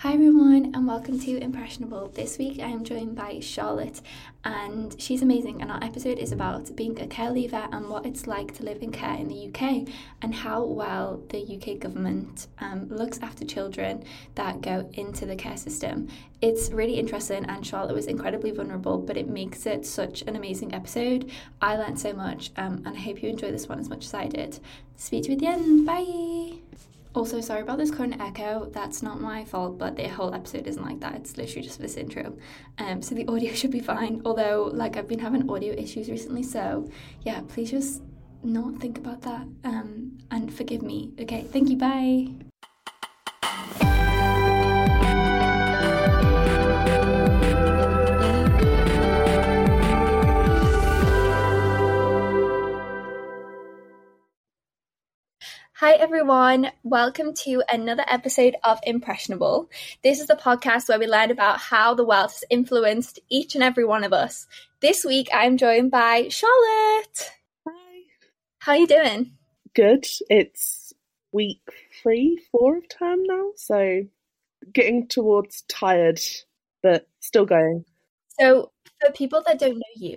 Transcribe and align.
Hi 0.00 0.12
everyone 0.12 0.72
and 0.74 0.86
welcome 0.86 1.18
to 1.20 1.38
Impressionable. 1.38 2.08
This 2.08 2.36
week 2.36 2.60
I 2.60 2.68
am 2.68 2.84
joined 2.84 3.16
by 3.16 3.40
Charlotte 3.40 4.02
and 4.44 4.94
she's 5.00 5.22
amazing 5.22 5.62
and 5.62 5.72
our 5.72 5.82
episode 5.82 6.18
is 6.18 6.32
about 6.32 6.76
being 6.76 7.00
a 7.00 7.06
care 7.06 7.30
leaver 7.30 7.66
and 7.72 7.88
what 7.88 8.04
it's 8.04 8.26
like 8.26 8.52
to 8.56 8.62
live 8.62 8.82
in 8.82 8.92
care 8.92 9.14
in 9.14 9.28
the 9.28 9.48
UK 9.48 9.88
and 10.20 10.34
how 10.34 10.62
well 10.64 11.22
the 11.30 11.40
UK 11.40 11.78
government 11.78 12.46
um, 12.58 12.90
looks 12.90 13.20
after 13.22 13.46
children 13.46 14.04
that 14.34 14.60
go 14.60 14.86
into 14.92 15.24
the 15.24 15.34
care 15.34 15.56
system. 15.56 16.08
It's 16.42 16.70
really 16.70 16.98
interesting 16.98 17.46
and 17.46 17.66
Charlotte 17.66 17.94
was 17.94 18.06
incredibly 18.06 18.50
vulnerable 18.50 18.98
but 18.98 19.16
it 19.16 19.30
makes 19.30 19.64
it 19.64 19.86
such 19.86 20.20
an 20.22 20.36
amazing 20.36 20.74
episode. 20.74 21.30
I 21.62 21.76
learned 21.76 21.98
so 21.98 22.12
much 22.12 22.50
um, 22.58 22.82
and 22.84 22.88
I 22.88 23.00
hope 23.00 23.22
you 23.22 23.30
enjoy 23.30 23.50
this 23.50 23.66
one 23.66 23.80
as 23.80 23.88
much 23.88 24.04
as 24.04 24.12
I 24.12 24.26
did. 24.26 24.60
Speak 24.96 25.22
to 25.24 25.28
you 25.30 25.34
at 25.36 25.40
the 25.40 25.46
end. 25.46 25.86
Bye! 25.86 26.95
Also, 27.16 27.40
sorry 27.40 27.62
about 27.62 27.78
this 27.78 27.90
current 27.90 28.20
echo. 28.20 28.66
That's 28.66 29.02
not 29.02 29.22
my 29.22 29.42
fault, 29.46 29.78
but 29.78 29.96
the 29.96 30.06
whole 30.06 30.34
episode 30.34 30.66
isn't 30.66 30.84
like 30.84 31.00
that. 31.00 31.14
It's 31.14 31.38
literally 31.38 31.62
just 31.62 31.80
this 31.80 31.96
intro. 31.96 32.36
Um, 32.76 33.00
so 33.00 33.14
the 33.14 33.26
audio 33.28 33.54
should 33.54 33.70
be 33.70 33.80
fine. 33.80 34.20
Although, 34.26 34.70
like, 34.74 34.98
I've 34.98 35.08
been 35.08 35.18
having 35.18 35.50
audio 35.50 35.72
issues 35.72 36.10
recently. 36.10 36.42
So, 36.42 36.90
yeah, 37.22 37.40
please 37.48 37.70
just 37.70 38.02
not 38.42 38.78
think 38.80 38.98
about 38.98 39.22
that 39.22 39.46
um, 39.64 40.18
and 40.30 40.52
forgive 40.52 40.82
me. 40.82 41.14
Okay, 41.18 41.46
thank 41.50 41.70
you. 41.70 41.78
Bye. 41.78 42.34
Everyone. 55.98 56.70
Welcome 56.82 57.32
to 57.44 57.62
another 57.72 58.04
episode 58.06 58.54
of 58.62 58.78
Impressionable. 58.82 59.70
This 60.04 60.20
is 60.20 60.26
the 60.26 60.34
podcast 60.36 60.90
where 60.90 60.98
we 60.98 61.06
learn 61.06 61.30
about 61.30 61.58
how 61.58 61.94
the 61.94 62.04
world 62.04 62.32
has 62.32 62.44
influenced 62.50 63.18
each 63.30 63.54
and 63.54 63.64
every 63.64 63.84
one 63.86 64.04
of 64.04 64.12
us. 64.12 64.46
This 64.80 65.06
week, 65.06 65.28
I'm 65.32 65.56
joined 65.56 65.90
by 65.90 66.28
Charlotte. 66.28 67.30
Hi. 67.66 68.00
How 68.58 68.72
are 68.72 68.78
you 68.78 68.86
doing? 68.86 69.32
Good. 69.74 70.04
It's 70.28 70.92
week 71.32 71.62
three, 72.02 72.42
four 72.52 72.76
of 72.76 72.88
term 72.90 73.22
now, 73.24 73.52
so 73.56 74.02
getting 74.74 75.08
towards 75.08 75.62
tired, 75.62 76.20
but 76.82 77.08
still 77.20 77.46
going. 77.46 77.86
So, 78.38 78.70
for 79.00 79.12
people 79.12 79.42
that 79.46 79.58
don't 79.58 79.76
know 79.76 79.94
you, 79.96 80.16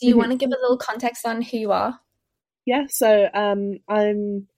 do 0.00 0.08
you 0.08 0.14
Mhm. 0.14 0.18
want 0.18 0.30
to 0.32 0.36
give 0.36 0.50
a 0.50 0.60
little 0.60 0.78
context 0.78 1.24
on 1.24 1.42
who 1.42 1.58
you 1.58 1.70
are? 1.70 2.00
Yeah, 2.64 2.86
so 2.88 3.28
um, 3.34 3.78
I'm 3.88 4.48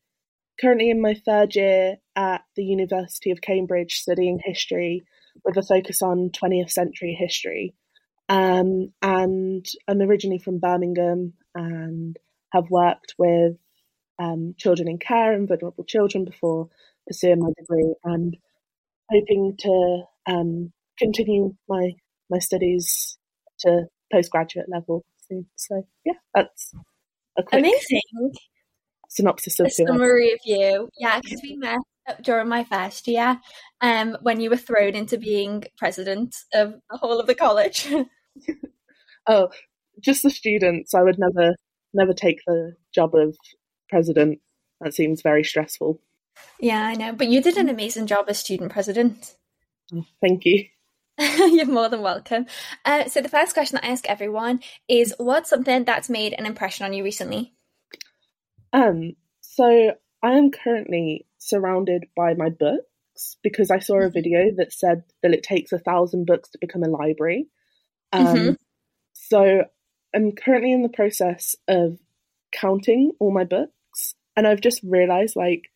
currently 0.61 0.91
in 0.91 1.01
my 1.01 1.15
third 1.15 1.55
year 1.55 1.97
at 2.17 2.43
the 2.57 2.65
University 2.65 3.31
of 3.31 3.41
Cambridge 3.41 3.97
studying 3.97 4.41
history 4.43 5.05
with 5.45 5.57
a 5.57 5.63
focus 5.63 6.03
on 6.03 6.31
20th 6.31 6.71
century 6.71 7.17
history. 7.19 7.75
Um, 8.29 8.93
and 9.03 9.67
I'm 9.89 10.01
originally 10.01 10.39
from 10.39 10.59
Birmingham 10.59 11.35
and 11.55 12.17
have 12.53 12.71
worked 12.71 13.15
with 13.19 13.57
um, 14.19 14.55
children 14.57 14.89
in 14.89 14.99
care 14.99 15.33
and 15.33 15.49
vulnerable 15.49 15.85
children 15.85 16.25
before 16.25 16.69
pursuing 17.07 17.41
my 17.41 17.51
degree 17.59 17.95
and 18.05 18.37
hoping 19.11 19.57
to 19.59 20.03
um, 20.27 20.73
continue 20.99 21.55
my 21.69 21.93
my 22.31 22.39
studies 22.39 23.19
to 23.61 23.87
postgraduate 24.11 24.67
level 24.69 25.05
soon. 25.29 25.47
So 25.57 25.87
yeah, 26.05 26.15
that's 26.35 26.73
Amazing. 27.53 28.01
Synopsis 29.15 29.59
A 29.61 29.65
of 29.65 29.67
am. 29.79 29.87
summary 29.87 30.33
of 30.33 30.41
you. 30.45 30.89
Yeah, 30.99 31.21
because 31.21 31.41
we 31.43 31.57
met 31.57 31.79
during 32.23 32.49
my 32.49 32.65
first 32.65 33.09
year 33.09 33.41
um, 33.81 34.17
when 34.21 34.41
you 34.41 34.51
were 34.51 34.57
thrown 34.57 34.95
into 34.95 35.17
being 35.17 35.65
president 35.79 36.37
of 36.53 36.75
the 36.91 36.99
whole 36.99 37.19
of 37.21 37.27
the 37.27 37.35
college. 37.35 37.89
Oh, 39.27 39.49
just 40.01 40.23
the 40.23 40.29
students. 40.29 40.93
I 40.93 41.03
would 41.03 41.19
never 41.19 41.55
never 41.95 42.13
take 42.13 42.41
the 42.47 42.75
job 42.95 43.15
of 43.15 43.35
president. 43.89 44.41
That 44.83 44.93
seems 44.93 45.23
very 45.23 45.43
stressful. 45.45 45.99
yeah, 46.61 46.83
I 46.83 46.95
know. 46.95 47.13
But 47.15 47.29
you 47.29 47.41
did 47.41 47.57
an 47.57 47.71
amazing 47.71 48.07
job 48.07 48.27
as 48.29 48.39
student 48.39 48.71
president. 48.71 49.35
Oh, 49.95 50.05
Thank 50.21 50.45
you. 50.45 50.67
You're 51.19 51.65
more 51.67 51.89
than 51.89 52.03
welcome. 52.03 52.45
Uh, 52.85 53.07
so, 53.09 53.23
the 53.23 53.29
first 53.31 53.55
question 53.55 53.77
that 53.77 53.85
I 53.87 53.93
ask 53.93 54.07
everyone 54.11 54.61
is 54.89 55.15
what's 55.17 55.49
something 55.49 55.85
that's 55.85 56.11
made 56.11 56.35
an 56.35 56.45
impression 56.45 56.85
on 56.85 56.93
you 56.93 57.03
recently? 57.03 57.54
Um, 58.75 59.13
so 59.41 59.95
I 60.23 60.33
am 60.33 60.51
currently 60.51 61.27
surrounded 61.39 62.07
by 62.17 62.35
my 62.35 62.51
books 62.51 63.37
because 63.43 63.71
I 63.71 63.79
saw 63.79 64.01
a 64.03 64.11
video 64.11 64.51
that 64.57 64.73
said 64.73 65.05
that 65.23 65.33
it 65.33 65.45
takes 65.45 65.73
a 65.73 65.79
thousand 65.79 66.27
books 66.27 66.51
to 66.51 66.59
become 66.61 66.83
a 66.83 66.89
library. 66.89 67.47
Um, 68.13 68.27
Mhm. 68.27 68.57
So 69.13 69.65
I'm 70.15 70.33
currently 70.33 70.73
in 70.73 70.83
the 70.83 70.89
process 70.89 71.57
of 71.69 71.99
counting 72.53 73.13
all 73.21 73.31
my 73.33 73.45
books, 73.45 74.15
and 74.37 74.47
I've 74.47 74.61
just 74.61 74.83
realized 74.83 75.37
like 75.37 75.71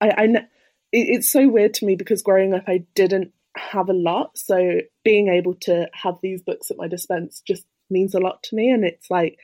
I, 0.00 0.10
I 0.10 0.26
kn- 0.26 0.48
it, 0.92 1.06
it's 1.08 1.30
so 1.30 1.48
weird 1.48 1.74
to 1.74 1.86
me 1.86 1.96
because 1.96 2.22
growing 2.22 2.54
up 2.54 2.64
I 2.68 2.86
didn't 2.94 3.32
have 3.56 3.88
a 3.88 3.92
lot, 3.94 4.38
so 4.38 4.80
being 5.04 5.28
able 5.28 5.54
to 5.62 5.88
have 5.92 6.18
these 6.22 6.42
books 6.42 6.70
at 6.70 6.76
my 6.76 6.88
dispense 6.88 7.42
just 7.46 7.66
means 7.90 8.14
a 8.14 8.20
lot 8.20 8.42
to 8.44 8.56
me, 8.56 8.70
and 8.70 8.84
it's 8.84 9.10
like 9.10 9.38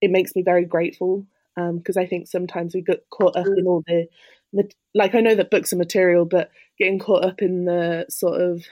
it 0.00 0.10
makes 0.10 0.36
me 0.36 0.42
very 0.42 0.64
grateful 0.64 1.26
because 1.56 1.96
I 1.96 2.06
think 2.06 2.26
sometimes 2.26 2.74
we 2.74 2.82
get 2.82 3.08
caught 3.10 3.36
up 3.36 3.46
in 3.46 3.66
all 3.66 3.82
the 3.86 4.08
like 4.94 5.14
I 5.14 5.20
know 5.20 5.34
that 5.34 5.50
books 5.50 5.72
are 5.72 5.76
material, 5.76 6.24
but 6.24 6.50
getting 6.78 6.98
caught 6.98 7.24
up 7.24 7.42
in 7.42 7.64
the 7.64 8.06
sort 8.08 8.40
of 8.40 8.64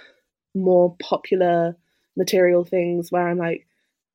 more 0.54 0.96
popular 1.00 1.76
material 2.16 2.64
things 2.64 3.10
where 3.10 3.26
I'm 3.26 3.38
like, 3.38 3.66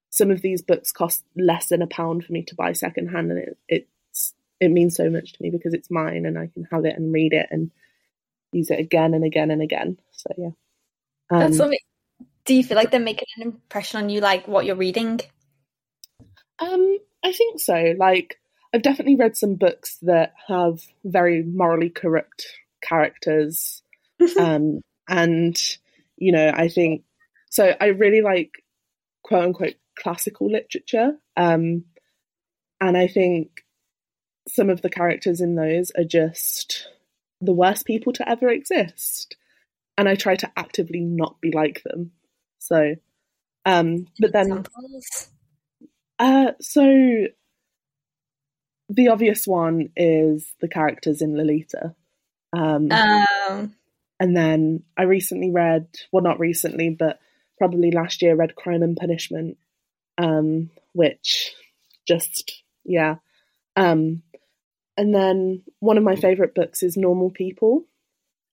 some 0.09 0.31
of 0.31 0.41
these 0.41 0.61
books 0.61 0.91
cost 0.91 1.25
less 1.35 1.67
than 1.67 1.81
a 1.81 1.88
pound 1.88 2.23
for 2.23 2.31
me 2.31 2.44
to 2.44 2.56
buy 2.56 2.73
secondhand, 2.73 3.31
and 3.31 3.39
it 3.39 3.57
it's 3.67 4.33
it 4.59 4.69
means 4.69 4.95
so 4.95 5.09
much 5.09 5.33
to 5.33 5.44
me 5.44 5.50
because 5.50 5.73
it's 5.73 5.91
mine 5.91 6.25
and 6.25 6.38
I 6.38 6.47
can 6.47 6.67
have 6.72 6.85
it 6.85 6.95
and 6.95 7.13
read 7.13 7.33
it 7.33 7.47
and 7.51 7.72
use 8.51 8.71
it 8.71 8.80
again 8.80 9.13
and 9.13 9.24
again 9.24 9.51
and 9.51 9.62
again. 9.62 10.00
So 10.12 10.30
yeah, 10.38 10.51
um, 11.30 11.39
That's 11.39 11.57
something. 11.57 11.80
Do 12.45 12.53
you 12.53 12.63
feel 12.63 12.77
like 12.77 12.92
they're 12.92 13.00
making 13.00 13.27
an 13.38 13.44
impression 13.44 14.01
on 14.01 14.09
you, 14.09 14.21
like 14.21 14.47
what 14.47 14.65
you're 14.65 14.75
reading? 14.77 15.19
Um, 16.59 16.97
I 17.24 17.33
think 17.33 17.59
so. 17.59 17.94
Like, 17.97 18.39
I've 18.74 18.81
definitely 18.81 19.16
read 19.16 19.38
some 19.38 19.56
books 19.56 19.98
that 20.02 20.34
have 20.48 20.81
very 21.04 21.44
morally 21.44 21.90
corrupt 21.90 22.48
characters. 22.81 23.81
um, 24.40 24.81
and, 25.08 25.58
you 26.18 26.31
know, 26.31 26.52
I 26.54 26.68
think 26.68 27.04
so. 27.50 27.74
I 27.80 27.88
really 27.88 28.22
like 28.22 28.64
quote 29.24 29.44
unquote 29.44 29.75
classical 29.98 30.52
literature. 30.52 31.18
Um, 31.36 31.86
and 32.80 32.98
I 32.98 33.08
think 33.08 33.64
some 34.48 34.69
of 34.69 34.81
the 34.81 34.90
characters 34.90 35.42
in 35.42 35.56
those 35.56 35.92
are 35.98 36.04
just 36.04 36.88
the 37.42 37.54
worst 37.54 37.86
people 37.86 38.14
to 38.14 38.30
ever 38.30 38.50
exist. 38.50 39.36
And 39.98 40.08
I 40.08 40.16
try 40.16 40.36
to 40.36 40.52
actively 40.56 41.00
not 41.00 41.42
be 41.42 41.52
like 41.52 41.81
them. 41.84 42.12
So, 42.60 42.96
um, 43.66 44.08
but 44.19 44.34
then. 44.34 44.66
Uh, 46.19 46.52
so 46.60 47.28
the 48.89 49.10
obvious 49.10 49.45
one 49.45 49.89
is 49.95 50.54
the 50.62 50.68
characters 50.68 51.22
in 51.22 51.36
Lolita. 51.36 51.95
Um, 52.54 52.89
Um, 52.92 53.75
and 54.19 54.36
then 54.36 54.84
I 54.98 55.04
recently 55.04 55.51
read, 55.51 55.88
well, 56.12 56.24
not 56.24 56.39
recently, 56.39 56.89
but 56.89 57.19
probably 57.57 57.92
last 57.92 58.22
year, 58.22 58.36
read 58.36 58.56
Crime 58.56 58.84
and 58.84 58.95
Punishment, 58.95 59.57
um, 60.18 60.69
which 60.94 61.54
just, 62.07 62.63
yeah. 62.84 63.16
Um, 63.75 64.24
and 64.95 65.13
then 65.13 65.63
one 65.80 65.98
of 65.98 66.04
my 66.04 66.16
favorite 66.16 66.56
books 66.56 66.81
is 66.81 66.98
Normal 66.98 67.30
People. 67.30 67.86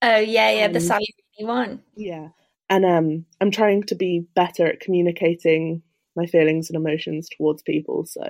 oh 0.02 0.18
yeah, 0.18 0.50
yeah, 0.50 0.68
the 0.68 0.78
Um, 0.78 0.84
Sally 0.84 1.06
Rooney 1.38 1.48
one. 1.48 1.82
Yeah. 1.96 2.28
And 2.68 2.84
um, 2.84 3.26
I'm 3.40 3.50
trying 3.50 3.84
to 3.84 3.94
be 3.94 4.26
better 4.34 4.66
at 4.66 4.80
communicating 4.80 5.82
my 6.16 6.26
feelings 6.26 6.70
and 6.70 6.76
emotions 6.76 7.28
towards 7.28 7.62
people. 7.62 8.04
So 8.04 8.22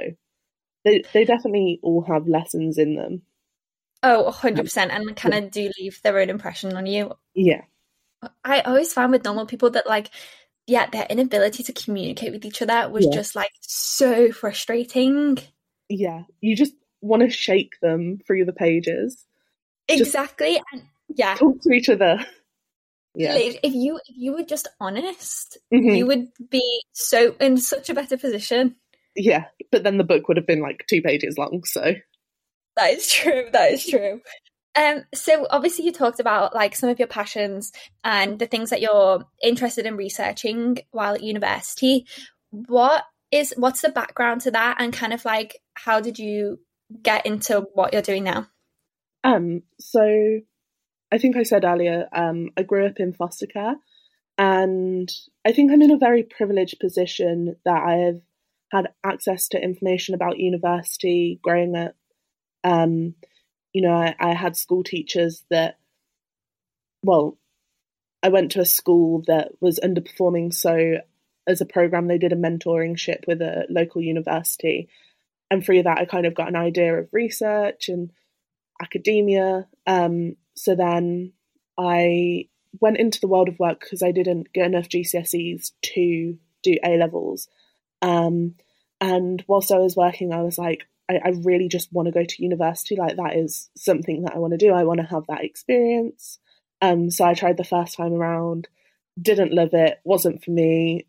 they, 0.84 1.02
they 1.12 1.24
definitely 1.24 1.80
all 1.82 2.02
have 2.02 2.28
lessons 2.28 2.78
in 2.78 2.94
them. 2.94 3.22
Oh, 4.02 4.30
100%. 4.30 4.76
And 4.90 5.16
kind 5.16 5.34
of 5.34 5.50
do 5.50 5.70
leave 5.80 6.00
their 6.02 6.18
own 6.18 6.28
impression 6.30 6.76
on 6.76 6.86
you. 6.86 7.12
Yeah. 7.34 7.62
I 8.44 8.60
always 8.60 8.92
found 8.92 9.12
with 9.12 9.24
normal 9.24 9.46
people 9.46 9.70
that, 9.70 9.86
like, 9.86 10.10
yeah, 10.66 10.86
their 10.90 11.06
inability 11.08 11.62
to 11.64 11.72
communicate 11.72 12.32
with 12.32 12.44
each 12.44 12.60
other 12.62 12.88
was 12.90 13.06
Yeah. 13.06 13.12
just 13.12 13.34
like 13.34 13.50
so 13.60 14.30
frustrating. 14.32 15.38
Yeah. 15.88 16.22
You 16.40 16.54
just 16.56 16.72
want 17.00 17.22
to 17.22 17.30
shake 17.30 17.74
them 17.82 18.18
through 18.26 18.44
the 18.46 18.52
pages, 18.52 19.24
Just- 19.88 20.00
Exactly. 20.00 20.58
And 20.72 20.82
yeah, 21.08 21.34
talk 21.34 21.60
to 21.62 21.72
each 21.72 21.88
other. 21.90 22.24
Yeah. 23.14 23.36
if 23.36 23.56
if 23.62 23.74
you 23.74 23.96
if 24.08 24.16
you 24.16 24.32
were 24.32 24.42
just 24.42 24.66
honest, 24.80 25.58
Mhm. 25.72 25.96
you 25.98 26.06
would 26.06 26.28
be 26.50 26.82
so 26.92 27.36
in 27.40 27.58
such 27.58 27.88
a 27.90 27.94
better 27.94 28.16
position. 28.16 28.76
Yeah. 29.16 29.44
But 29.70 29.84
then 29.84 29.98
the 29.98 30.04
book 30.04 30.28
would 30.28 30.36
have 30.36 30.46
been 30.46 30.60
like 30.60 30.84
two 30.88 31.02
pages 31.02 31.36
long. 31.38 31.62
So, 31.64 31.94
That 32.76 32.90
is 32.90 33.10
true. 33.10 33.48
That 33.52 33.72
is 33.72 33.86
true. 33.86 34.20
Um, 34.76 35.04
so 35.14 35.46
obviously 35.50 35.84
you 35.84 35.92
talked 35.92 36.18
about 36.18 36.54
like 36.54 36.74
some 36.74 36.88
of 36.88 36.98
your 36.98 37.06
passions 37.06 37.70
and 38.02 38.38
the 38.40 38.46
things 38.46 38.70
that 38.70 38.80
you're 38.80 39.24
interested 39.40 39.86
in 39.86 39.96
researching 39.96 40.78
while 40.90 41.14
at 41.14 41.22
university. 41.22 42.06
What 42.50 43.04
is 43.30 43.54
what's 43.56 43.82
the 43.82 43.90
background 43.90 44.40
to 44.42 44.50
that 44.50 44.76
and 44.80 44.92
kind 44.92 45.12
of 45.12 45.24
like 45.24 45.60
how 45.74 46.00
did 46.00 46.18
you 46.18 46.58
get 47.02 47.24
into 47.24 47.66
what 47.74 47.92
you're 47.92 48.02
doing 48.02 48.24
now? 48.24 48.48
um, 49.24 49.62
so 49.80 50.40
I 51.10 51.18
think 51.18 51.36
I 51.36 51.42
said 51.42 51.64
earlier, 51.64 52.06
um, 52.12 52.50
I 52.56 52.62
grew 52.62 52.86
up 52.86 53.00
in 53.00 53.14
foster 53.14 53.46
care, 53.46 53.74
and 54.36 55.10
I 55.44 55.52
think 55.52 55.72
I'm 55.72 55.82
in 55.82 55.90
a 55.90 55.98
very 55.98 56.22
privileged 56.22 56.78
position 56.78 57.56
that 57.64 57.82
I 57.82 57.94
have 57.96 58.20
had 58.72 58.88
access 59.04 59.48
to 59.48 59.62
information 59.62 60.14
about 60.14 60.38
university 60.38 61.38
growing 61.42 61.76
up. 61.76 61.94
Um, 62.62 63.14
you 63.72 63.82
know, 63.82 63.92
I, 63.92 64.14
I 64.18 64.34
had 64.34 64.56
school 64.56 64.82
teachers 64.84 65.44
that, 65.50 65.78
well, 67.02 67.36
I 68.22 68.28
went 68.28 68.52
to 68.52 68.60
a 68.60 68.66
school 68.66 69.22
that 69.26 69.52
was 69.60 69.78
underperforming, 69.82 70.54
so 70.54 70.98
as 71.46 71.60
a 71.60 71.66
program, 71.66 72.08
they 72.08 72.18
did 72.18 72.32
a 72.32 72.36
mentoring 72.36 72.98
ship 72.98 73.24
with 73.26 73.42
a 73.42 73.66
local 73.68 74.00
university, 74.00 74.88
and 75.50 75.64
through 75.64 75.82
that, 75.82 75.98
I 75.98 76.06
kind 76.06 76.24
of 76.24 76.34
got 76.34 76.48
an 76.48 76.56
idea 76.56 76.94
of 76.96 77.08
research 77.12 77.88
and 77.88 78.10
academia. 78.82 79.66
Um, 79.86 80.36
so 80.54 80.74
then 80.74 81.32
I 81.78 82.48
went 82.80 82.96
into 82.96 83.20
the 83.20 83.28
world 83.28 83.48
of 83.48 83.58
work 83.58 83.80
because 83.80 84.02
I 84.02 84.12
didn't 84.12 84.52
get 84.52 84.66
enough 84.66 84.88
GCSEs 84.88 85.72
to 85.94 86.38
do 86.62 86.76
A 86.84 86.96
levels. 86.96 87.48
Um, 88.04 88.56
and 89.00 89.42
whilst 89.46 89.72
I 89.72 89.78
was 89.78 89.96
working, 89.96 90.32
I 90.32 90.42
was 90.42 90.58
like, 90.58 90.86
I, 91.10 91.14
I 91.24 91.28
really 91.42 91.68
just 91.68 91.92
want 91.92 92.06
to 92.06 92.12
go 92.12 92.24
to 92.24 92.42
university. 92.42 92.96
Like, 92.96 93.16
that 93.16 93.34
is 93.34 93.70
something 93.76 94.22
that 94.22 94.34
I 94.34 94.38
want 94.38 94.52
to 94.52 94.58
do. 94.58 94.72
I 94.72 94.84
want 94.84 95.00
to 95.00 95.06
have 95.06 95.24
that 95.28 95.42
experience. 95.42 96.38
Um, 96.82 97.10
so 97.10 97.24
I 97.24 97.34
tried 97.34 97.56
the 97.56 97.64
first 97.64 97.96
time 97.96 98.12
around, 98.12 98.68
didn't 99.20 99.54
love 99.54 99.70
it, 99.72 100.00
wasn't 100.04 100.44
for 100.44 100.50
me, 100.50 101.06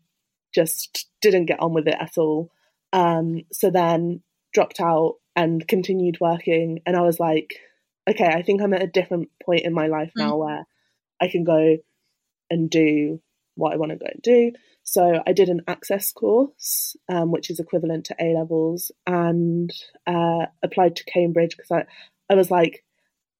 just 0.54 1.08
didn't 1.20 1.46
get 1.46 1.60
on 1.60 1.74
with 1.74 1.86
it 1.86 1.96
at 2.00 2.16
all. 2.16 2.50
Um, 2.92 3.42
so 3.52 3.70
then 3.70 4.22
dropped 4.54 4.80
out 4.80 5.16
and 5.34 5.66
continued 5.68 6.18
working. 6.18 6.80
And 6.86 6.96
I 6.96 7.02
was 7.02 7.20
like, 7.20 7.60
okay, 8.08 8.26
I 8.26 8.40
think 8.40 8.62
I'm 8.62 8.72
at 8.72 8.82
a 8.82 8.86
different 8.86 9.28
point 9.44 9.64
in 9.64 9.74
my 9.74 9.88
life 9.88 10.12
now 10.16 10.36
where 10.36 10.66
I 11.20 11.28
can 11.28 11.44
go 11.44 11.76
and 12.48 12.70
do 12.70 13.20
what 13.54 13.74
I 13.74 13.76
want 13.76 13.92
to 13.92 13.98
go 13.98 14.06
and 14.06 14.22
do. 14.22 14.52
So 14.88 15.20
I 15.26 15.32
did 15.32 15.48
an 15.48 15.62
access 15.66 16.12
course, 16.12 16.96
um, 17.08 17.32
which 17.32 17.50
is 17.50 17.58
equivalent 17.58 18.06
to 18.06 18.16
A 18.20 18.38
levels, 18.38 18.92
and 19.04 19.68
uh, 20.06 20.46
applied 20.62 20.94
to 20.96 21.04
Cambridge 21.04 21.56
because 21.56 21.72
I, 21.72 21.86
I 22.30 22.36
was 22.36 22.52
like, 22.52 22.84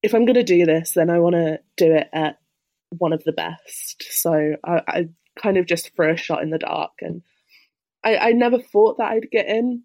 if 0.03 0.13
I'm 0.13 0.25
going 0.25 0.35
to 0.35 0.43
do 0.43 0.67
this, 0.67 0.93
then 0.93 1.09
I 1.09 1.21
want 1.21 1.37
to 1.37 1.61
do 1.77 1.95
it 1.95 2.09
at 2.13 2.41
one 2.91 3.13
of 3.13 3.23
the 3.23 3.33
best. 3.33 4.05
So 4.11 4.57
I, 4.65 4.83
I 4.89 5.09
kind 5.41 5.57
of 5.57 5.67
just 5.67 5.95
threw 5.95 6.11
a 6.11 6.17
shot 6.17 6.43
in 6.43 6.51
the 6.51 6.59
dark, 6.59 6.95
and 7.01 7.23
I, 8.05 8.17
I 8.17 8.33
never 8.33 8.59
thought 8.59 8.99
that 8.99 9.13
I'd 9.13 9.31
get 9.31 9.47
in, 9.47 9.85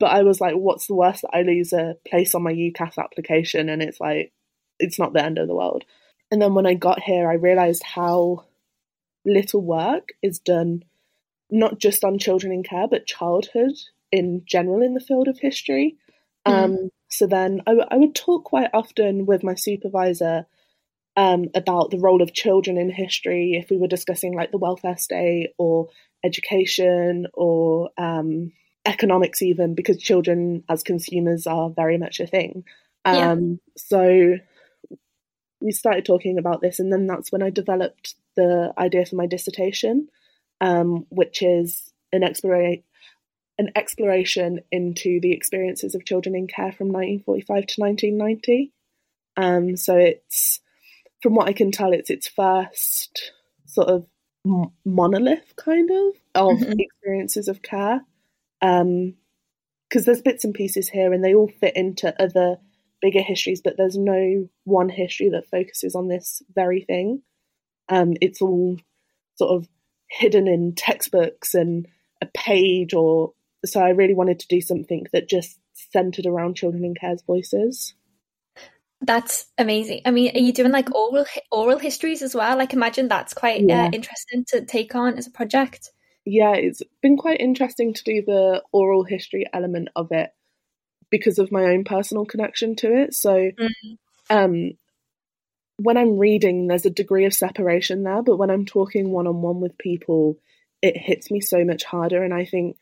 but 0.00 0.10
I 0.10 0.24
was 0.24 0.40
like, 0.40 0.54
what's 0.54 0.88
the 0.88 0.96
worst 0.96 1.22
that 1.22 1.30
I 1.32 1.42
lose 1.42 1.72
a 1.72 1.94
place 2.08 2.34
on 2.34 2.42
my 2.42 2.52
UCAS 2.52 2.98
application? 2.98 3.68
And 3.68 3.82
it's 3.82 4.00
like, 4.00 4.32
it's 4.80 4.98
not 4.98 5.12
the 5.12 5.24
end 5.24 5.38
of 5.38 5.46
the 5.46 5.54
world. 5.54 5.84
And 6.32 6.42
then 6.42 6.54
when 6.54 6.66
I 6.66 6.74
got 6.74 7.00
here, 7.00 7.30
I 7.30 7.34
realized 7.34 7.84
how 7.84 8.47
little 9.24 9.62
work 9.62 10.10
is 10.22 10.38
done, 10.38 10.84
not 11.50 11.78
just 11.78 12.04
on 12.04 12.18
children 12.18 12.52
in 12.52 12.62
care, 12.62 12.88
but 12.88 13.06
childhood 13.06 13.72
in 14.10 14.42
general 14.46 14.82
in 14.82 14.94
the 14.94 15.00
field 15.00 15.28
of 15.28 15.38
history. 15.38 15.96
Um, 16.46 16.90
so 17.08 17.26
then 17.26 17.60
I, 17.66 17.70
w- 17.72 17.88
I 17.90 17.96
would 17.96 18.14
talk 18.14 18.44
quite 18.44 18.70
often 18.72 19.26
with 19.26 19.42
my 19.42 19.54
supervisor 19.54 20.46
um, 21.16 21.46
about 21.54 21.90
the 21.90 21.98
role 21.98 22.22
of 22.22 22.32
children 22.32 22.78
in 22.78 22.90
history 22.90 23.54
if 23.54 23.70
we 23.70 23.76
were 23.76 23.88
discussing 23.88 24.34
like 24.34 24.52
the 24.52 24.58
welfare 24.58 24.96
state 24.96 25.50
or 25.58 25.88
education 26.24 27.26
or 27.34 27.90
um, 27.98 28.52
economics 28.86 29.42
even 29.42 29.74
because 29.74 29.98
children 30.00 30.62
as 30.68 30.82
consumers 30.84 31.46
are 31.46 31.70
very 31.70 31.98
much 31.98 32.20
a 32.20 32.26
thing 32.26 32.64
Yeah. 33.10 33.32
um, 33.32 33.58
so 33.76 34.36
we 35.60 35.72
started 35.72 36.04
talking 36.04 36.38
about 36.38 36.60
this 36.60 36.78
and 36.78 36.92
then 36.92 37.06
that's 37.06 37.32
when 37.32 37.42
i 37.42 37.50
developed 37.50 38.14
the 38.38 38.72
idea 38.78 39.04
for 39.04 39.16
my 39.16 39.26
dissertation 39.26 40.08
um, 40.60 41.06
which 41.10 41.42
is 41.42 41.92
an 42.12 42.22
exploration 42.22 42.82
an 43.60 43.70
exploration 43.74 44.60
into 44.70 45.18
the 45.20 45.32
experiences 45.32 45.96
of 45.96 46.04
children 46.04 46.36
in 46.36 46.46
care 46.46 46.70
from 46.72 46.88
1945 46.88 47.66
to 47.66 47.80
1990 47.80 48.72
um, 49.36 49.76
so 49.76 49.96
it's 49.96 50.60
from 51.22 51.34
what 51.34 51.48
i 51.48 51.52
can 51.52 51.70
tell 51.72 51.92
it's 51.92 52.10
its 52.10 52.28
first 52.28 53.32
sort 53.66 53.88
of 53.88 54.06
m- 54.46 54.70
monolith 54.84 55.54
kind 55.56 55.90
of 55.90 56.14
of 56.34 56.58
Mhm. 56.60 56.76
experiences 56.78 57.48
of 57.48 57.60
care. 57.62 58.04
Because 58.60 60.04
there's 60.04 60.22
bits 60.22 60.44
and 60.44 60.54
pieces 60.54 60.88
here 60.88 61.12
and 61.12 61.24
they 61.24 61.34
all 61.34 61.48
fit 61.60 61.76
into 61.76 62.14
other 62.22 62.58
bigger 63.00 63.22
histories 63.22 63.62
but 63.62 63.76
there's 63.76 63.96
no 63.96 64.48
one 64.64 64.88
history 64.88 65.28
that 65.30 65.48
focuses 65.48 65.94
on 65.94 66.08
this 66.08 66.42
very 66.54 66.82
thing 66.82 67.22
um, 67.88 68.14
it's 68.20 68.40
all 68.42 68.76
sort 69.36 69.52
of 69.56 69.68
hidden 70.10 70.48
in 70.48 70.74
textbooks 70.74 71.54
and 71.54 71.86
a 72.22 72.26
page 72.34 72.94
or 72.94 73.32
so 73.64 73.80
i 73.80 73.90
really 73.90 74.14
wanted 74.14 74.38
to 74.40 74.48
do 74.48 74.60
something 74.60 75.06
that 75.12 75.28
just 75.28 75.58
centered 75.74 76.26
around 76.26 76.56
children 76.56 76.84
in 76.84 76.94
care's 76.94 77.22
voices 77.22 77.94
That's 79.00 79.46
amazing. 79.56 80.00
I 80.04 80.10
mean, 80.10 80.34
are 80.34 80.40
you 80.40 80.52
doing 80.52 80.72
like 80.72 80.92
oral 80.92 81.24
oral 81.52 81.78
histories 81.78 82.20
as 82.20 82.34
well? 82.34 82.56
Like, 82.58 82.72
imagine 82.72 83.06
that's 83.06 83.32
quite 83.32 83.62
Yeah. 83.62 83.84
uh, 83.84 83.90
interesting 83.92 84.44
to 84.48 84.64
take 84.64 84.94
on 84.96 85.16
as 85.18 85.26
a 85.28 85.30
project. 85.30 85.90
yeah, 86.24 86.54
it's 86.54 86.82
been 87.00 87.16
quite 87.16 87.40
interesting 87.40 87.94
to 87.94 88.02
do 88.04 88.22
the 88.26 88.62
oral 88.72 89.04
history 89.04 89.46
element 89.52 89.88
of 89.94 90.10
it 90.10 90.30
because 91.10 91.38
of 91.38 91.52
my 91.52 91.62
own 91.66 91.84
personal 91.84 92.26
connection 92.26 92.74
to 92.76 92.92
it. 93.02 93.14
So, 93.14 93.50
um, 94.28 94.72
when 95.78 95.96
I'm 95.96 96.18
reading, 96.18 96.66
there's 96.66 96.86
a 96.86 96.90
degree 96.90 97.24
of 97.24 97.32
separation 97.34 98.02
there, 98.02 98.22
but 98.22 98.36
when 98.36 98.50
I'm 98.50 98.66
talking 98.66 99.10
one 99.10 99.26
on 99.26 99.42
one 99.42 99.60
with 99.60 99.78
people, 99.78 100.38
it 100.82 100.96
hits 100.96 101.30
me 101.30 101.40
so 101.40 101.64
much 101.64 101.84
harder. 101.84 102.22
And 102.22 102.34
I 102.34 102.44
think 102.44 102.76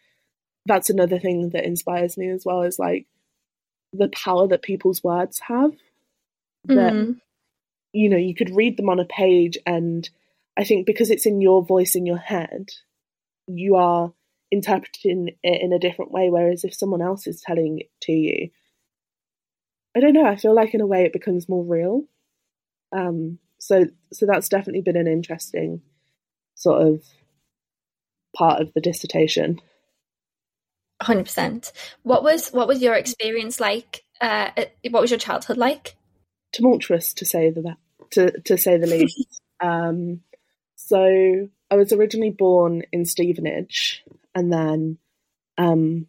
that's 0.64 0.90
another 0.90 1.18
thing 1.18 1.50
that 1.50 1.64
inspires 1.64 2.16
me 2.16 2.28
as 2.30 2.44
well 2.44 2.62
is 2.62 2.78
like 2.78 3.06
the 3.92 4.08
power 4.08 4.48
that 4.48 4.62
people's 4.62 5.04
words 5.04 5.38
have. 5.40 5.72
That 6.64 6.94
Mhm. 6.94 7.20
you 7.92 8.08
know, 8.10 8.16
you 8.16 8.34
could 8.34 8.54
read 8.54 8.76
them 8.76 8.90
on 8.90 9.00
a 9.00 9.06
page, 9.06 9.56
and 9.66 10.08
I 10.56 10.64
think 10.64 10.86
because 10.86 11.10
it's 11.10 11.26
in 11.26 11.40
your 11.40 11.64
voice 11.64 11.94
in 11.94 12.04
your 12.06 12.18
head, 12.18 12.70
you 13.46 13.76
are 13.76 14.12
interpreting 14.50 15.28
it 15.42 15.62
in 15.62 15.72
a 15.72 15.78
different 15.78 16.12
way. 16.12 16.30
Whereas 16.30 16.64
if 16.64 16.74
someone 16.74 17.02
else 17.02 17.26
is 17.26 17.40
telling 17.40 17.80
it 17.80 17.90
to 18.02 18.12
you, 18.12 18.50
I 19.94 20.00
don't 20.00 20.12
know. 20.12 20.26
I 20.26 20.36
feel 20.36 20.54
like 20.54 20.74
in 20.74 20.80
a 20.80 20.86
way 20.86 21.04
it 21.04 21.12
becomes 21.12 21.48
more 21.48 21.64
real. 21.64 22.04
Um, 22.92 23.38
so, 23.58 23.86
so 24.12 24.26
that's 24.26 24.48
definitely 24.48 24.82
been 24.82 24.96
an 24.96 25.08
interesting 25.08 25.82
sort 26.54 26.82
of 26.82 27.02
part 28.36 28.60
of 28.60 28.72
the 28.74 28.80
dissertation. 28.80 29.60
Hundred 31.02 31.24
percent. 31.24 31.72
What 32.02 32.22
was 32.22 32.48
what 32.48 32.68
was 32.68 32.80
your 32.80 32.94
experience 32.94 33.60
like? 33.60 34.04
Uh, 34.20 34.50
what 34.90 35.02
was 35.02 35.10
your 35.10 35.18
childhood 35.18 35.58
like? 35.58 35.96
tumultuous 36.56 37.12
to 37.14 37.24
say 37.24 37.50
the 37.50 37.76
to 38.10 38.40
to 38.42 38.56
say 38.56 38.78
the 38.78 38.86
least. 38.86 39.40
um, 39.60 40.20
so 40.76 41.48
I 41.70 41.76
was 41.76 41.92
originally 41.92 42.30
born 42.30 42.82
in 42.92 43.04
Stevenage, 43.04 44.04
and 44.34 44.52
then 44.52 44.98
um, 45.58 46.06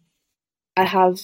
I 0.76 0.84
have 0.84 1.18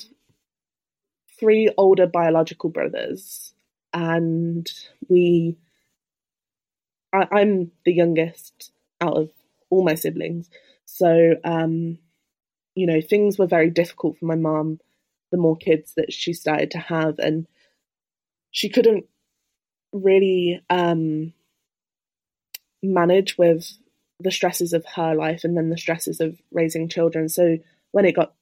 three 1.39 1.73
older 1.77 2.07
biological 2.07 2.71
brothers, 2.71 3.54
and 3.95 4.71
we. 5.09 5.57
I, 7.13 7.29
I'm 7.31 7.71
the 7.85 7.93
youngest 7.93 8.73
out 9.01 9.17
of 9.17 9.31
all 9.71 9.85
my 9.85 9.95
siblings, 9.95 10.51
so 10.85 11.37
um, 11.45 11.99
you 12.75 12.87
know 12.87 13.01
things 13.01 13.39
were 13.39 13.47
very 13.47 13.71
difficult 13.71 14.19
for 14.19 14.27
my 14.27 14.37
mom. 14.37 14.81
The 15.31 15.39
more 15.39 15.57
kids 15.57 15.95
that 15.97 16.13
she 16.13 16.33
started 16.33 16.73
to 16.73 16.79
have, 16.79 17.19
and 17.19 17.47
she 18.51 18.69
couldn't 18.69 19.07
really 19.93 20.63
um, 20.69 21.33
manage 22.83 23.39
with 23.39 23.79
the 24.21 24.31
stresses 24.31 24.73
of 24.73 24.85
her 24.95 25.15
life 25.15 25.45
and 25.45 25.57
then 25.57 25.71
the 25.71 25.79
stresses 25.79 26.21
of 26.21 26.41
raising 26.53 26.89
children. 26.89 27.29
So 27.29 27.59
when 27.93 28.05
it 28.05 28.17
got 28.17 28.35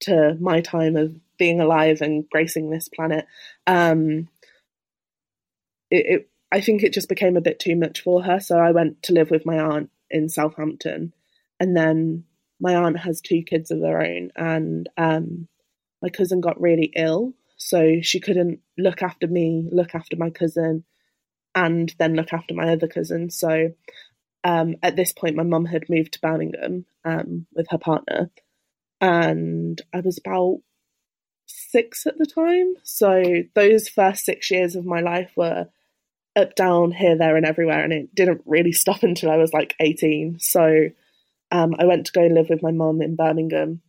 to 0.00 0.36
my 0.40 0.60
time 0.60 0.96
of 0.96 1.14
being 1.38 1.60
alive 1.60 2.00
and 2.00 2.28
gracing 2.28 2.70
this 2.70 2.88
planet, 2.88 3.26
um, 3.66 4.28
it, 5.90 6.06
it, 6.06 6.30
I 6.52 6.60
think 6.60 6.82
it 6.82 6.92
just 6.92 7.08
became 7.08 7.36
a 7.36 7.42
bit 7.42 7.58
too 7.58 7.76
much 7.76 8.02
for 8.02 8.22
her. 8.22 8.40
So 8.40 8.58
I 8.58 8.70
went 8.72 9.02
to 9.04 9.12
live 9.12 9.30
with 9.30 9.44
my 9.46 9.58
aunt 9.58 9.90
in 10.10 10.28
Southampton, 10.28 11.12
and 11.58 11.76
then 11.76 12.24
my 12.60 12.74
aunt 12.74 12.98
has 13.00 13.20
two 13.20 13.42
kids 13.42 13.70
of 13.70 13.80
her 13.80 14.00
own, 14.02 14.30
and 14.36 14.88
um, 14.96 15.48
my 16.02 16.08
cousin 16.08 16.40
got 16.40 16.60
really 16.60 16.92
ill, 16.96 17.34
so 17.56 18.00
she 18.02 18.20
couldn't 18.20 18.60
look 18.78 19.02
after 19.02 19.26
me, 19.26 19.68
look 19.72 19.94
after 19.94 20.16
my 20.16 20.30
cousin, 20.30 20.84
and 21.54 21.94
then 21.98 22.14
look 22.14 22.32
after 22.32 22.54
my 22.54 22.70
other 22.70 22.88
cousin. 22.88 23.30
So 23.30 23.72
um, 24.44 24.76
at 24.82 24.96
this 24.96 25.12
point, 25.12 25.36
my 25.36 25.42
mum 25.42 25.64
had 25.64 25.88
moved 25.88 26.12
to 26.12 26.20
Birmingham 26.20 26.84
um, 27.04 27.46
with 27.54 27.66
her 27.70 27.78
partner, 27.78 28.30
and 29.00 29.80
I 29.92 30.00
was 30.00 30.18
about 30.18 30.60
six 31.46 32.06
at 32.06 32.18
the 32.18 32.26
time. 32.26 32.74
So 32.82 33.42
those 33.54 33.88
first 33.88 34.24
six 34.24 34.50
years 34.50 34.76
of 34.76 34.84
my 34.84 35.00
life 35.00 35.32
were 35.36 35.68
up, 36.36 36.54
down, 36.54 36.92
here, 36.92 37.16
there, 37.16 37.36
and 37.36 37.46
everywhere, 37.46 37.82
and 37.82 37.92
it 37.92 38.14
didn't 38.14 38.42
really 38.46 38.72
stop 38.72 39.02
until 39.02 39.30
I 39.30 39.36
was 39.36 39.52
like 39.52 39.74
18. 39.80 40.38
So 40.40 40.88
um, 41.50 41.74
I 41.78 41.86
went 41.86 42.06
to 42.06 42.12
go 42.12 42.22
live 42.22 42.48
with 42.50 42.62
my 42.62 42.72
mum 42.72 43.02
in 43.02 43.16
Birmingham, 43.16 43.80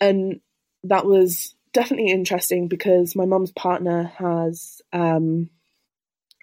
and 0.00 0.40
that 0.84 1.06
was 1.06 1.54
definitely 1.72 2.10
interesting 2.10 2.68
because 2.68 3.14
my 3.14 3.26
mum's 3.26 3.52
partner 3.52 4.12
has 4.18 4.80
um, 4.92 5.50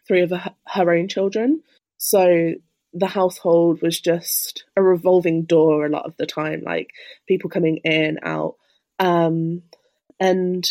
three 0.08 0.22
of 0.22 0.30
her, 0.30 0.56
her 0.66 0.92
own 0.92 1.08
children. 1.08 1.64
So 1.98 2.54
the 2.94 3.08
household 3.08 3.82
was 3.82 4.00
just 4.00 4.66
a 4.76 4.82
revolving 4.82 5.44
door 5.44 5.86
a 5.86 5.90
lot 5.90 6.06
of 6.06 6.16
the 6.18 6.26
time, 6.26 6.62
like 6.66 6.92
people 7.28 7.50
coming 7.50 7.78
in, 7.84 8.20
out. 8.24 8.56
Um, 9.00 9.64
and 10.20 10.68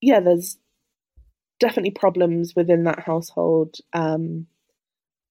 yeah, 0.00 0.20
there's 0.20 0.58
definitely 1.62 1.92
problems 1.92 2.56
within 2.56 2.82
that 2.84 2.98
household 2.98 3.76
um, 3.92 4.48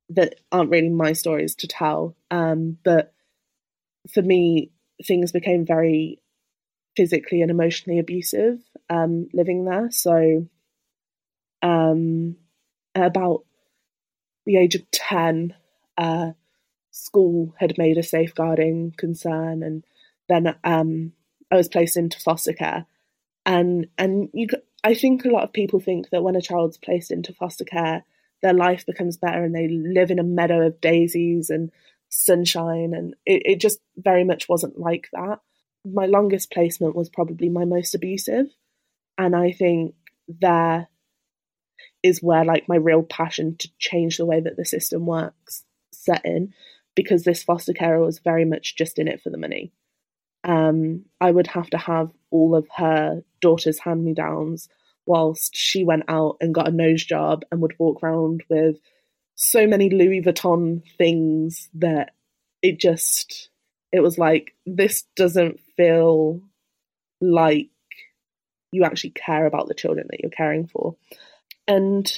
that 0.09 0.35
aren't 0.49 0.71
really 0.71 0.89
my 0.89 1.11
stories 1.11 1.55
to 1.55 1.67
tell. 1.67 2.15
Um, 2.31 2.77
but 2.85 3.13
for 4.13 4.21
me, 4.21 4.71
things 5.05 5.33
became 5.33 5.65
very 5.65 6.21
physically 6.95 7.41
and 7.41 7.51
emotionally 7.51 7.99
abusive 7.99 8.59
um, 8.89 9.27
living 9.33 9.65
there. 9.65 9.89
So, 9.91 10.47
um, 11.61 12.37
about 12.95 13.43
the 14.45 14.55
age 14.55 14.75
of 14.75 14.89
10, 14.91 15.53
uh, 15.97 16.31
school 16.91 17.53
had 17.59 17.77
made 17.77 17.97
a 17.97 18.03
safeguarding 18.03 18.93
concern, 18.97 19.63
and 19.63 19.83
then 20.29 20.55
um, 20.63 21.11
I 21.51 21.57
was 21.57 21.67
placed 21.67 21.97
into 21.97 22.19
foster 22.21 22.53
care. 22.53 22.85
And 23.45 23.87
and 23.97 24.29
you, 24.33 24.47
I 24.83 24.93
think 24.95 25.25
a 25.25 25.29
lot 25.29 25.43
of 25.43 25.53
people 25.53 25.79
think 25.79 26.09
that 26.09 26.23
when 26.23 26.35
a 26.35 26.41
child's 26.41 26.77
placed 26.77 27.11
into 27.11 27.33
foster 27.33 27.65
care, 27.65 28.03
their 28.41 28.53
life 28.53 28.85
becomes 28.85 29.17
better 29.17 29.43
and 29.43 29.53
they 29.53 29.67
live 29.67 30.09
in 30.09 30.19
a 30.19 30.23
meadow 30.23 30.65
of 30.65 30.81
daisies 30.81 31.49
and 31.49 31.71
sunshine, 32.09 32.93
and 32.93 33.15
it, 33.25 33.43
it 33.45 33.59
just 33.59 33.79
very 33.95 34.23
much 34.23 34.49
wasn't 34.49 34.79
like 34.79 35.07
that. 35.13 35.39
My 35.85 36.05
longest 36.05 36.51
placement 36.51 36.95
was 36.95 37.09
probably 37.09 37.49
my 37.49 37.65
most 37.65 37.95
abusive, 37.95 38.47
and 39.17 39.35
I 39.35 39.51
think 39.51 39.95
there 40.27 40.87
is 42.03 42.21
where 42.21 42.43
like 42.43 42.67
my 42.67 42.75
real 42.75 43.03
passion 43.03 43.55
to 43.57 43.69
change 43.77 44.17
the 44.17 44.25
way 44.25 44.39
that 44.39 44.57
the 44.57 44.65
system 44.65 45.05
works 45.05 45.63
set 45.91 46.25
in 46.25 46.53
because 46.95 47.23
this 47.23 47.43
foster 47.43 47.73
carer 47.73 48.03
was 48.03 48.19
very 48.19 48.45
much 48.45 48.75
just 48.75 48.99
in 48.99 49.07
it 49.07 49.21
for 49.21 49.29
the 49.29 49.37
money. 49.37 49.71
Um, 50.43 51.05
I 51.19 51.29
would 51.31 51.47
have 51.47 51.69
to 51.69 51.77
have 51.77 52.11
all 52.31 52.55
of 52.55 52.67
her 52.75 53.23
daughter's 53.41 53.79
hand 53.79 54.03
me 54.03 54.13
downs 54.13 54.69
whilst 55.05 55.55
she 55.55 55.83
went 55.83 56.03
out 56.07 56.37
and 56.41 56.53
got 56.53 56.67
a 56.67 56.71
nose 56.71 57.03
job 57.03 57.43
and 57.51 57.61
would 57.61 57.77
walk 57.79 58.01
around 58.03 58.43
with 58.49 58.77
so 59.35 59.67
many 59.67 59.89
Louis 59.89 60.21
Vuitton 60.21 60.83
things 60.97 61.69
that 61.73 62.11
it 62.61 62.79
just 62.79 63.49
it 63.91 64.01
was 64.01 64.17
like 64.17 64.55
this 64.65 65.03
doesn't 65.15 65.59
feel 65.75 66.41
like 67.19 67.69
you 68.71 68.83
actually 68.83 69.11
care 69.11 69.45
about 69.45 69.67
the 69.67 69.73
children 69.73 70.07
that 70.09 70.21
you're 70.21 70.31
caring 70.31 70.67
for. 70.67 70.95
And 71.67 72.09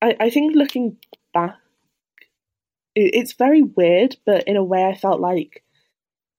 I, 0.00 0.16
I 0.20 0.30
think 0.30 0.54
looking 0.54 0.98
back, 1.34 1.56
it, 2.94 3.10
it's 3.14 3.32
very 3.32 3.62
weird, 3.62 4.16
but 4.24 4.44
in 4.44 4.56
a 4.56 4.64
way, 4.64 4.84
I 4.84 4.94
felt 4.94 5.20
like 5.20 5.64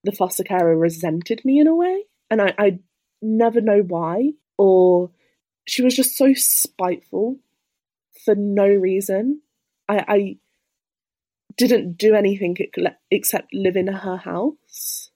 the 0.04 0.12
foster 0.12 0.44
carer 0.44 0.77
resented 0.77 1.44
me 1.44 1.60
in 1.60 1.68
a 1.68 1.75
way, 1.75 2.04
and 2.30 2.42
I, 2.42 2.54
I 2.58 2.80
never 3.22 3.62
know 3.62 3.82
why, 3.82 4.32
or 4.58 5.12
she 5.66 5.82
was 5.82 5.96
just 5.96 6.18
so 6.18 6.34
spiteful 6.34 7.39
for 8.24 8.36
no 8.36 8.68
reason. 8.68 9.42
I, 9.89 10.06
I 10.08 10.38
didn't 11.56 11.98
do 11.98 12.16
anything 12.16 12.58
except 13.10 13.54
live 13.54 13.75
in 13.75 13.88
her 13.88 14.18
house. 14.18 15.10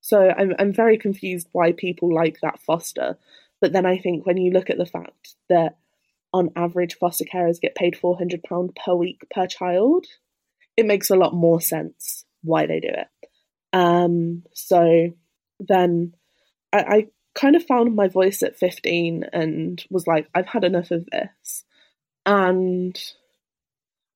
So 0.00 0.32
I'm 0.36 0.54
I'm 0.58 0.72
very 0.72 0.98
confused 0.98 1.48
why 1.52 1.72
people 1.72 2.14
like 2.14 2.38
that 2.42 2.60
foster 2.60 3.16
but 3.64 3.72
then 3.72 3.86
I 3.86 3.96
think 3.96 4.26
when 4.26 4.36
you 4.36 4.50
look 4.50 4.68
at 4.68 4.76
the 4.76 4.84
fact 4.84 5.36
that 5.48 5.78
on 6.34 6.50
average 6.54 6.96
foster 6.96 7.24
carers 7.24 7.58
get 7.58 7.74
paid 7.74 7.94
£400 7.94 8.76
per 8.76 8.94
week 8.94 9.24
per 9.34 9.46
child, 9.46 10.04
it 10.76 10.84
makes 10.84 11.08
a 11.08 11.16
lot 11.16 11.32
more 11.32 11.62
sense 11.62 12.26
why 12.42 12.66
they 12.66 12.78
do 12.78 12.88
it. 12.88 13.06
Um, 13.74 14.44
so 14.54 15.10
then 15.58 16.14
I, 16.72 16.78
I 16.78 17.06
kind 17.34 17.56
of 17.56 17.66
found 17.66 17.96
my 17.96 18.06
voice 18.06 18.42
at 18.44 18.56
15 18.56 19.24
and 19.32 19.84
was 19.90 20.06
like, 20.06 20.28
I've 20.32 20.46
had 20.46 20.62
enough 20.62 20.92
of 20.92 21.06
this. 21.06 21.64
And 22.24 22.96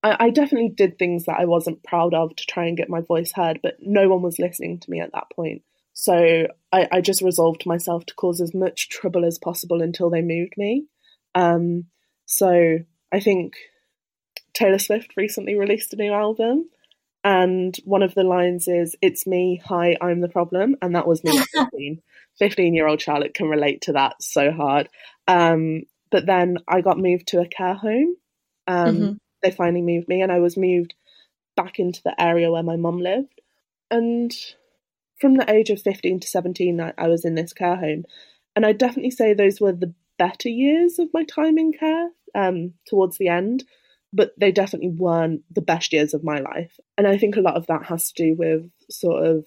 I, 0.05 0.17
I, 0.21 0.31
definitely 0.31 0.71
did 0.71 0.97
things 0.97 1.25
that 1.25 1.39
I 1.41 1.45
wasn't 1.45 1.83
proud 1.83 2.15
of 2.15 2.37
to 2.37 2.47
try 2.47 2.67
and 2.67 2.77
get 2.77 2.89
my 2.89 3.01
voice 3.01 3.33
heard, 3.33 3.59
but 3.61 3.79
no 3.81 4.09
one 4.09 4.23
was 4.23 4.39
listening 4.39 4.79
to 4.79 4.91
me 4.91 5.01
at 5.01 5.13
that 5.13 5.31
point. 5.35 5.63
So 5.93 6.47
I, 6.73 6.89
I 6.93 7.01
just 7.01 7.21
resolved 7.21 7.67
myself 7.67 8.07
to 8.07 8.15
cause 8.15 8.41
as 8.41 8.55
much 8.55 8.89
trouble 8.89 9.25
as 9.25 9.39
possible 9.39 9.83
until 9.83 10.09
they 10.09 10.23
moved 10.23 10.55
me. 10.57 10.87
Um, 11.35 11.87
so 12.27 12.79
I 13.13 13.21
think 13.21 13.55
Taylor 14.55 14.79
Swift 14.79 15.15
recently 15.17 15.57
released 15.57 15.93
a 15.93 15.97
new 15.97 16.13
album, 16.13 16.71
and 17.25 17.77
one 17.85 18.03
of 18.03 18.15
the 18.15 18.25
lines 18.25 18.69
is 18.69 18.97
"It's 19.03 19.27
me, 19.27 19.61
hi, 19.65 19.97
I'm 20.01 20.21
the 20.21 20.29
problem," 20.29 20.77
and 20.83 20.95
that 20.95 21.07
was 21.07 21.25
me 21.25 21.39
15. 21.55 22.03
15 22.39 22.75
year 22.75 22.87
old 22.87 23.01
Charlotte 23.01 23.35
can 23.35 23.49
relate 23.49 23.83
to 23.83 23.93
that 23.93 24.23
so 24.23 24.53
hard. 24.53 24.89
Um, 25.27 25.83
but 26.11 26.27
then 26.27 26.59
I 26.69 26.81
got 26.81 26.99
moved 26.99 27.29
to 27.29 27.41
a 27.41 27.49
care 27.49 27.75
home. 27.75 28.17
Um, 28.67 28.97
mm-hmm. 28.97 29.13
They 29.43 29.51
finally 29.51 29.83
moved 29.83 30.09
me, 30.09 30.23
and 30.23 30.33
I 30.33 30.39
was 30.39 30.57
moved 30.57 30.95
back 31.57 31.79
into 31.79 32.01
the 32.05 32.19
area 32.21 32.51
where 32.51 32.63
my 32.63 32.77
mum 32.77 33.01
lived. 33.01 33.41
And 33.91 34.33
from 35.21 35.35
the 35.35 35.51
age 35.51 35.71
of 35.71 35.83
15 35.83 36.21
to 36.21 36.29
17, 36.29 36.81
I, 36.81 36.93
I 36.97 37.09
was 37.09 37.25
in 37.25 37.35
this 37.35 37.53
care 37.53 37.77
home. 37.77 38.05
And 38.55 38.65
I 38.65 38.73
definitely 38.73 39.11
say 39.11 39.35
those 39.35 39.61
were 39.61 39.73
the 39.73 39.95
better 40.19 40.49
years 40.49 40.99
of 40.99 41.09
my 41.13 41.25
time 41.25 41.59
in 41.59 41.73
care 41.73 42.11
um, 42.35 42.75
towards 42.87 43.19
the 43.19 43.29
end, 43.29 43.65
but 44.13 44.33
they 44.39 44.53
definitely 44.53 44.91
weren't 44.91 45.43
the 45.55 45.61
best 45.61 45.93
years 45.93 46.15
of 46.15 46.25
my 46.25 46.39
life. 46.39 46.79
And 46.97 47.07
I 47.07 47.19
think 47.19 47.37
a 47.37 47.43
lot 47.43 47.57
of 47.57 47.67
that 47.67 47.85
has 47.87 48.11
to 48.13 48.23
do 48.23 48.35
with 48.37 48.71
sort 48.91 49.27
of 49.27 49.45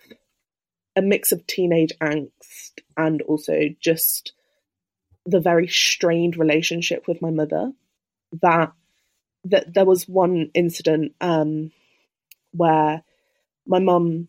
a 0.96 1.02
mix 1.02 1.32
of 1.32 1.48
teenage 1.48 1.94
angst 2.02 2.80
and 2.98 3.22
also 3.24 3.70
just 3.80 4.34
the 5.26 5.40
very 5.40 5.68
strained 5.68 6.38
relationship 6.38 7.08
with 7.08 7.22
my 7.22 7.32
mother. 7.32 7.72
That 8.42 8.74
that 9.46 9.74
there 9.74 9.86
was 9.86 10.08
one 10.08 10.52
incident 10.54 11.14
um, 11.20 11.72
where 12.52 13.04
my 13.66 13.80
mum 13.80 14.28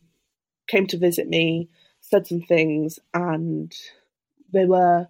came 0.67 0.87
to 0.87 0.99
visit 0.99 1.29
me, 1.29 1.69
said 2.01 2.27
some 2.27 2.41
things, 2.41 2.99
and 3.13 3.73
they 4.53 4.65
were 4.65 5.09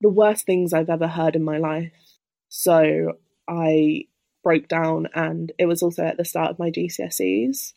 the 0.00 0.10
worst 0.10 0.44
things 0.44 0.72
I've 0.72 0.90
ever 0.90 1.08
heard 1.08 1.36
in 1.36 1.42
my 1.42 1.58
life. 1.58 1.92
So 2.48 3.12
I 3.48 4.06
broke 4.42 4.68
down, 4.68 5.08
and 5.14 5.52
it 5.58 5.66
was 5.66 5.82
also 5.82 6.04
at 6.04 6.16
the 6.16 6.24
start 6.24 6.50
of 6.50 6.58
my 6.58 6.70
GCSEs, 6.70 7.72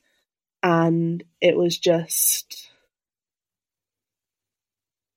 and 0.62 1.24
it 1.42 1.58
was 1.58 1.78
just 1.78 2.70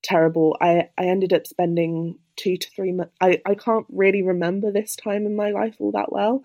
terrible. 0.03 0.57
I, 0.61 0.89
I 0.97 1.07
ended 1.07 1.33
up 1.33 1.47
spending 1.47 2.19
two 2.37 2.57
to 2.57 2.71
three 2.71 2.93
months. 2.93 3.13
I, 3.21 3.41
I 3.45 3.55
can't 3.55 3.87
really 3.91 4.23
remember 4.23 4.71
this 4.71 4.95
time 4.97 5.27
in 5.27 5.35
my 5.37 5.51
life 5.51 5.77
all 5.79 5.93
that 5.93 6.13
well. 6.13 6.45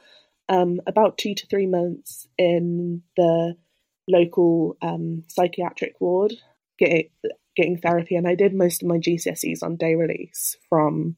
Um, 0.50 0.81
about 0.88 1.17
two 1.17 1.36
to 1.36 1.48
three 1.48 1.67
months 1.67 2.27
in 2.38 3.03
the 3.15 3.55
local 4.08 4.77
um, 4.81 5.24
psychiatric 5.27 5.96
ward, 6.01 6.34
getting 6.79 7.10
getting 7.55 7.77
therapy, 7.77 8.15
and 8.15 8.27
I 8.27 8.36
did 8.36 8.53
most 8.53 8.81
of 8.81 8.89
my 8.89 8.98
GCSEs 8.98 9.63
on 9.63 9.75
day 9.75 9.96
release 9.96 10.58
from 10.70 11.17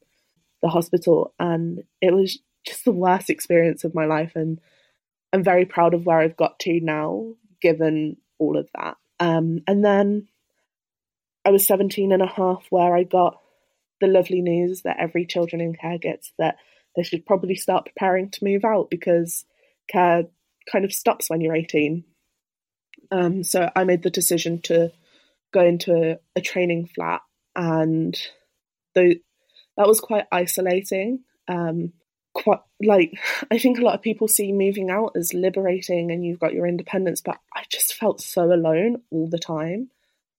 the 0.62 0.68
hospital, 0.68 1.34
and 1.38 1.82
it 2.00 2.14
was 2.14 2.38
just 2.64 2.84
the 2.84 2.92
worst 2.92 3.30
experience 3.30 3.84
of 3.84 3.94
my 3.94 4.04
life. 4.06 4.32
And 4.34 4.60
I'm 5.32 5.44
very 5.44 5.64
proud 5.64 5.94
of 5.94 6.06
where 6.06 6.18
I've 6.18 6.36
got 6.36 6.58
to 6.60 6.80
now, 6.80 7.34
given 7.60 8.16
all 8.38 8.56
of 8.56 8.68
that. 8.74 8.96
Um, 9.20 9.62
and 9.66 9.84
then 9.84 10.28
I 11.44 11.50
was 11.50 11.66
17 11.66 12.12
and 12.12 12.22
a 12.22 12.26
half, 12.26 12.64
where 12.70 12.96
I 12.96 13.04
got 13.04 13.40
the 14.00 14.06
lovely 14.06 14.40
news 14.40 14.82
that 14.82 14.96
every 14.98 15.26
children 15.26 15.60
in 15.60 15.74
care 15.74 15.98
gets 15.98 16.32
that 16.38 16.56
they 16.96 17.02
should 17.02 17.26
probably 17.26 17.54
start 17.54 17.86
preparing 17.86 18.30
to 18.30 18.44
move 18.44 18.64
out 18.64 18.90
because 18.90 19.44
care 19.88 20.24
kind 20.70 20.84
of 20.84 20.92
stops 20.92 21.28
when 21.28 21.40
you're 21.40 21.54
18. 21.54 22.04
Um, 23.10 23.44
so 23.44 23.70
I 23.74 23.84
made 23.84 24.02
the 24.02 24.10
decision 24.10 24.60
to 24.62 24.92
go 25.52 25.64
into 25.64 26.18
a, 26.34 26.40
training 26.40 26.88
flat, 26.94 27.20
and 27.54 28.16
that 28.94 29.20
was 29.76 30.00
quite 30.00 30.26
isolating. 30.32 31.20
Um, 31.46 31.92
quite 32.44 32.60
like 32.82 33.18
I 33.50 33.58
think 33.58 33.78
a 33.78 33.82
lot 33.82 33.94
of 33.94 34.02
people 34.02 34.28
see 34.28 34.52
moving 34.52 34.90
out 34.90 35.12
as 35.16 35.34
liberating, 35.34 36.10
and 36.10 36.24
you've 36.24 36.38
got 36.38 36.54
your 36.54 36.66
independence, 36.66 37.20
but 37.20 37.38
I 37.54 37.64
just 37.68 37.94
felt 37.94 38.20
so 38.20 38.52
alone 38.52 39.02
all 39.10 39.28
the 39.28 39.38
time. 39.38 39.90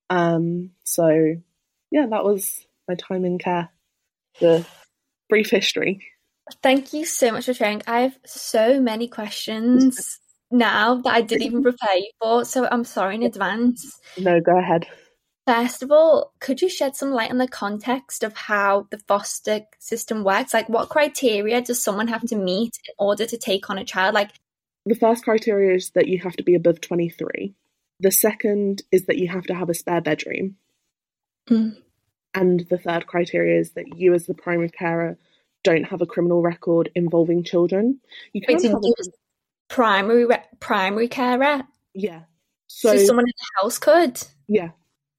Um, 0.10 0.72
so 0.84 1.36
yeah, 1.92 2.06
that 2.10 2.24
was 2.24 2.66
my 2.88 2.96
time 2.96 3.26
in 3.26 3.40
care. 3.40 3.70
The 4.40 4.66
brief 5.30 5.50
history. 5.50 6.06
Thank 6.62 6.94
you 6.94 7.06
so 7.06 7.32
much 7.32 7.46
for 7.46 7.54
sharing. 7.54 7.82
I 7.88 8.02
have 8.02 8.18
so 8.26 8.80
many 8.80 9.08
questions 9.08 10.20
now 10.52 10.96
that 11.02 11.14
I 11.14 11.22
didn't 11.22 11.44
even 11.48 11.64
prepare 11.64 11.96
you 11.96 12.12
for, 12.22 12.46
so 12.46 12.68
I'm 12.70 12.84
sorry 12.84 13.16
in 13.16 13.24
advance. 13.24 14.00
No, 14.18 14.40
go 14.40 14.58
ahead. 14.58 14.88
First 15.46 15.84
of 15.84 15.92
all, 15.92 16.34
could 16.40 16.62
you 16.62 16.70
shed 16.70 16.96
some 16.96 17.12
light 17.12 17.30
on 17.30 17.38
the 17.38 17.48
context 17.48 18.24
of 18.24 18.36
how 18.36 18.88
the 18.90 18.98
foster 19.08 19.62
system 19.78 20.24
works? 20.24 20.56
Like, 20.56 20.68
what 20.70 20.90
criteria 20.90 21.62
does 21.62 21.84
someone 21.84 22.08
have 22.08 22.24
to 22.28 22.36
meet 22.36 22.74
in 22.88 22.94
order 22.98 23.28
to 23.28 23.38
take 23.38 23.70
on 23.70 23.78
a 23.78 23.86
child? 23.86 24.16
Like, 24.16 24.32
the 24.88 24.96
first 24.96 25.24
criteria 25.24 25.76
is 25.76 25.92
that 25.92 26.08
you 26.08 26.20
have 26.20 26.36
to 26.38 26.44
be 26.44 26.56
above 26.56 26.82
23. 26.82 27.54
The 28.00 28.12
second 28.12 28.82
is 28.92 29.06
that 29.06 29.18
you 29.18 29.28
have 29.28 29.44
to 29.46 29.54
have 29.54 29.70
a 29.70 29.76
spare 29.76 30.02
bedroom. 30.02 30.56
Mm. 31.50 31.78
And 32.34 32.62
the 32.70 32.78
third 32.78 33.06
criteria 33.06 33.60
is 33.60 33.72
that 33.72 33.98
you, 33.98 34.16
as 34.16 34.26
the 34.26 34.34
primary 34.34 34.70
carer, 34.70 35.18
don't 35.64 35.86
have 35.86 36.02
a 36.02 36.08
criminal 36.08 36.42
record 36.42 36.90
involving 36.96 37.44
children. 37.44 38.00
You 38.34 38.42
can 38.42 38.62
have 38.64 38.74
a, 38.74 38.94
primary 39.68 40.28
primary 40.60 41.08
carer. 41.08 41.64
Yeah. 41.94 42.24
So, 42.68 42.98
so 42.98 43.06
someone 43.06 43.26
in 43.26 43.34
the 43.38 43.62
house 43.62 43.78
could. 43.78 44.22
Yeah, 44.48 44.70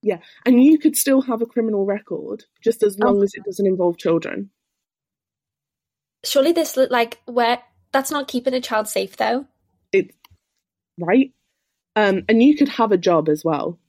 yeah, 0.07 0.19
and 0.45 0.63
you 0.63 0.79
could 0.79 0.95
still 0.95 1.21
have 1.23 1.41
a 1.41 1.45
criminal 1.45 1.85
record 1.85 2.45
just 2.63 2.81
as 2.81 2.97
long 2.97 3.17
oh. 3.17 3.23
as 3.23 3.33
it 3.33 3.43
doesn't 3.43 3.67
involve 3.67 3.97
children. 3.97 4.49
Surely 6.23 6.53
this 6.53 6.77
like 6.77 7.19
where 7.25 7.61
that's 7.91 8.09
not 8.09 8.29
keeping 8.29 8.53
a 8.53 8.61
child 8.61 8.87
safe 8.87 9.17
though. 9.17 9.47
It 9.91 10.15
right, 10.97 11.33
um, 11.97 12.23
and 12.29 12.41
you 12.41 12.55
could 12.55 12.69
have 12.69 12.93
a 12.93 12.97
job 12.97 13.27
as 13.27 13.43
well. 13.43 13.79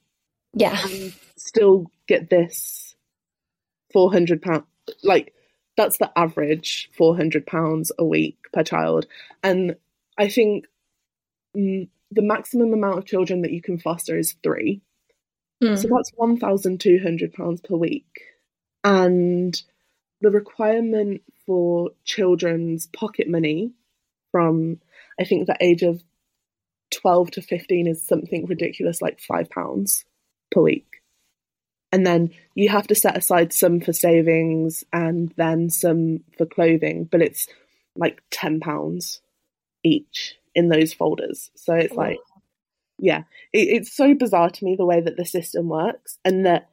Yeah, 0.54 0.76
and 0.82 1.14
still 1.36 1.86
get 2.08 2.30
this 2.30 2.96
four 3.92 4.10
hundred 4.10 4.42
pound 4.42 4.64
like 5.04 5.32
that's 5.76 5.98
the 5.98 6.10
average 6.16 6.90
four 6.96 7.14
hundred 7.16 7.46
pounds 7.46 7.92
a 7.96 8.04
week 8.04 8.38
per 8.52 8.64
child, 8.64 9.06
and 9.44 9.76
I 10.18 10.28
think 10.28 10.66
mm, 11.56 11.88
the 12.10 12.22
maximum 12.22 12.72
amount 12.72 12.98
of 12.98 13.06
children 13.06 13.42
that 13.42 13.52
you 13.52 13.62
can 13.62 13.78
foster 13.78 14.18
is 14.18 14.34
three. 14.42 14.82
Mm. 15.62 15.76
So 15.78 15.88
that's 15.88 16.12
£1,200 16.12 17.64
per 17.64 17.76
week. 17.76 18.20
And 18.84 19.60
the 20.20 20.30
requirement 20.30 21.22
for 21.46 21.90
children's 22.04 22.86
pocket 22.86 23.28
money 23.28 23.72
from, 24.30 24.80
I 25.20 25.24
think, 25.24 25.46
the 25.46 25.56
age 25.60 25.82
of 25.82 26.02
12 26.90 27.32
to 27.32 27.42
15 27.42 27.86
is 27.86 28.02
something 28.02 28.46
ridiculous 28.46 29.02
like 29.02 29.20
£5 29.20 30.04
per 30.50 30.60
week. 30.60 31.02
And 31.90 32.06
then 32.06 32.30
you 32.54 32.68
have 32.68 32.86
to 32.88 32.94
set 32.94 33.16
aside 33.16 33.52
some 33.52 33.80
for 33.80 33.92
savings 33.92 34.84
and 34.92 35.32
then 35.36 35.70
some 35.70 36.20
for 36.36 36.44
clothing, 36.44 37.04
but 37.04 37.22
it's 37.22 37.48
like 37.96 38.22
£10 38.30 39.20
each 39.84 40.36
in 40.54 40.68
those 40.68 40.92
folders. 40.92 41.50
So 41.56 41.74
it's 41.74 41.94
oh. 41.94 41.96
like, 41.96 42.18
yeah, 42.98 43.24
it, 43.52 43.68
it's 43.68 43.96
so 43.96 44.14
bizarre 44.14 44.50
to 44.50 44.64
me 44.64 44.76
the 44.76 44.86
way 44.86 45.00
that 45.00 45.16
the 45.16 45.24
system 45.24 45.68
works, 45.68 46.18
and 46.24 46.46
that 46.46 46.70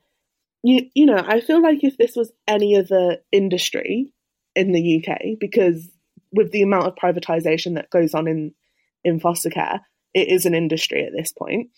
you 0.64 0.90
you 0.94 1.06
know 1.06 1.18
I 1.18 1.42
feel 1.42 1.62
like 1.62 1.84
if 1.84 1.98
this 1.98 2.16
was 2.16 2.32
any 2.48 2.78
other 2.78 3.18
industry 3.32 4.14
in 4.56 4.72
the 4.72 5.06
UK, 5.06 5.40
because 5.40 5.90
with 6.32 6.52
the 6.52 6.62
amount 6.62 6.88
of 6.88 6.96
privatization 6.96 7.76
that 7.76 7.90
goes 7.90 8.14
on 8.14 8.28
in 8.28 8.54
in 9.04 9.20
foster 9.20 9.50
care, 9.50 9.82
it 10.14 10.30
is 10.30 10.46
an 10.46 10.56
industry 10.56 11.06
at 11.06 11.14
this 11.16 11.32
point. 11.32 11.70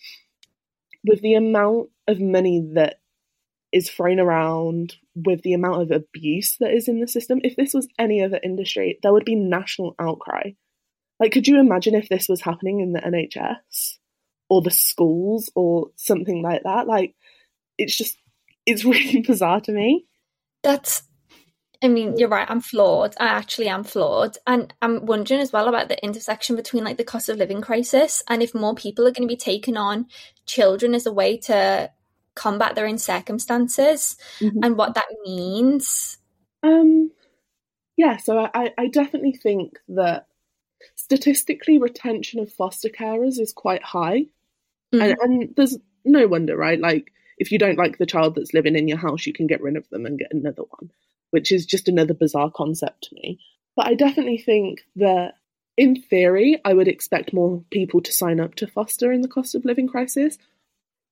With 1.04 1.20
the 1.20 1.34
amount 1.34 1.90
of 2.06 2.20
money 2.20 2.66
that 2.74 3.00
is 3.70 3.90
thrown 3.90 4.18
around, 4.18 4.96
with 5.14 5.42
the 5.42 5.52
amount 5.52 5.82
of 5.82 5.90
abuse 5.90 6.56
that 6.60 6.72
is 6.72 6.88
in 6.88 7.00
the 7.00 7.08
system, 7.08 7.40
if 7.44 7.56
this 7.56 7.74
was 7.74 7.88
any 7.98 8.22
other 8.22 8.40
industry, 8.42 8.98
there 9.02 9.12
would 9.12 9.24
be 9.24 9.34
national 9.34 9.94
outcry. 9.98 10.52
Like, 11.20 11.32
could 11.32 11.46
you 11.46 11.60
imagine 11.60 11.94
if 11.94 12.08
this 12.08 12.28
was 12.28 12.40
happening 12.40 12.80
in 12.80 12.92
the 12.92 13.00
NHS? 13.00 13.98
Or 14.48 14.62
the 14.62 14.70
schools 14.70 15.50
or 15.54 15.90
something 15.96 16.42
like 16.42 16.62
that. 16.64 16.86
Like 16.86 17.14
it's 17.76 17.96
just 17.96 18.18
it's 18.66 18.84
really 18.84 19.20
bizarre 19.20 19.60
to 19.62 19.72
me. 19.72 20.06
That's 20.62 21.02
I 21.80 21.86
mean, 21.86 22.18
you're 22.18 22.28
right, 22.28 22.50
I'm 22.50 22.60
floored. 22.60 23.14
I 23.20 23.26
actually 23.26 23.68
am 23.68 23.84
floored. 23.84 24.36
And 24.48 24.74
I'm 24.82 25.06
wondering 25.06 25.40
as 25.40 25.52
well 25.52 25.68
about 25.68 25.88
the 25.88 26.02
intersection 26.04 26.56
between 26.56 26.82
like 26.82 26.96
the 26.96 27.04
cost 27.04 27.28
of 27.28 27.36
living 27.36 27.60
crisis 27.60 28.22
and 28.28 28.42
if 28.42 28.52
more 28.52 28.74
people 28.74 29.06
are 29.06 29.12
going 29.12 29.28
to 29.28 29.32
be 29.32 29.36
taking 29.36 29.76
on 29.76 30.06
children 30.44 30.94
as 30.94 31.06
a 31.06 31.12
way 31.12 31.36
to 31.36 31.90
combat 32.34 32.74
their 32.74 32.86
own 32.86 32.98
circumstances 32.98 34.16
mm-hmm. 34.40 34.58
and 34.62 34.76
what 34.76 34.94
that 34.94 35.06
means. 35.24 36.18
Um 36.62 37.12
yeah, 37.96 38.16
so 38.16 38.48
I, 38.54 38.72
I 38.78 38.86
definitely 38.86 39.32
think 39.32 39.80
that 39.88 40.28
statistically 40.94 41.78
retention 41.78 42.38
of 42.38 42.52
foster 42.52 42.88
carers 42.88 43.40
is 43.40 43.52
quite 43.52 43.82
high. 43.82 44.26
Mm. 44.94 45.02
And, 45.02 45.16
and 45.20 45.54
there's 45.56 45.76
no 46.04 46.26
wonder, 46.26 46.56
right? 46.56 46.80
Like, 46.80 47.12
if 47.36 47.52
you 47.52 47.58
don't 47.58 47.78
like 47.78 47.98
the 47.98 48.06
child 48.06 48.34
that's 48.34 48.54
living 48.54 48.76
in 48.76 48.88
your 48.88 48.98
house, 48.98 49.26
you 49.26 49.32
can 49.32 49.46
get 49.46 49.60
rid 49.60 49.76
of 49.76 49.88
them 49.90 50.06
and 50.06 50.18
get 50.18 50.32
another 50.32 50.62
one, 50.78 50.90
which 51.30 51.52
is 51.52 51.66
just 51.66 51.88
another 51.88 52.14
bizarre 52.14 52.50
concept 52.50 53.04
to 53.04 53.14
me. 53.14 53.38
But 53.76 53.86
I 53.86 53.94
definitely 53.94 54.38
think 54.38 54.80
that, 54.96 55.34
in 55.76 56.02
theory, 56.02 56.60
I 56.64 56.74
would 56.74 56.88
expect 56.88 57.32
more 57.32 57.62
people 57.70 58.00
to 58.00 58.12
sign 58.12 58.40
up 58.40 58.56
to 58.56 58.66
foster 58.66 59.12
in 59.12 59.20
the 59.20 59.28
cost 59.28 59.54
of 59.54 59.64
living 59.64 59.86
crisis. 59.86 60.38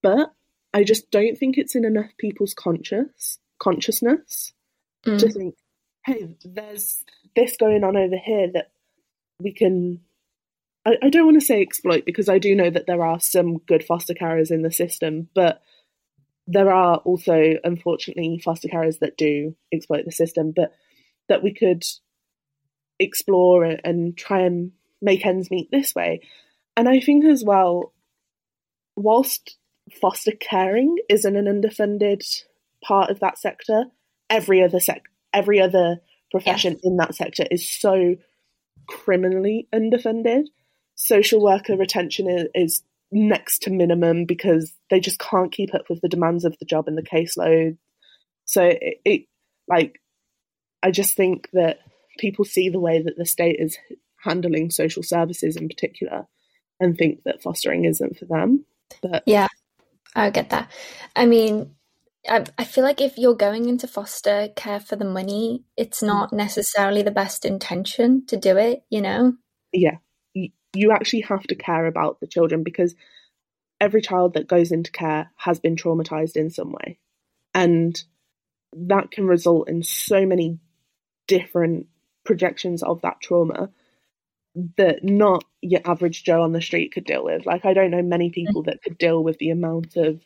But 0.03 0.33
I 0.75 0.83
just 0.85 1.11
don't 1.11 1.39
think 1.39 1.57
it's 1.57 1.75
in 1.75 1.85
enough 1.85 2.11
people's 2.19 2.55
conscious 2.55 3.39
consciousness 3.59 4.53
mm. 5.07 5.19
to 5.19 5.31
think, 5.31 5.55
hey, 6.05 6.37
there's 6.45 7.05
this 7.35 7.57
going 7.57 7.85
on 7.85 7.97
over 7.97 8.17
here 8.17 8.51
that 8.53 8.71
we 9.41 9.53
can 9.53 10.01
I, 10.87 10.97
I 11.03 11.11
don't 11.11 11.27
want 11.27 11.41
to 11.41 11.47
say 11.47 11.61
exploit 11.61 12.05
because 12.07 12.29
I 12.29 12.39
do 12.39 12.55
know 12.55 12.71
that 12.71 12.87
there 12.87 13.05
are 13.05 13.21
some 13.21 13.59
good 13.59 13.85
foster 13.85 14.15
carers 14.15 14.51
in 14.51 14.63
the 14.63 14.71
system, 14.71 15.29
but 15.35 15.61
there 16.47 16.73
are 16.73 16.99
also 16.99 17.55
unfortunately 17.65 18.41
foster 18.43 18.69
carers 18.69 19.01
that 19.01 19.19
do 19.19 19.57
exploit 19.73 20.05
the 20.05 20.13
system, 20.13 20.53
but 20.55 20.73
that 21.29 21.43
we 21.43 21.53
could 21.53 21.85
explore 23.01 23.65
and 23.65 24.17
try 24.17 24.43
and 24.43 24.73
make 25.03 25.27
ends 25.27 25.51
meet 25.51 25.71
this 25.71 25.95
way. 25.95 26.21
And 26.77 26.89
I 26.89 27.01
think 27.01 27.25
as 27.25 27.43
well, 27.45 27.93
whilst 28.95 29.57
foster 30.01 30.33
caring 30.33 30.97
isn't 31.09 31.37
an 31.37 31.47
underfunded 31.47 32.23
part 32.83 33.11
of 33.11 33.21
that 33.21 33.39
sector, 33.39 33.87
every 34.31 34.63
other 34.63 34.81
sec 34.81 35.03
every 35.33 35.61
other 35.61 36.01
profession 36.31 36.73
yes. 36.73 36.81
in 36.83 36.97
that 36.97 37.15
sector 37.15 37.45
is 37.51 37.69
so 37.69 38.17
criminally 38.87 39.69
underfunded 39.73 40.45
social 40.97 41.41
worker 41.41 41.77
retention 41.77 42.29
is, 42.29 42.49
is 42.55 42.83
next 43.13 43.63
to 43.63 43.71
minimum 43.71 44.25
because 44.25 44.73
they 44.91 44.99
just 44.99 45.21
can't 45.21 45.53
keep 45.53 45.75
up 45.75 45.89
with 45.89 46.01
the 46.01 46.09
demands 46.09 46.45
of 46.45 46.57
the 46.59 46.67
job 46.67 46.89
and 46.89 46.99
the 46.99 47.03
caseload. 47.03 47.77
So 48.45 48.63
it, 48.65 49.01
it 49.05 49.23
like 49.69 50.01
I 50.83 50.91
just 50.91 51.15
think 51.15 51.49
that 51.53 51.79
people 52.19 52.45
see 52.45 52.69
the 52.69 52.81
way 52.81 53.03
that 53.03 53.17
the 53.17 53.27
state 53.27 53.57
is 53.59 53.79
handling 54.25 54.71
social 54.71 55.03
services 55.03 55.57
in 55.57 55.69
particular 55.69 56.27
and 56.81 56.97
think 56.97 57.23
that 57.25 57.43
fostering 57.43 57.85
isn't 57.85 58.19
for 58.19 58.25
them. 58.25 58.65
But 59.03 59.23
yeah, 59.27 59.49
I 60.15 60.31
get 60.31 60.51
that. 60.51 60.71
I 61.15 61.27
mean, 61.27 61.75
I, 62.29 62.45
I 62.59 62.65
feel 62.65 62.85
like 62.85 63.01
if 63.01 63.19
you're 63.19 63.35
going 63.35 63.69
into 63.69 63.87
foster 63.87 64.49
care 64.57 64.81
for 64.81 64.97
the 64.97 65.05
money, 65.05 65.65
it's 65.77 66.03
mm. 66.03 66.09
not 66.09 66.33
necessarily 66.33 67.03
the 67.03 67.11
best 67.11 67.45
intention 67.45 68.27
to 68.27 68.37
do 68.37 68.57
it, 68.57 68.85
you 68.91 69.01
know? 69.01 69.35
Yeah. 69.73 69.99
You 70.77 70.93
actually 70.93 71.23
have 71.23 71.43
to 71.45 71.55
care 71.55 71.87
about 71.87 72.21
the 72.21 72.27
children 72.27 72.63
because 72.63 72.95
every 73.81 74.01
child 74.01 74.35
that 74.35 74.49
goes 74.49 74.73
into 74.73 74.91
care 74.91 75.31
has 75.37 75.61
been 75.61 75.77
traumatized 75.77 76.37
in 76.37 76.51
some 76.51 76.73
way. 76.73 76.99
And 77.55 78.01
that 78.73 79.11
can 79.11 79.27
result 79.27 79.69
in 79.69 79.83
so 79.83 80.27
many 80.27 80.59
different 81.27 81.87
projections 82.25 82.83
of 82.83 83.03
that 83.03 83.21
trauma 83.21 83.71
that 84.77 85.05
not 85.05 85.45
your 85.61 85.81
average 85.85 86.25
Joe 86.25 86.43
on 86.43 86.53
the 86.53 86.63
street 86.63 86.93
could 86.93 87.05
deal 87.05 87.25
with. 87.25 87.47
Like, 87.47 87.65
I 87.65 87.75
don't 87.75 87.91
know 87.91 88.03
many 88.03 88.31
people 88.31 88.63
that 88.65 88.83
could 88.83 88.99
deal 88.99 89.23
with 89.23 89.39
the 89.39 89.51
amount 89.51 89.97
of 89.97 90.21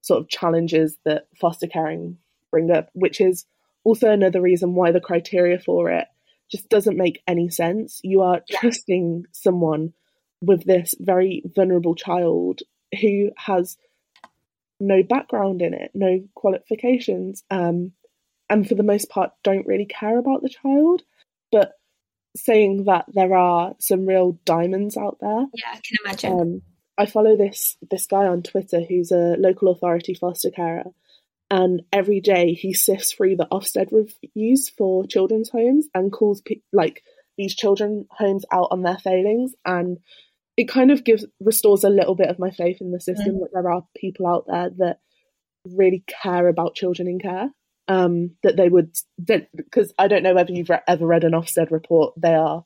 sort 0.00 0.20
of 0.20 0.28
challenges 0.28 0.96
that 1.04 1.26
foster 1.40 1.66
caring 1.66 2.18
bring 2.50 2.70
up, 2.70 2.90
which 2.92 3.20
is 3.20 3.46
also 3.82 4.10
another 4.10 4.40
reason 4.40 4.74
why 4.74 4.92
the 4.92 5.00
criteria 5.00 5.58
for 5.58 5.90
it 5.90 6.06
just 6.50 6.68
doesn't 6.68 6.96
make 6.96 7.22
any 7.26 7.48
sense. 7.48 8.00
You 8.02 8.22
are 8.22 8.42
trusting 8.50 9.26
someone 9.32 9.92
with 10.40 10.64
this 10.64 10.94
very 10.98 11.42
vulnerable 11.54 11.94
child 11.94 12.60
who 13.00 13.30
has 13.36 13.76
no 14.80 15.02
background 15.02 15.62
in 15.62 15.74
it, 15.74 15.90
no 15.94 16.20
qualifications, 16.34 17.42
um, 17.50 17.92
and 18.50 18.68
for 18.68 18.74
the 18.74 18.82
most 18.82 19.08
part 19.08 19.30
don't 19.42 19.66
really 19.66 19.86
care 19.86 20.18
about 20.18 20.42
the 20.42 20.48
child. 20.48 21.02
But 21.50 21.72
saying 22.36 22.84
that 22.84 23.06
there 23.08 23.34
are 23.34 23.74
some 23.78 24.06
real 24.06 24.38
diamonds 24.44 24.96
out 24.96 25.18
there. 25.20 25.46
Yeah, 25.54 25.72
I 25.72 25.80
can 25.82 25.96
imagine. 26.04 26.40
Um, 26.40 26.62
I 26.96 27.06
follow 27.06 27.36
this 27.36 27.76
this 27.90 28.06
guy 28.06 28.26
on 28.26 28.42
Twitter 28.42 28.80
who's 28.80 29.10
a 29.10 29.36
local 29.38 29.68
authority 29.68 30.14
foster 30.14 30.50
carer, 30.50 30.84
and 31.50 31.82
every 31.92 32.20
day 32.20 32.54
he 32.54 32.72
sifts 32.72 33.12
through 33.12 33.36
the 33.36 33.48
Ofsted 33.50 33.88
reviews 33.92 34.70
for 34.70 35.06
children's 35.06 35.50
homes 35.50 35.88
and 35.94 36.12
calls 36.12 36.40
pe- 36.40 36.62
like 36.72 37.02
these 37.36 37.54
children 37.54 38.06
homes 38.10 38.44
out 38.52 38.68
on 38.70 38.82
their 38.82 38.98
failings, 38.98 39.52
and 39.64 39.98
it 40.56 40.68
kind 40.68 40.90
of 40.90 41.04
gives 41.04 41.26
restores 41.40 41.84
a 41.84 41.88
little 41.90 42.14
bit 42.14 42.28
of 42.28 42.38
my 42.38 42.50
faith 42.50 42.80
in 42.80 42.92
the 42.92 43.00
system 43.00 43.36
mm. 43.36 43.40
that 43.40 43.50
there 43.52 43.70
are 43.70 43.86
people 43.96 44.26
out 44.26 44.46
there 44.46 44.70
that 44.78 44.98
really 45.64 46.04
care 46.22 46.48
about 46.48 46.74
children 46.74 47.08
in 47.08 47.18
care 47.18 47.50
um, 47.88 48.30
that 48.42 48.56
they 48.56 48.68
would 48.68 48.96
because 49.24 49.92
I 49.98 50.08
don't 50.08 50.22
know 50.22 50.34
whether 50.34 50.52
you've 50.52 50.70
re- 50.70 50.80
ever 50.86 51.06
read 51.06 51.24
an 51.24 51.32
Ofsted 51.32 51.70
report. 51.70 52.14
They 52.16 52.34
are 52.34 52.64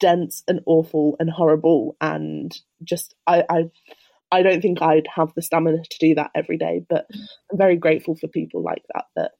dense 0.00 0.42
and 0.48 0.60
awful 0.66 1.16
and 1.20 1.30
horrible, 1.30 1.96
and 2.00 2.56
just 2.82 3.14
I, 3.26 3.44
I 3.48 3.64
I 4.32 4.42
don't 4.42 4.60
think 4.60 4.80
I'd 4.80 5.08
have 5.14 5.32
the 5.34 5.42
stamina 5.42 5.78
to 5.82 5.98
do 5.98 6.14
that 6.14 6.30
every 6.34 6.56
day. 6.56 6.82
But 6.88 7.06
I'm 7.50 7.58
very 7.58 7.76
grateful 7.76 8.16
for 8.16 8.28
people 8.28 8.62
like 8.62 8.82
that 8.94 9.04
that 9.16 9.32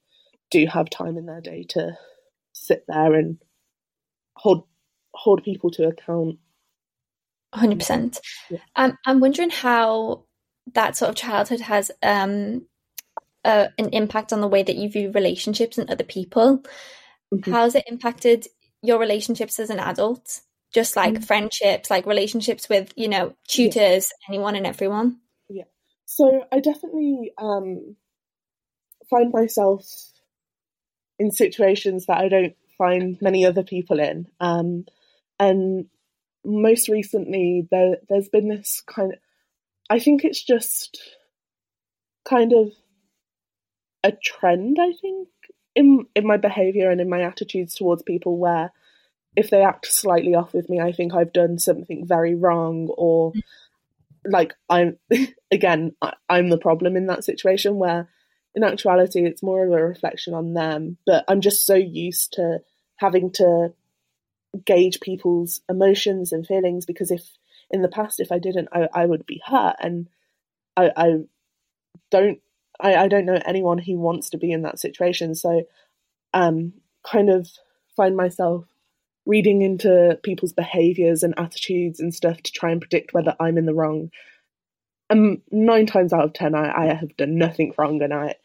do 0.49 0.65
have 0.67 0.89
time 0.89 1.17
in 1.17 1.25
their 1.25 1.41
day 1.41 1.65
to 1.69 1.97
sit 2.53 2.83
there 2.87 3.13
and 3.13 3.37
hold 4.35 4.65
hold 5.13 5.43
people 5.43 5.71
to 5.71 5.87
account. 5.87 6.37
Hundred 7.53 7.73
yeah. 7.73 7.77
percent. 7.77 8.19
Um, 8.75 8.97
I'm 9.05 9.19
wondering 9.19 9.49
how 9.49 10.25
that 10.73 10.95
sort 10.95 11.09
of 11.09 11.15
childhood 11.15 11.61
has 11.61 11.91
um 12.03 12.65
uh, 13.43 13.67
an 13.77 13.89
impact 13.89 14.31
on 14.31 14.41
the 14.41 14.47
way 14.47 14.63
that 14.63 14.75
you 14.75 14.89
view 14.89 15.11
relationships 15.11 15.77
and 15.77 15.89
other 15.89 16.03
people. 16.03 16.63
Mm-hmm. 17.33 17.51
How 17.51 17.63
has 17.63 17.75
it 17.75 17.85
impacted 17.87 18.47
your 18.81 18.99
relationships 18.99 19.59
as 19.59 19.69
an 19.69 19.79
adult? 19.79 20.41
Just 20.73 20.95
like 20.95 21.15
mm-hmm. 21.15 21.23
friendships, 21.23 21.89
like 21.89 22.05
relationships 22.05 22.69
with, 22.69 22.93
you 22.95 23.09
know, 23.09 23.35
tutors, 23.47 24.09
yeah. 24.09 24.33
anyone 24.33 24.55
and 24.55 24.65
everyone? 24.65 25.17
Yeah. 25.49 25.65
So 26.05 26.45
I 26.51 26.59
definitely 26.59 27.33
um, 27.37 27.95
find 29.09 29.31
myself 29.31 29.85
in 31.19 31.31
situations 31.31 32.05
that 32.05 32.17
I 32.17 32.29
don't 32.29 32.55
find 32.77 33.17
many 33.21 33.45
other 33.45 33.63
people 33.63 33.99
in. 33.99 34.27
Um, 34.39 34.85
and 35.39 35.87
most 36.45 36.87
recently, 36.87 37.67
there, 37.69 37.97
there's 38.09 38.29
been 38.29 38.47
this 38.47 38.81
kind 38.87 39.13
of, 39.13 39.19
I 39.89 39.99
think 39.99 40.23
it's 40.23 40.43
just 40.43 40.99
kind 42.27 42.53
of 42.53 42.71
a 44.03 44.11
trend, 44.11 44.77
I 44.79 44.93
think, 45.01 45.27
in 45.75 46.05
in 46.15 46.27
my 46.27 46.37
behaviour 46.37 46.89
and 46.89 46.99
in 46.99 47.09
my 47.09 47.21
attitudes 47.21 47.75
towards 47.75 48.03
people 48.03 48.37
where 48.37 48.71
if 49.35 49.49
they 49.49 49.63
act 49.63 49.85
slightly 49.87 50.35
off 50.35 50.53
with 50.53 50.69
me, 50.69 50.79
I 50.79 50.91
think 50.91 51.13
I've 51.13 51.33
done 51.33 51.57
something 51.57 52.05
very 52.05 52.35
wrong 52.35 52.89
or 52.97 53.33
like 54.25 54.53
I'm 54.69 54.97
again, 55.51 55.95
I'm 56.29 56.49
the 56.49 56.57
problem 56.57 56.95
in 56.95 57.07
that 57.07 57.23
situation 57.23 57.75
where 57.75 58.09
in 58.53 58.63
actuality 58.63 59.25
it's 59.25 59.43
more 59.43 59.65
of 59.65 59.71
a 59.71 59.83
reflection 59.83 60.33
on 60.33 60.53
them. 60.53 60.97
But 61.05 61.25
I'm 61.27 61.41
just 61.41 61.65
so 61.65 61.75
used 61.75 62.33
to 62.33 62.59
having 62.97 63.31
to 63.33 63.73
gauge 64.65 64.99
people's 64.99 65.61
emotions 65.69 66.33
and 66.33 66.45
feelings 66.45 66.85
because 66.85 67.09
if 67.09 67.23
in 67.69 67.81
the 67.81 67.87
past 67.87 68.19
if 68.19 68.31
I 68.31 68.39
didn't 68.39 68.67
I, 68.73 68.89
I 68.93 69.05
would 69.05 69.25
be 69.25 69.41
hurt 69.45 69.77
and 69.79 70.09
I, 70.75 70.91
I 70.95 71.13
don't 72.09 72.39
I, 72.81 72.95
I 72.95 73.07
don't 73.07 73.25
know 73.25 73.39
anyone 73.45 73.77
who 73.77 73.97
wants 73.97 74.29
to 74.31 74.37
be 74.37 74.51
in 74.51 74.63
that 74.63 74.79
situation. 74.79 75.35
So, 75.35 75.63
um, 76.33 76.73
kind 77.03 77.29
of 77.29 77.47
find 77.95 78.15
myself 78.15 78.65
reading 79.25 79.61
into 79.61 80.19
people's 80.23 80.53
behaviors 80.53 81.23
and 81.23 81.33
attitudes 81.37 81.99
and 81.99 82.13
stuff 82.13 82.41
to 82.41 82.51
try 82.51 82.71
and 82.71 82.81
predict 82.81 83.13
whether 83.13 83.35
I'm 83.39 83.57
in 83.57 83.65
the 83.65 83.73
wrong. 83.73 84.09
Um, 85.09 85.41
nine 85.51 85.85
times 85.85 86.13
out 86.13 86.25
of 86.25 86.33
ten, 86.33 86.55
I, 86.55 86.85
I 86.85 86.93
have 86.93 87.15
done 87.17 87.37
nothing 87.37 87.73
wrong 87.77 88.01
and 88.01 88.13
I 88.13 88.35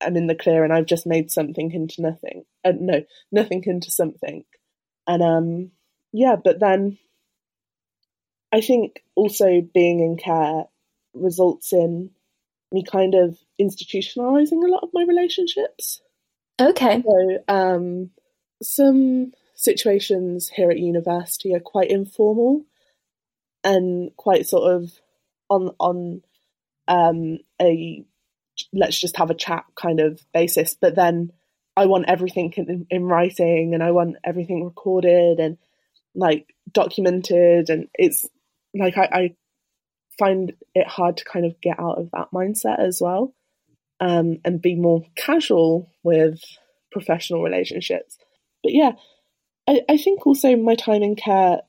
am 0.00 0.16
in 0.16 0.26
the 0.26 0.34
clear 0.34 0.64
and 0.64 0.72
I've 0.72 0.86
just 0.86 1.06
made 1.06 1.30
something 1.30 1.72
into 1.72 2.02
nothing. 2.02 2.44
Uh, 2.64 2.72
no, 2.78 3.04
nothing 3.30 3.62
into 3.66 3.90
something. 3.90 4.44
And 5.06 5.22
um, 5.22 5.70
yeah, 6.12 6.36
but 6.42 6.60
then 6.60 6.98
I 8.52 8.60
think 8.60 9.02
also 9.14 9.60
being 9.74 10.00
in 10.00 10.16
care 10.16 10.64
results 11.14 11.72
in 11.72 12.10
me 12.72 12.84
kind 12.84 13.14
of 13.14 13.38
institutionalizing 13.60 14.64
a 14.64 14.70
lot 14.70 14.82
of 14.82 14.90
my 14.92 15.04
relationships. 15.06 16.00
Okay. 16.60 17.02
So, 17.02 17.38
um, 17.48 18.10
some 18.62 19.32
situations 19.60 20.48
here 20.48 20.70
at 20.70 20.78
university 20.78 21.54
are 21.54 21.60
quite 21.60 21.90
informal 21.90 22.64
and 23.62 24.10
quite 24.16 24.46
sort 24.46 24.72
of 24.72 24.90
on 25.50 25.70
on 25.78 26.22
um, 26.88 27.38
a 27.60 28.04
let's 28.72 28.98
just 28.98 29.18
have 29.18 29.30
a 29.30 29.34
chat 29.34 29.64
kind 29.74 30.00
of 30.00 30.18
basis. 30.32 30.74
But 30.80 30.94
then 30.94 31.32
I 31.76 31.86
want 31.86 32.06
everything 32.08 32.52
in, 32.56 32.86
in 32.88 33.04
writing 33.04 33.74
and 33.74 33.82
I 33.82 33.90
want 33.90 34.16
everything 34.24 34.64
recorded 34.64 35.38
and 35.38 35.58
like 36.14 36.54
documented, 36.72 37.68
and 37.68 37.88
it's 37.94 38.26
like 38.74 38.96
I, 38.96 39.08
I 39.12 39.34
find 40.18 40.54
it 40.74 40.86
hard 40.86 41.18
to 41.18 41.24
kind 41.24 41.44
of 41.44 41.60
get 41.60 41.78
out 41.78 41.98
of 41.98 42.10
that 42.12 42.28
mindset 42.32 42.78
as 42.78 42.98
well 42.98 43.34
um, 44.00 44.38
and 44.42 44.62
be 44.62 44.74
more 44.74 45.04
casual 45.16 45.92
with 46.02 46.40
professional 46.90 47.42
relationships. 47.42 48.16
But 48.62 48.72
yeah, 48.72 48.92
I, 49.68 49.82
I 49.88 49.96
think 49.96 50.26
also 50.26 50.56
my 50.56 50.74
time 50.74 51.02
in 51.02 51.16
care, 51.16 51.60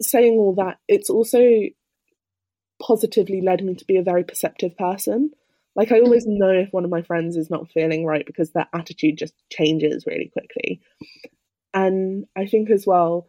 saying 0.00 0.38
all 0.38 0.54
that, 0.54 0.78
it's 0.88 1.10
also 1.10 1.42
positively 2.82 3.40
led 3.40 3.64
me 3.64 3.74
to 3.74 3.84
be 3.84 3.96
a 3.96 4.02
very 4.02 4.24
perceptive 4.24 4.76
person. 4.76 5.30
Like 5.76 5.90
I 5.92 6.00
always 6.00 6.26
mm-hmm. 6.26 6.38
know 6.38 6.50
if 6.50 6.72
one 6.72 6.84
of 6.84 6.90
my 6.90 7.02
friends 7.02 7.36
is 7.36 7.50
not 7.50 7.70
feeling 7.70 8.04
right 8.04 8.24
because 8.24 8.50
their 8.50 8.68
attitude 8.72 9.18
just 9.18 9.34
changes 9.50 10.06
really 10.06 10.30
quickly. 10.32 10.80
And 11.72 12.26
I 12.36 12.46
think 12.46 12.70
as 12.70 12.86
well, 12.86 13.28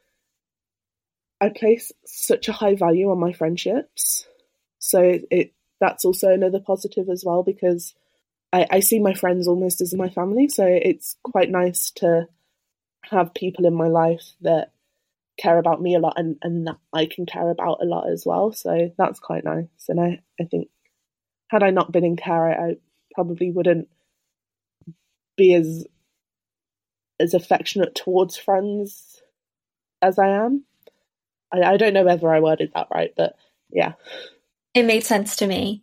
I 1.41 1.49
place 1.49 1.91
such 2.05 2.47
a 2.47 2.53
high 2.53 2.75
value 2.75 3.09
on 3.11 3.19
my 3.19 3.33
friendships. 3.33 4.27
So 4.79 5.01
it, 5.01 5.25
it 5.31 5.53
that's 5.81 6.05
also 6.05 6.29
another 6.29 6.59
positive 6.59 7.09
as 7.09 7.23
well 7.25 7.43
because 7.43 7.93
I, 8.53 8.67
I 8.71 8.79
see 8.79 8.99
my 8.99 9.13
friends 9.13 9.47
almost 9.47 9.81
as 9.81 9.93
my 9.93 10.09
family. 10.09 10.47
So 10.47 10.65
it's 10.65 11.17
quite 11.23 11.49
nice 11.49 11.91
to 11.97 12.27
have 13.11 13.33
people 13.33 13.65
in 13.65 13.73
my 13.73 13.87
life 13.87 14.23
that 14.41 14.71
care 15.37 15.57
about 15.57 15.81
me 15.81 15.95
a 15.95 15.99
lot 15.99 16.13
and, 16.17 16.37
and 16.41 16.67
that 16.67 16.77
I 16.93 17.05
can 17.05 17.25
care 17.25 17.49
about 17.49 17.81
a 17.81 17.85
lot 17.85 18.09
as 18.09 18.25
well. 18.25 18.53
So 18.53 18.91
that's 18.97 19.19
quite 19.19 19.43
nice. 19.43 19.67
And 19.89 19.99
I, 19.99 20.21
I 20.39 20.45
think 20.45 20.69
had 21.49 21.63
I 21.63 21.71
not 21.71 21.91
been 21.91 22.05
in 22.05 22.15
care, 22.15 22.49
I, 22.49 22.75
probably 23.15 23.49
wouldn't 23.49 23.87
be 25.37 25.53
as 25.53 25.87
as 27.19 27.33
affectionate 27.33 27.95
towards 27.95 28.35
friends 28.35 29.21
as 30.01 30.19
I 30.19 30.27
am. 30.27 30.65
I, 31.51 31.61
I 31.61 31.77
don't 31.77 31.93
know 31.93 32.03
whether 32.03 32.29
I 32.29 32.41
worded 32.41 32.71
that 32.75 32.87
right, 32.93 33.13
but 33.15 33.37
yeah. 33.71 33.93
It 34.73 34.83
made 34.83 35.05
sense 35.05 35.37
to 35.37 35.47
me. 35.47 35.81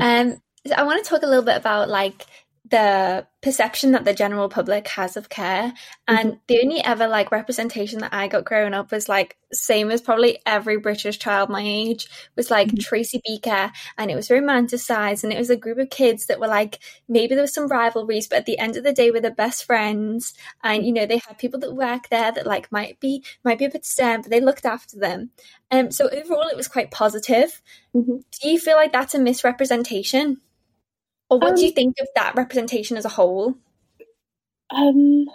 Um, 0.00 0.40
I 0.74 0.84
want 0.84 1.04
to 1.04 1.08
talk 1.08 1.22
a 1.22 1.26
little 1.26 1.44
bit 1.44 1.56
about 1.56 1.90
like 1.90 2.24
the 2.70 3.26
perception 3.42 3.92
that 3.92 4.04
the 4.04 4.12
general 4.14 4.48
public 4.48 4.86
has 4.88 5.16
of 5.16 5.28
care. 5.28 5.72
And 6.06 6.32
mm-hmm. 6.32 6.38
the 6.46 6.60
only 6.62 6.84
ever 6.84 7.08
like 7.08 7.32
representation 7.32 8.00
that 8.00 8.12
i 8.12 8.28
got 8.28 8.44
growing 8.44 8.74
up 8.74 8.92
was 8.92 9.08
like 9.08 9.36
same 9.52 9.90
as 9.90 10.00
probably 10.00 10.38
every 10.46 10.76
british 10.76 11.18
child 11.18 11.48
my 11.48 11.62
age 11.64 12.08
was 12.36 12.50
like 12.50 12.68
mm-hmm. 12.68 12.78
tracy 12.78 13.20
beaker. 13.26 13.72
And 13.98 14.10
it 14.10 14.14
was 14.14 14.28
romanticized. 14.28 15.24
And 15.24 15.32
it 15.32 15.38
was 15.38 15.50
a 15.50 15.56
group 15.56 15.78
of 15.78 15.90
kids 15.90 16.26
that 16.26 16.40
were 16.40 16.48
like 16.48 16.78
maybe 17.08 17.34
there 17.34 17.42
was 17.42 17.54
some 17.54 17.68
rivalries 17.68 18.28
but 18.28 18.38
at 18.38 18.46
the 18.46 18.58
end 18.58 18.76
of 18.76 18.84
the 18.84 18.92
day 18.92 19.10
we're 19.10 19.20
the 19.20 19.30
best 19.30 19.64
friends. 19.64 20.34
And 20.62 20.86
you 20.86 20.92
know 20.92 21.06
they 21.06 21.20
had 21.26 21.38
people 21.38 21.60
that 21.60 21.74
work 21.74 22.08
there 22.08 22.32
that 22.32 22.46
like 22.46 22.70
might 22.70 23.00
be 23.00 23.24
might 23.44 23.58
be 23.58 23.64
a 23.64 23.70
bit 23.70 23.84
stern 23.84 24.22
but 24.22 24.30
they 24.30 24.40
looked 24.40 24.64
after 24.64 24.98
them. 24.98 25.30
Um 25.70 25.90
so 25.90 26.08
overall 26.08 26.48
it 26.48 26.56
was 26.56 26.68
quite 26.68 26.90
positive. 26.90 27.62
Mm-hmm. 27.94 28.18
do 28.40 28.48
you 28.48 28.60
feel 28.60 28.76
like 28.76 28.92
that's 28.92 29.16
a 29.16 29.18
misrepresentation 29.18 30.40
or 31.30 31.38
what 31.38 31.50
um, 31.50 31.54
do 31.56 31.62
you 31.62 31.68
um, 31.68 31.74
think 31.74 31.96
of 32.00 32.08
that 32.16 32.34
representation 32.36 32.96
as 32.96 33.04
a 33.04 33.10
whole? 33.10 33.54
Um, 34.70 35.26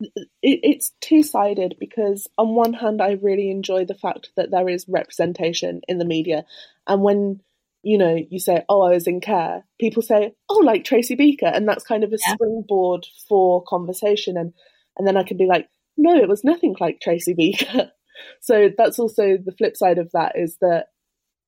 it, 0.00 0.60
it's 0.62 0.92
two 1.00 1.22
sided 1.22 1.76
because, 1.78 2.26
on 2.38 2.54
one 2.54 2.72
hand, 2.72 3.00
I 3.00 3.12
really 3.12 3.50
enjoy 3.50 3.84
the 3.84 3.94
fact 3.94 4.30
that 4.36 4.50
there 4.50 4.68
is 4.68 4.88
representation 4.88 5.82
in 5.86 5.98
the 5.98 6.04
media. 6.04 6.44
And 6.86 7.02
when 7.02 7.40
you 7.82 7.98
know, 7.98 8.16
you 8.30 8.38
say, 8.38 8.64
"Oh, 8.68 8.82
I 8.82 8.90
was 8.90 9.06
in 9.06 9.20
care," 9.20 9.64
people 9.80 10.02
say, 10.02 10.34
"Oh, 10.48 10.62
like 10.64 10.84
Tracy 10.84 11.14
Beaker," 11.14 11.46
and 11.46 11.68
that's 11.68 11.84
kind 11.84 12.04
of 12.04 12.12
a 12.12 12.18
yeah. 12.24 12.34
springboard 12.34 13.06
for 13.28 13.62
conversation. 13.64 14.36
And 14.36 14.52
and 14.96 15.06
then 15.06 15.16
I 15.16 15.24
can 15.24 15.36
be 15.36 15.46
like, 15.46 15.68
"No, 15.96 16.14
it 16.16 16.28
was 16.28 16.44
nothing 16.44 16.76
like 16.80 17.00
Tracy 17.00 17.34
Beaker." 17.34 17.92
so 18.40 18.70
that's 18.76 18.98
also 18.98 19.36
the 19.36 19.52
flip 19.52 19.76
side 19.76 19.98
of 19.98 20.10
that 20.12 20.36
is 20.36 20.56
that 20.60 20.86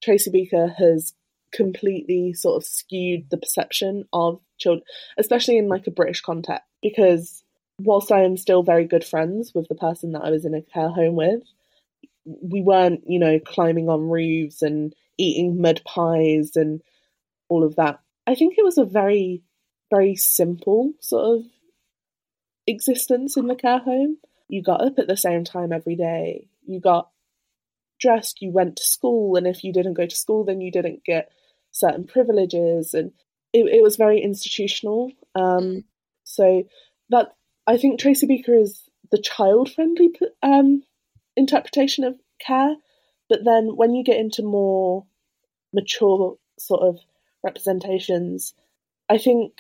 Tracy 0.03 0.31
Beaker 0.31 0.75
has 0.77 1.15
completely 1.55 2.33
sort 2.33 2.63
of 2.63 2.67
skewed 2.67 3.31
the 3.31 3.37
perception 3.37 4.05
of 4.13 4.41
children, 4.59 4.85
especially 5.19 5.59
in 5.59 5.69
like 5.69 5.87
a 5.87 5.93
British 5.93 6.21
context. 6.21 6.65
Because 6.83 7.45
whilst 7.79 8.13
I 8.13 8.23
am 8.23 8.37
still 8.37 8.63
very 8.63 8.87
good 8.87 9.05
friends 9.05 9.53
with 9.55 9.69
the 9.69 9.75
person 9.75 10.13
that 10.13 10.23
I 10.25 10.31
was 10.31 10.45
in 10.45 10.55
a 10.55 10.63
care 10.63 10.91
home 10.91 11.17
with, 11.17 11.43
we 12.25 12.63
weren't, 12.63 13.03
you 13.07 13.19
know, 13.19 13.39
climbing 13.39 13.89
on 13.89 14.09
roofs 14.09 14.63
and 14.63 14.95
eating 15.19 15.61
mud 15.61 15.83
pies 15.85 16.57
and 16.57 16.81
all 17.49 17.65
of 17.65 17.77
that. 17.77 18.01
I 18.27 18.35
think 18.35 18.55
it 18.57 18.65
was 18.65 18.79
a 18.79 18.85
very, 18.85 19.43
very 19.91 20.17
simple 20.17 20.93
sort 21.01 21.39
of 21.39 21.45
existence 22.67 23.37
in 23.37 23.47
the 23.47 23.55
care 23.55 23.79
home. 23.79 24.19
You 24.49 24.63
got 24.63 24.85
up 24.85 24.99
at 24.99 25.07
the 25.07 25.17
same 25.17 25.45
time 25.45 25.73
every 25.73 25.97
day. 25.97 26.49
You 26.67 26.81
got 26.81 27.11
dressed, 28.01 28.41
you 28.41 28.51
went 28.51 28.77
to 28.77 28.83
school, 28.83 29.37
and 29.37 29.47
if 29.47 29.63
you 29.63 29.73
didn't 29.73 29.95
go 29.95 30.07
to 30.07 30.17
school, 30.17 30.45
then 30.45 30.61
you 30.61 30.71
didn't 30.71 31.05
get 31.05 31.31
certain 31.75 32.07
privileges, 32.07 32.95
and 32.95 33.13
it, 33.53 33.67
it 33.67 33.83
was 33.83 33.97
very 33.97 34.23
institutional. 34.23 35.13
Um, 35.35 35.85
so 36.23 36.65
that 37.11 37.35
I 37.67 37.77
think 37.77 38.01
Tracy 38.01 38.27
Beaker 38.27 38.55
is 38.55 38.89
the 39.11 39.19
child-friendly 39.19 40.13
um, 40.43 40.83
interpretation 41.37 42.05
of 42.05 42.19
care, 42.41 42.75
but 43.29 43.45
then 43.45 43.77
when 43.77 43.95
you 43.95 44.05
get 44.05 44.19
into 44.19 44.43
more 44.43 45.05
mature 45.73 46.37
sort 46.59 46.83
of 46.83 46.99
representations, 47.43 48.55
I 49.09 49.19
think 49.19 49.53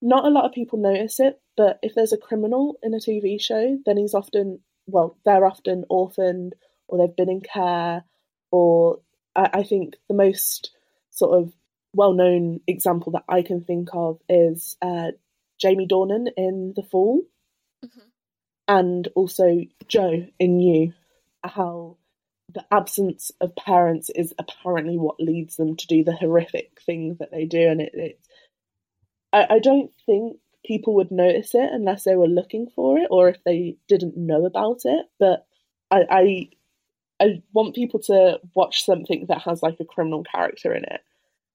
not 0.00 0.24
a 0.24 0.30
lot 0.30 0.44
of 0.44 0.52
people 0.52 0.78
notice 0.78 1.20
it, 1.20 1.40
but 1.56 1.78
if 1.82 1.94
there's 1.94 2.12
a 2.12 2.18
criminal 2.18 2.78
in 2.82 2.94
a 2.94 2.98
TV 2.98 3.40
show, 3.40 3.78
then 3.84 3.96
he's 3.96 4.14
often, 4.14 4.60
well, 4.86 5.16
they're 5.24 5.46
often 5.46 5.84
orphaned 5.88 6.54
or 6.86 6.98
they've 6.98 7.16
been 7.16 7.28
in 7.28 7.40
care, 7.42 8.04
or 8.50 9.00
I, 9.36 9.50
I 9.54 9.62
think 9.62 9.96
the 10.08 10.14
most 10.14 10.70
sort 11.10 11.38
of 11.38 11.52
well 11.92 12.12
known 12.12 12.60
example 12.66 13.12
that 13.12 13.24
I 13.28 13.42
can 13.42 13.62
think 13.64 13.88
of 13.92 14.18
is 14.28 14.76
uh, 14.82 15.12
Jamie 15.60 15.86
Dornan 15.86 16.28
in 16.36 16.72
The 16.76 16.82
Fall, 16.82 17.22
mm-hmm. 17.84 18.08
and 18.66 19.08
also 19.14 19.60
Joe 19.86 20.26
in 20.38 20.60
You, 20.60 20.92
how 21.42 21.96
the 22.52 22.64
absence 22.70 23.30
of 23.40 23.54
parents 23.56 24.10
is 24.14 24.32
apparently 24.38 24.96
what 24.96 25.20
leads 25.20 25.56
them 25.56 25.76
to 25.76 25.86
do 25.86 26.04
the 26.04 26.16
horrific 26.16 26.80
things 26.84 27.18
that 27.18 27.30
they 27.30 27.44
do, 27.44 27.68
and 27.68 27.80
it, 27.80 27.90
it 27.94 28.20
I, 29.32 29.46
I 29.50 29.58
don't 29.58 29.92
think 30.06 30.38
people 30.64 30.94
would 30.96 31.10
notice 31.10 31.54
it 31.54 31.70
unless 31.72 32.04
they 32.04 32.16
were 32.16 32.28
looking 32.28 32.68
for 32.74 32.98
it 32.98 33.08
or 33.10 33.28
if 33.28 33.42
they 33.44 33.76
didn't 33.88 34.16
know 34.16 34.44
about 34.44 34.80
it. 34.84 35.06
But 35.18 35.46
I, 35.90 36.04
I 36.10 36.48
I 37.20 37.42
want 37.52 37.74
people 37.74 38.00
to 38.00 38.40
watch 38.54 38.84
something 38.84 39.26
that 39.28 39.42
has 39.42 39.62
like 39.62 39.78
a 39.80 39.84
criminal 39.84 40.24
character 40.24 40.74
in 40.74 40.84
it 40.84 41.00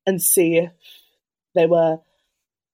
and 0.05 0.21
see 0.21 0.57
if 0.57 0.71
they 1.55 1.65
were 1.65 1.99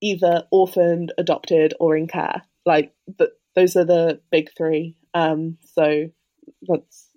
either 0.01 0.45
orphaned, 0.51 1.13
adopted, 1.17 1.73
or 1.79 1.95
in 1.95 2.07
care. 2.07 2.41
Like 2.65 2.93
the, 3.17 3.31
those 3.55 3.75
are 3.75 3.85
the 3.85 4.21
big 4.31 4.49
three. 4.57 4.95
Um, 5.13 5.57
so 5.75 6.09
that's 6.67 7.09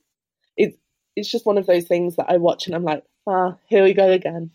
it. 0.57 0.79
It's 1.17 1.31
just 1.31 1.47
one 1.47 1.59
of 1.59 1.67
those 1.67 1.85
things 1.85 2.17
that 2.17 2.27
I 2.29 2.39
watch 2.39 2.67
and 2.67 2.75
I'm 2.75 2.85
like, 2.85 3.05
ah, 3.27 3.57
here 3.69 3.85
we 3.85 3.95
go 3.95 4.11
again. 4.11 4.51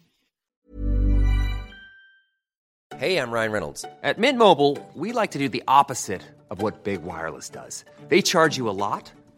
Hey, 2.98 3.18
I'm 3.20 3.30
Ryan 3.30 3.52
Reynolds. 3.52 3.86
At 4.02 4.18
Mint 4.18 4.40
Mobile, 4.40 4.78
we 4.96 5.12
like 5.12 5.32
to 5.32 5.38
do 5.38 5.50
the 5.50 5.62
opposite 5.68 6.24
of 6.50 6.64
what 6.64 6.84
big 6.84 7.04
wireless 7.04 7.48
does. 7.48 7.86
They 8.08 8.24
charge 8.24 8.58
you 8.58 8.70
a 8.70 8.72
lot 8.72 9.12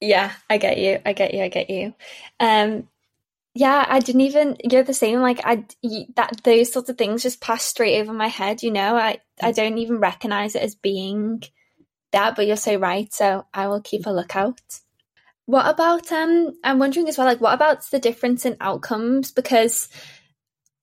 Yeah, 0.00 0.32
I 0.48 0.56
get 0.58 0.78
you. 0.78 0.98
I 1.04 1.12
get 1.12 1.34
you. 1.34 1.42
I 1.42 1.48
get 1.48 1.68
you. 1.68 1.94
Um, 2.38 2.88
yeah, 3.54 3.84
I 3.86 4.00
didn't 4.00 4.22
even. 4.22 4.56
You're 4.64 4.82
the 4.82 4.94
same. 4.94 5.20
Like 5.20 5.40
I 5.44 5.64
that 6.16 6.40
those 6.44 6.72
sorts 6.72 6.88
of 6.88 6.96
things 6.96 7.22
just 7.22 7.40
pass 7.40 7.64
straight 7.64 8.00
over 8.00 8.12
my 8.12 8.28
head. 8.28 8.62
You 8.62 8.70
know, 8.70 8.96
I 8.96 9.18
I 9.42 9.52
don't 9.52 9.78
even 9.78 9.98
recognize 9.98 10.54
it 10.54 10.62
as 10.62 10.74
being 10.74 11.42
that. 12.12 12.36
But 12.36 12.46
you're 12.46 12.56
so 12.56 12.76
right. 12.76 13.12
So 13.12 13.46
I 13.52 13.68
will 13.68 13.82
keep 13.82 14.06
a 14.06 14.10
lookout. 14.10 14.60
What 15.46 15.66
about 15.68 16.10
um? 16.12 16.52
I'm 16.64 16.78
wondering 16.78 17.08
as 17.08 17.18
well. 17.18 17.26
Like, 17.26 17.40
what 17.40 17.54
about 17.54 17.82
the 17.90 17.98
difference 17.98 18.46
in 18.46 18.56
outcomes? 18.60 19.32
Because 19.32 19.88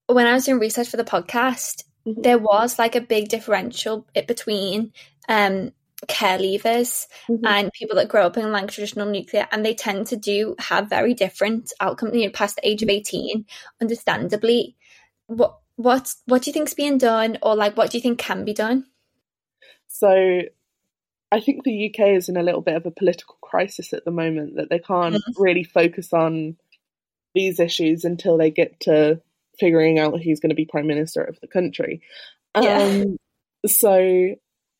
when 0.08 0.28
I 0.28 0.34
was 0.34 0.46
doing 0.46 0.60
research 0.60 0.90
for 0.90 0.98
the 0.98 1.04
podcast, 1.04 1.86
mm-hmm. 2.06 2.22
there 2.22 2.38
was 2.38 2.78
like 2.78 2.96
a 2.96 3.02
big 3.02 3.30
differential 3.30 4.06
between 4.28 4.92
um 5.30 5.72
care 6.08 6.38
leavers 6.38 7.08
mm-hmm. 7.28 7.46
and 7.46 7.74
people 7.74 7.96
that 7.96 8.08
grow 8.08 8.26
up 8.28 8.38
in 8.38 8.52
like 8.52 8.70
traditional 8.70 9.08
nuclear 9.08 9.48
and 9.52 9.66
they 9.66 9.74
tend 9.74 10.06
to 10.06 10.16
do 10.16 10.56
have 10.60 10.90
very 10.90 11.16
different 11.16 11.74
outcomes 11.80 12.14
you 12.16 12.26
know 12.26 12.32
past 12.32 12.56
the 12.56 12.68
age 12.68 12.84
of 12.84 12.90
18 12.90 13.46
understandably 13.82 14.76
what 15.26 15.58
what 15.76 16.14
what 16.26 16.44
do 16.44 16.50
you 16.50 16.54
think's 16.54 16.76
being 16.76 17.00
done 17.00 17.38
or 17.42 17.56
like 17.56 17.76
what 17.76 17.90
do 17.90 17.98
you 17.98 18.02
think 18.02 18.20
can 18.20 18.46
be 18.46 18.54
done 18.54 18.86
so 19.88 20.42
i 21.32 21.40
think 21.40 21.64
the 21.64 21.90
uk 21.90 22.00
is 22.00 22.30
in 22.30 22.38
a 22.38 22.44
little 22.44 22.62
bit 22.62 22.76
of 22.76 22.86
a 22.86 22.92
political 22.92 23.38
crisis 23.42 23.92
at 23.92 24.06
the 24.06 24.12
moment 24.12 24.58
that 24.58 24.70
they 24.70 24.80
can't 24.80 25.16
mm-hmm. 25.16 25.42
really 25.42 25.64
focus 25.64 26.14
on 26.14 26.56
these 27.34 27.60
issues 27.60 28.06
until 28.06 28.38
they 28.38 28.52
get 28.52 28.80
to 28.82 29.20
figuring 29.60 29.98
out 29.98 30.22
who's 30.22 30.40
going 30.40 30.52
to 30.52 30.56
be 30.56 30.66
prime 30.66 30.86
minister 30.86 31.24
of 31.24 31.40
the 31.40 31.48
country 31.48 32.02
yeah. 32.56 32.78
um 32.78 33.18
so 33.66 34.36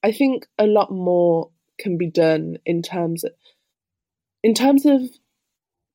I 0.08 0.14
think 0.14 0.48
a 0.58 0.66
lot 0.66 0.90
more 0.90 1.50
can 1.78 1.98
be 1.98 2.10
done 2.10 2.60
in 2.66 2.82
terms 2.82 3.26
of 3.26 3.34
in 4.42 4.54
terms 4.54 4.86
of 4.86 5.02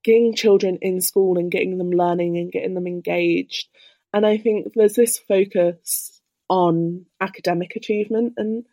getting 0.04 0.34
children 0.34 0.78
in 0.82 1.00
school 1.00 1.38
and 1.38 1.50
getting 1.50 1.78
them 1.78 1.90
learning 1.90 2.36
and 2.36 2.52
getting 2.52 2.74
them 2.74 2.86
engaged. 2.86 3.68
And 4.12 4.26
I 4.26 4.36
think 4.36 4.72
there's 4.74 4.96
this 4.96 5.18
focus 5.18 6.20
on 6.50 7.06
academic 7.22 7.74
achievement 7.74 8.34
and 8.36 8.66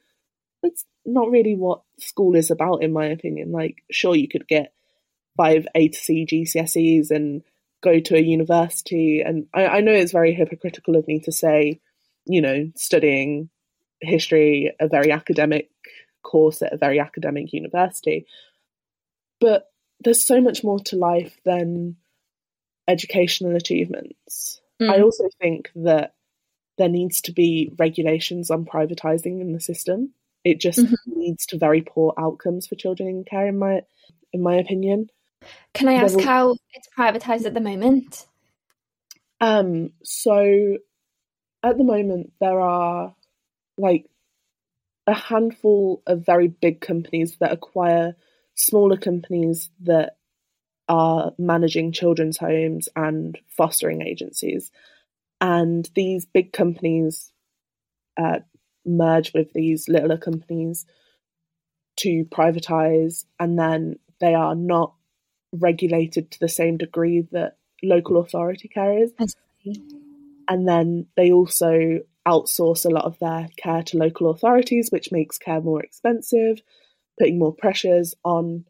that's 0.62 0.84
not 1.06 1.30
really 1.30 1.56
what 1.56 1.84
school 2.00 2.36
is 2.36 2.52
about 2.52 2.84
in 2.84 2.92
my 2.92 3.06
opinion. 3.06 3.54
Like 3.54 3.78
sure 3.90 4.18
you 4.18 4.28
could 4.28 4.46
get 4.46 4.74
five 5.38 5.66
A 5.74 5.88
to 5.88 5.98
C 5.98 6.28
GCSEs 6.30 7.12
and 7.12 7.44
go 7.82 8.02
to 8.02 8.18
a 8.18 8.22
university 8.22 9.22
and 9.22 9.48
I, 9.54 9.68
I 9.68 9.80
know 9.80 9.94
it's 9.94 10.12
very 10.12 10.34
hypocritical 10.34 10.98
of 10.98 11.08
me 11.08 11.22
to 11.22 11.32
say, 11.32 11.80
you 12.26 12.42
know, 12.42 12.72
studying 12.76 13.50
history, 14.02 14.74
a 14.80 14.88
very 14.88 15.12
academic 15.12 15.70
course 16.24 16.62
at 16.62 16.74
a 16.74 16.78
very 16.78 17.00
academic 17.00 17.54
university. 17.54 18.26
But 19.40 19.72
there's 20.04 20.26
so 20.26 20.42
much 20.42 20.64
more 20.64 20.80
to 20.80 20.96
life 20.96 21.40
than 21.46 21.98
educational 22.88 23.56
achievements. 23.56 24.62
Mm. 24.82 24.90
I 24.90 25.02
also 25.02 25.30
think 25.42 25.70
that 25.76 26.14
there 26.78 26.90
needs 26.90 27.22
to 27.22 27.32
be 27.32 27.72
regulations 27.78 28.50
on 28.50 28.66
privatizing 28.66 29.42
in 29.42 29.52
the 29.52 29.60
system. 29.60 30.14
It 30.44 30.60
just 30.60 30.80
mm-hmm. 30.80 31.20
leads 31.20 31.46
to 31.48 31.58
very 31.58 31.82
poor 31.82 32.14
outcomes 32.18 32.68
for 32.68 32.76
children 32.76 33.10
in 33.10 33.24
care, 33.26 33.48
in 33.48 33.60
my 33.60 33.82
in 34.32 34.42
my 34.42 34.56
opinion. 34.56 35.10
Can 35.74 35.88
I 35.88 35.94
ask 35.94 36.20
how 36.20 36.56
it's 36.74 36.88
privatized 36.98 37.46
at 37.46 37.54
the 37.54 37.62
moment? 37.62 38.26
Um, 39.42 39.92
so 40.04 40.78
at 41.64 41.78
the 41.78 41.84
moment 41.84 42.34
there 42.40 42.60
are 42.60 43.16
like 43.80 44.06
a 45.08 45.14
handful 45.14 46.04
of 46.06 46.26
very 46.26 46.48
big 46.48 46.82
companies 46.82 47.38
that 47.40 47.52
acquire 47.52 48.16
smaller 48.54 48.98
companies 48.98 49.72
that 49.82 50.18
are 50.88 51.34
managing 51.38 51.92
children's 51.92 52.38
homes 52.38 52.90
and 52.96 53.40
fostering 53.48 54.02
agencies. 54.02 54.72
And 55.42 55.90
these 55.96 56.26
big 56.26 56.52
companies 56.52 57.32
uh, 58.18 58.40
merge 58.86 59.34
with 59.34 59.54
these 59.54 59.88
littler 59.88 60.18
companies 60.18 60.86
to 61.98 62.26
privatize, 62.26 63.26
and 63.40 63.58
then 63.58 64.00
they 64.20 64.34
are 64.34 64.56
not 64.56 64.94
regulated 65.54 66.32
to 66.32 66.40
the 66.40 66.48
same 66.48 66.78
degree 66.78 67.28
that 67.32 67.58
local 67.82 68.18
authority 68.18 68.68
carriers. 68.68 69.12
And 70.48 70.68
then 70.68 71.08
they 71.16 71.32
also 71.32 72.00
outsource 72.28 72.86
a 72.86 72.90
lot 72.90 73.06
of 73.06 73.18
their 73.20 73.50
care 73.58 73.84
to 73.84 73.98
local 73.98 74.30
authorities, 74.30 74.90
which 74.92 75.12
makes 75.12 75.38
care 75.38 75.62
more 75.62 75.82
expensive, 75.82 76.62
putting 77.18 77.40
more 77.40 77.54
pressures 77.54 78.16
on 78.24 78.66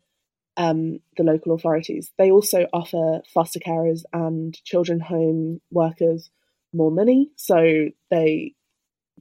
um, 0.57 0.99
the 1.17 1.23
local 1.23 1.53
authorities. 1.53 2.11
They 2.17 2.31
also 2.31 2.67
offer 2.73 3.21
foster 3.33 3.59
carers 3.59 4.03
and 4.13 4.53
children 4.63 4.99
home 4.99 5.61
workers 5.71 6.29
more 6.73 6.91
money, 6.91 7.31
so 7.35 7.87
they 8.11 8.53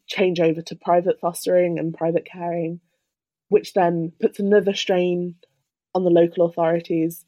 change 0.07 0.41
over 0.41 0.63
to 0.63 0.77
private 0.77 1.21
fostering 1.21 1.79
and 1.79 1.95
private 1.95 2.25
caring, 2.25 2.81
which 3.49 3.73
then 3.75 4.13
puts 4.21 4.39
another 4.39 4.75
strain 4.75 5.37
on 5.95 6.05
the 6.05 6.11
local 6.11 6.47
authorities. 6.47 7.25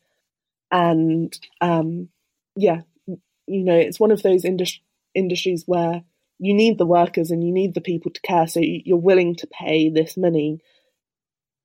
And 0.71 1.37
um, 1.61 2.09
yeah, 2.57 2.83
you 3.07 3.65
know, 3.65 3.77
it's 3.77 4.01
one 4.01 4.11
of 4.11 4.23
those 4.23 4.45
industri- 4.45 4.81
industries 5.15 5.65
where 5.67 6.03
you 6.41 6.55
need 6.55 6.79
the 6.79 6.87
workers 6.87 7.31
and 7.31 7.45
you 7.45 7.53
need 7.53 7.75
the 7.75 7.81
people 7.81 8.11
to 8.11 8.21
care, 8.23 8.47
so 8.47 8.61
you're 8.63 8.97
willing 8.97 9.37
to 9.37 9.47
pay 9.47 9.91
this 9.91 10.17
money, 10.17 10.61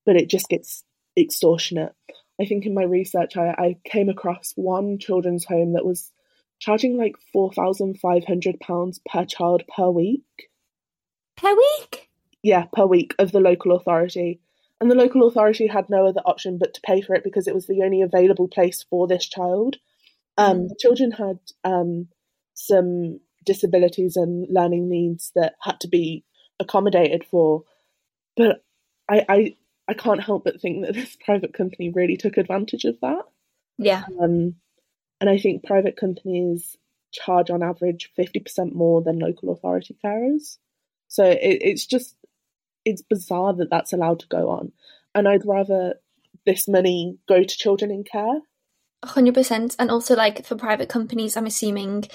but 0.06 0.18
it 0.18 0.30
just 0.30 0.50
gets 0.50 0.84
extortionate. 1.18 1.94
I 2.40 2.46
think 2.46 2.66
in 2.66 2.74
my 2.74 2.84
research, 2.84 3.38
I, 3.38 3.56
I 3.58 3.78
came 3.86 4.10
across 4.10 4.52
one 4.56 5.00
children's 5.00 5.46
home 5.46 5.74
that 5.74 5.86
was 5.86 6.12
charging 6.60 6.98
like 6.98 7.16
four 7.32 7.54
thousand 7.54 8.00
five 8.02 8.26
hundred 8.26 8.60
pounds 8.60 9.00
per 9.10 9.24
child 9.24 9.64
per 9.74 9.90
week. 9.90 10.50
Per 11.38 11.56
week? 11.56 12.10
Yeah, 12.44 12.66
per 12.74 12.86
week 12.86 13.16
of 13.18 13.32
the 13.32 13.40
local 13.40 13.76
authority. 13.76 14.42
And 14.82 14.92
the 14.92 14.96
local 14.96 15.26
authority 15.26 15.68
had 15.68 15.90
no 15.90 16.06
other 16.06 16.22
option 16.26 16.58
but 16.58 16.74
to 16.74 16.82
pay 16.86 17.02
for 17.02 17.16
it 17.16 17.24
because 17.24 17.48
it 17.48 17.56
was 17.56 17.66
the 17.66 17.82
only 17.82 18.02
available 18.02 18.50
place 18.50 18.86
for 18.90 19.08
this 19.08 19.26
child. 19.26 19.78
Um, 20.38 20.58
mm. 20.58 20.68
The 20.68 20.76
children 20.78 21.12
had 21.12 21.40
um, 21.64 22.10
some 22.54 23.22
disabilities 23.46 24.16
and 24.16 24.48
learning 24.50 24.90
needs 24.90 25.32
that 25.36 25.56
had 25.62 25.80
to 25.82 25.88
be 25.88 26.24
accommodated 26.60 27.24
for. 27.30 27.64
But 28.36 28.64
I, 29.10 29.26
I, 29.30 29.56
I 29.88 29.94
can't 29.94 30.24
help 30.24 30.44
but 30.44 30.62
think 30.62 30.86
that 30.86 30.94
this 30.96 31.18
private 31.24 31.54
company 31.54 31.90
really 31.90 32.18
took 32.18 32.38
advantage 32.38 32.86
of 32.86 33.00
that. 33.02 33.24
Yeah. 33.78 34.04
Um, 34.22 34.56
and 35.22 35.30
I 35.30 35.38
think 35.38 35.66
private 35.66 35.98
companies 35.98 36.78
charge 37.12 37.50
on 37.50 37.64
average 37.64 38.12
50% 38.18 38.74
more 38.74 39.02
than 39.02 39.20
local 39.20 39.52
authority 39.52 39.98
carers. 40.04 40.58
So 41.08 41.24
it, 41.24 41.40
it's 41.42 41.86
just, 41.86 42.16
it's 42.84 43.02
bizarre 43.02 43.54
that 43.54 43.70
that's 43.70 43.94
allowed 43.94 44.20
to 44.20 44.28
go 44.28 44.50
on. 44.50 44.72
And 45.14 45.28
I'd 45.28 45.46
rather 45.46 45.96
this 46.46 46.68
money 46.68 47.18
go 47.28 47.44
to 47.44 47.58
children 47.58 47.92
in 47.92 48.04
care. 48.04 48.42
100%. 49.04 49.76
And 49.78 49.92
also, 49.92 50.16
like 50.16 50.46
for 50.46 50.56
private 50.56 50.90
companies, 50.90 51.38
I'm 51.38 51.46
assuming 51.46 52.06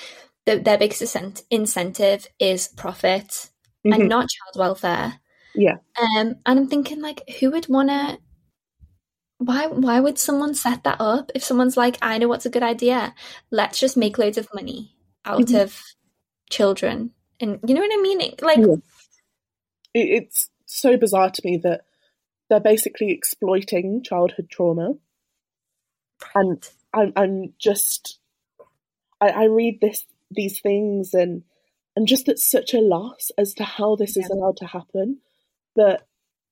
the, 0.46 0.58
their 0.58 0.78
biggest 0.78 1.16
incentive 1.50 2.26
is 2.38 2.68
profit 2.68 3.50
mm-hmm. 3.86 3.92
and 3.92 4.08
not 4.08 4.28
child 4.28 4.56
welfare. 4.56 5.20
Yeah. 5.54 5.76
Um, 6.00 6.36
and 6.46 6.58
I'm 6.58 6.68
thinking 6.68 7.00
like, 7.00 7.28
who 7.38 7.50
would 7.50 7.68
want 7.68 7.88
to? 7.88 8.18
Why? 9.38 9.66
Why 9.66 10.00
would 10.00 10.18
someone 10.18 10.54
set 10.54 10.84
that 10.84 11.00
up? 11.00 11.32
If 11.34 11.42
someone's 11.42 11.76
like, 11.76 11.96
I 12.02 12.18
know 12.18 12.28
what's 12.28 12.46
a 12.46 12.50
good 12.50 12.62
idea. 12.62 13.14
Let's 13.50 13.80
just 13.80 13.96
make 13.96 14.18
loads 14.18 14.38
of 14.38 14.48
money 14.54 14.94
out 15.24 15.46
mm-hmm. 15.46 15.56
of 15.56 15.80
children, 16.50 17.12
and 17.40 17.58
you 17.66 17.74
know 17.74 17.80
what 17.80 17.90
I 17.92 18.02
mean? 18.02 18.34
Like, 18.42 18.58
yeah. 18.58 18.74
it's 19.94 20.50
so 20.66 20.96
bizarre 20.96 21.30
to 21.30 21.42
me 21.42 21.56
that 21.58 21.82
they're 22.48 22.60
basically 22.60 23.12
exploiting 23.12 24.02
childhood 24.02 24.48
trauma, 24.50 24.94
and 26.34 26.68
I'm, 26.92 27.12
I'm 27.16 27.54
just 27.58 28.18
I, 29.20 29.28
I 29.28 29.44
read 29.44 29.80
this 29.80 30.04
these 30.30 30.60
things 30.60 31.14
and 31.14 31.42
and 31.96 32.06
just 32.06 32.28
at 32.28 32.38
such 32.38 32.72
a 32.72 32.80
loss 32.80 33.30
as 33.36 33.54
to 33.54 33.64
how 33.64 33.96
this 33.96 34.16
yeah. 34.16 34.22
is 34.22 34.30
allowed 34.30 34.56
to 34.58 34.66
happen. 34.66 35.18
But 35.74 36.06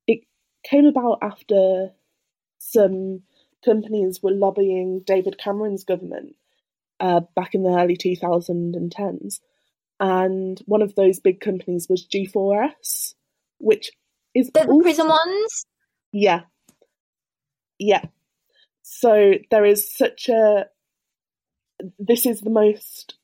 it 0.06 0.20
came 0.64 0.84
about 0.84 1.18
after 1.22 1.90
some 2.58 3.22
companies 3.64 4.20
were 4.22 4.32
lobbying 4.32 5.02
David 5.06 5.38
Cameron's 5.38 5.84
government 5.84 6.34
uh, 7.00 7.20
back 7.36 7.54
in 7.54 7.62
the 7.62 7.78
early 7.78 7.96
2010s. 7.96 9.40
And 10.00 10.60
one 10.66 10.82
of 10.82 10.94
those 10.94 11.18
big 11.18 11.40
companies 11.40 11.86
was 11.88 12.06
G4S, 12.06 13.14
which 13.58 13.90
is 14.34 14.50
the 14.52 14.66
also, 14.66 14.82
prison 14.82 15.08
ones. 15.08 15.64
Yeah, 16.12 16.42
yeah. 17.78 18.02
So 18.82 19.34
there 19.50 19.64
is 19.64 19.92
such 19.92 20.28
a. 20.28 20.66
This 21.98 22.26
is 22.26 22.40
the 22.40 22.50
most 22.50 23.17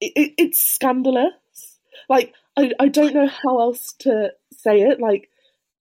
it, 0.00 0.34
it's 0.38 0.60
scandalous. 0.60 1.32
Like 2.08 2.32
I, 2.56 2.72
I 2.78 2.88
don't 2.88 3.14
know 3.14 3.28
how 3.28 3.60
else 3.60 3.94
to 4.00 4.32
say 4.52 4.80
it. 4.80 5.00
Like 5.00 5.28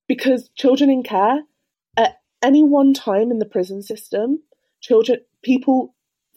because 0.08 0.50
children 0.56 0.90
in 0.90 1.04
care 1.04 1.42
at 1.96 2.18
any 2.42 2.64
one 2.64 2.94
time 2.94 3.32
in 3.32 3.40
the 3.40 3.46
prison 3.46 3.82
system, 3.82 4.44
children 4.82 5.20
people 5.44 5.96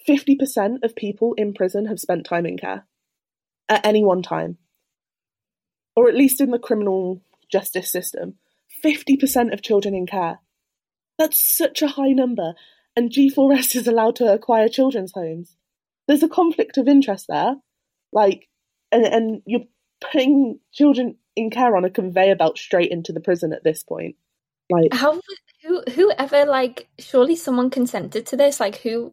50% 0.08 0.82
of 0.82 0.96
people 0.96 1.34
in 1.34 1.52
prison 1.52 1.86
have 1.86 2.00
spent 2.00 2.24
time 2.24 2.46
in 2.46 2.56
care 2.56 2.86
at 3.68 3.84
any 3.84 4.04
one 4.04 4.22
time, 4.22 4.58
or 5.94 6.08
at 6.08 6.14
least 6.14 6.40
in 6.40 6.50
the 6.50 6.58
criminal 6.58 7.22
justice 7.50 7.90
system. 7.90 8.34
50% 8.84 9.52
of 9.52 9.62
children 9.62 9.94
in 9.94 10.06
care. 10.06 10.38
That's 11.18 11.54
such 11.54 11.82
a 11.82 11.88
high 11.88 12.12
number, 12.12 12.54
and 12.96 13.10
G4S 13.10 13.76
is 13.76 13.86
allowed 13.86 14.16
to 14.16 14.32
acquire 14.32 14.68
children's 14.68 15.12
homes. 15.12 15.56
There's 16.08 16.22
a 16.22 16.28
conflict 16.28 16.78
of 16.78 16.88
interest 16.88 17.26
there. 17.28 17.56
Like, 18.12 18.48
and, 18.92 19.04
and 19.04 19.42
you're 19.46 19.66
putting 20.00 20.58
children 20.72 21.16
in 21.36 21.50
care 21.50 21.76
on 21.76 21.84
a 21.84 21.90
conveyor 21.90 22.36
belt 22.36 22.58
straight 22.58 22.90
into 22.90 23.12
the 23.12 23.20
prison 23.20 23.52
at 23.52 23.64
this 23.64 23.82
point. 23.82 24.16
Like, 24.70 24.92
How 24.94 25.20
who 25.62 25.82
whoever 25.90 26.46
like 26.46 26.88
surely 26.98 27.36
someone 27.36 27.70
consented 27.70 28.26
to 28.26 28.36
this? 28.36 28.60
Like 28.60 28.76
who 28.76 29.12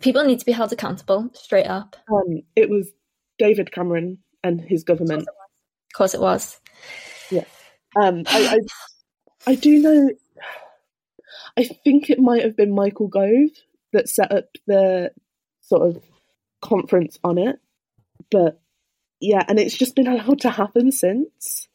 people 0.00 0.24
need 0.24 0.38
to 0.38 0.46
be 0.46 0.52
held 0.52 0.72
accountable 0.72 1.30
straight 1.34 1.66
up. 1.66 1.96
um, 2.12 2.42
it 2.56 2.70
was 2.70 2.90
David 3.38 3.72
Cameron 3.72 4.18
and 4.42 4.60
his 4.60 4.84
government. 4.84 5.22
Of 5.22 5.96
course 5.96 6.14
it 6.14 6.20
was. 6.20 6.60
Um, 8.00 8.24
I, 8.26 8.58
I, 9.46 9.52
I 9.52 9.54
do 9.54 9.78
know. 9.80 10.10
I 11.56 11.64
think 11.64 12.10
it 12.10 12.18
might 12.18 12.42
have 12.42 12.56
been 12.56 12.74
Michael 12.74 13.08
Gove 13.08 13.50
that 13.92 14.08
set 14.08 14.32
up 14.32 14.46
the 14.66 15.10
sort 15.62 15.88
of 15.88 16.02
conference 16.64 17.18
on 17.22 17.38
it, 17.38 17.56
but 18.30 18.60
yeah, 19.20 19.44
and 19.48 19.58
it's 19.60 19.76
just 19.76 19.94
been 19.94 20.06
allowed 20.14 20.40
to 20.40 20.50
happen 20.50 20.90
since. 20.90 21.68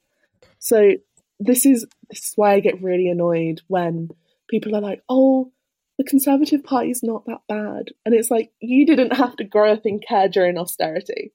So 0.59 0.93
this 1.39 1.65
is 1.65 1.85
this 2.09 2.19
is 2.29 2.33
why 2.35 2.53
I 2.53 2.59
get 2.59 2.81
really 2.81 3.07
annoyed 3.09 3.61
when 3.67 4.09
people 4.49 4.75
are 4.75 4.81
like, 4.81 5.03
"Oh, 5.07 5.51
the 5.97 6.03
Conservative 6.03 6.63
Party's 6.63 7.01
not 7.03 7.25
that 7.27 7.41
bad," 7.47 7.89
and 8.05 8.13
it's 8.15 8.31
like 8.31 8.51
you 8.59 8.85
didn't 8.85 9.13
have 9.13 9.35
to 9.37 9.43
grow 9.43 9.71
up 9.73 9.85
in 9.85 9.99
care 9.99 10.27
during 10.27 10.57
austerity. 10.57 11.31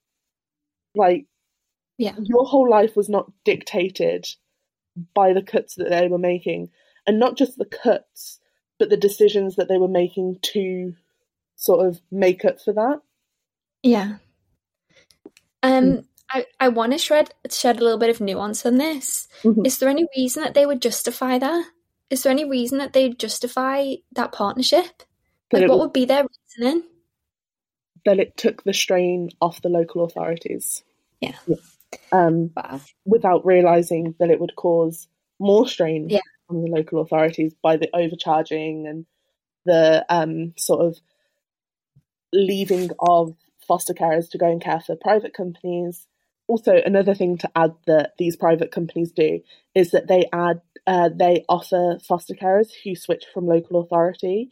Like 0.94 1.26
Yeah. 1.98 2.16
your 2.22 2.44
whole 2.44 2.68
life 2.68 2.96
was 2.96 3.08
not 3.08 3.32
dictated 3.44 4.26
by 5.14 5.32
the 5.32 5.42
cuts 5.42 5.74
that 5.76 5.90
they 5.90 6.08
were 6.08 6.18
making, 6.18 6.70
and 7.06 7.18
not 7.18 7.36
just 7.36 7.56
the 7.56 7.64
cuts, 7.64 8.40
but 8.78 8.90
the 8.90 8.96
decisions 8.96 9.56
that 9.56 9.68
they 9.68 9.78
were 9.78 9.88
making 10.02 10.38
to 10.52 10.94
sort 11.56 11.86
of 11.86 12.00
make 12.10 12.44
up 12.44 12.60
for 12.60 12.72
that. 12.74 13.00
Yeah. 13.84 14.14
Um 15.62 16.02
I, 16.30 16.46
I 16.58 16.68
want 16.68 16.92
to 16.92 16.98
shed 16.98 17.30
shed 17.50 17.78
a 17.78 17.84
little 17.84 17.98
bit 17.98 18.10
of 18.10 18.20
nuance 18.20 18.64
on 18.66 18.78
this. 18.78 19.28
Mhm. 19.42 19.66
Is 19.66 19.78
there 19.78 19.90
any 19.90 20.06
reason 20.16 20.42
that 20.42 20.54
they 20.54 20.66
would 20.66 20.80
justify 20.82 21.38
that? 21.38 21.66
Is 22.10 22.22
there 22.22 22.32
any 22.32 22.44
reason 22.48 22.78
that 22.78 22.92
they'd 22.94 23.18
justify 23.18 23.94
that 24.12 24.32
partnership? 24.32 25.02
That 25.50 25.60
Like 25.60 25.68
what 25.70 25.78
would 25.80 25.92
be 25.92 26.06
their 26.06 26.26
reasoning? 26.58 26.82
That 28.06 28.18
it 28.18 28.36
took 28.36 28.64
the 28.64 28.72
strain 28.72 29.28
off 29.40 29.60
the 29.62 29.68
local 29.68 30.04
authorities. 30.04 30.82
Yeah. 31.20 31.36
Um, 32.10 32.50
Wow. 32.56 32.80
without 33.04 33.44
realizing 33.46 34.14
that 34.18 34.30
it 34.30 34.40
would 34.40 34.56
cause 34.56 35.08
more 35.38 35.68
strain 35.68 36.08
Yeah. 36.08 36.20
on 36.48 36.62
the 36.62 36.68
local 36.70 37.00
authorities 37.00 37.54
by 37.62 37.76
the 37.76 37.88
overcharging 37.94 38.86
and 38.86 39.06
the 39.66 40.04
um, 40.08 40.54
sort 40.56 40.84
of 40.84 40.98
leaving 42.32 42.90
of 42.98 43.34
foster 43.66 43.94
carers 43.94 44.30
to 44.30 44.38
go 44.38 44.50
and 44.50 44.60
care 44.60 44.80
for 44.80 44.96
private 44.96 45.34
companies. 45.34 46.06
Also, 46.46 46.74
another 46.84 47.14
thing 47.14 47.38
to 47.38 47.50
add 47.56 47.74
that 47.86 48.12
these 48.18 48.36
private 48.36 48.70
companies 48.70 49.12
do 49.12 49.40
is 49.74 49.92
that 49.92 50.08
they 50.08 50.28
add 50.32 50.60
uh, 50.86 51.08
they 51.14 51.44
offer 51.48 51.98
foster 52.06 52.34
carers 52.34 52.68
who 52.84 52.94
switch 52.94 53.24
from 53.32 53.46
local 53.46 53.80
authority 53.80 54.50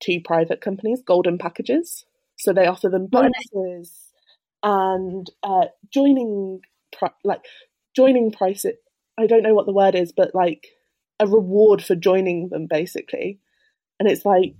to 0.00 0.20
private 0.20 0.60
companies 0.60 1.02
golden 1.04 1.38
packages. 1.38 2.04
So 2.36 2.52
they 2.52 2.66
offer 2.66 2.88
them 2.88 3.08
What 3.10 3.24
are 3.24 3.30
bonuses 3.52 4.12
and 4.62 5.28
uh, 5.42 5.66
joining 5.90 6.60
like 7.24 7.44
joining 7.94 8.30
price. 8.30 8.64
I 9.18 9.26
don't 9.26 9.42
know 9.42 9.54
what 9.54 9.66
the 9.66 9.72
word 9.72 9.94
is, 9.94 10.12
but 10.12 10.34
like 10.34 10.68
a 11.18 11.26
reward 11.26 11.82
for 11.82 11.94
joining 11.94 12.48
them, 12.48 12.66
basically. 12.68 13.38
And 13.98 14.08
it's 14.08 14.24
like, 14.24 14.54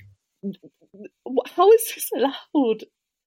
how 1.57 1.70
is 1.72 1.92
this 1.94 2.11
allowed? 2.14 2.84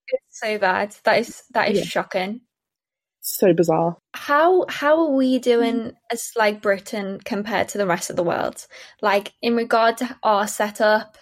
It's 0.07 0.39
so 0.39 0.57
bad. 0.57 0.95
That 1.03 1.19
is 1.19 1.43
that 1.51 1.71
is 1.71 1.79
Yeah. 1.79 1.83
shocking. 1.85 2.41
So 3.21 3.53
bizarre. 3.53 3.97
How 4.13 4.65
how 4.69 4.99
are 5.07 5.11
we 5.11 5.39
doing 5.39 5.93
as 6.11 6.31
like 6.35 6.61
Britain 6.61 7.19
compared 7.23 7.69
to 7.69 7.77
the 7.77 7.87
rest 7.87 8.09
of 8.09 8.15
the 8.15 8.23
world? 8.23 8.65
Like 9.01 9.33
in 9.41 9.55
regard 9.55 9.97
to 9.97 10.17
our 10.23 10.47
setup, 10.47 11.17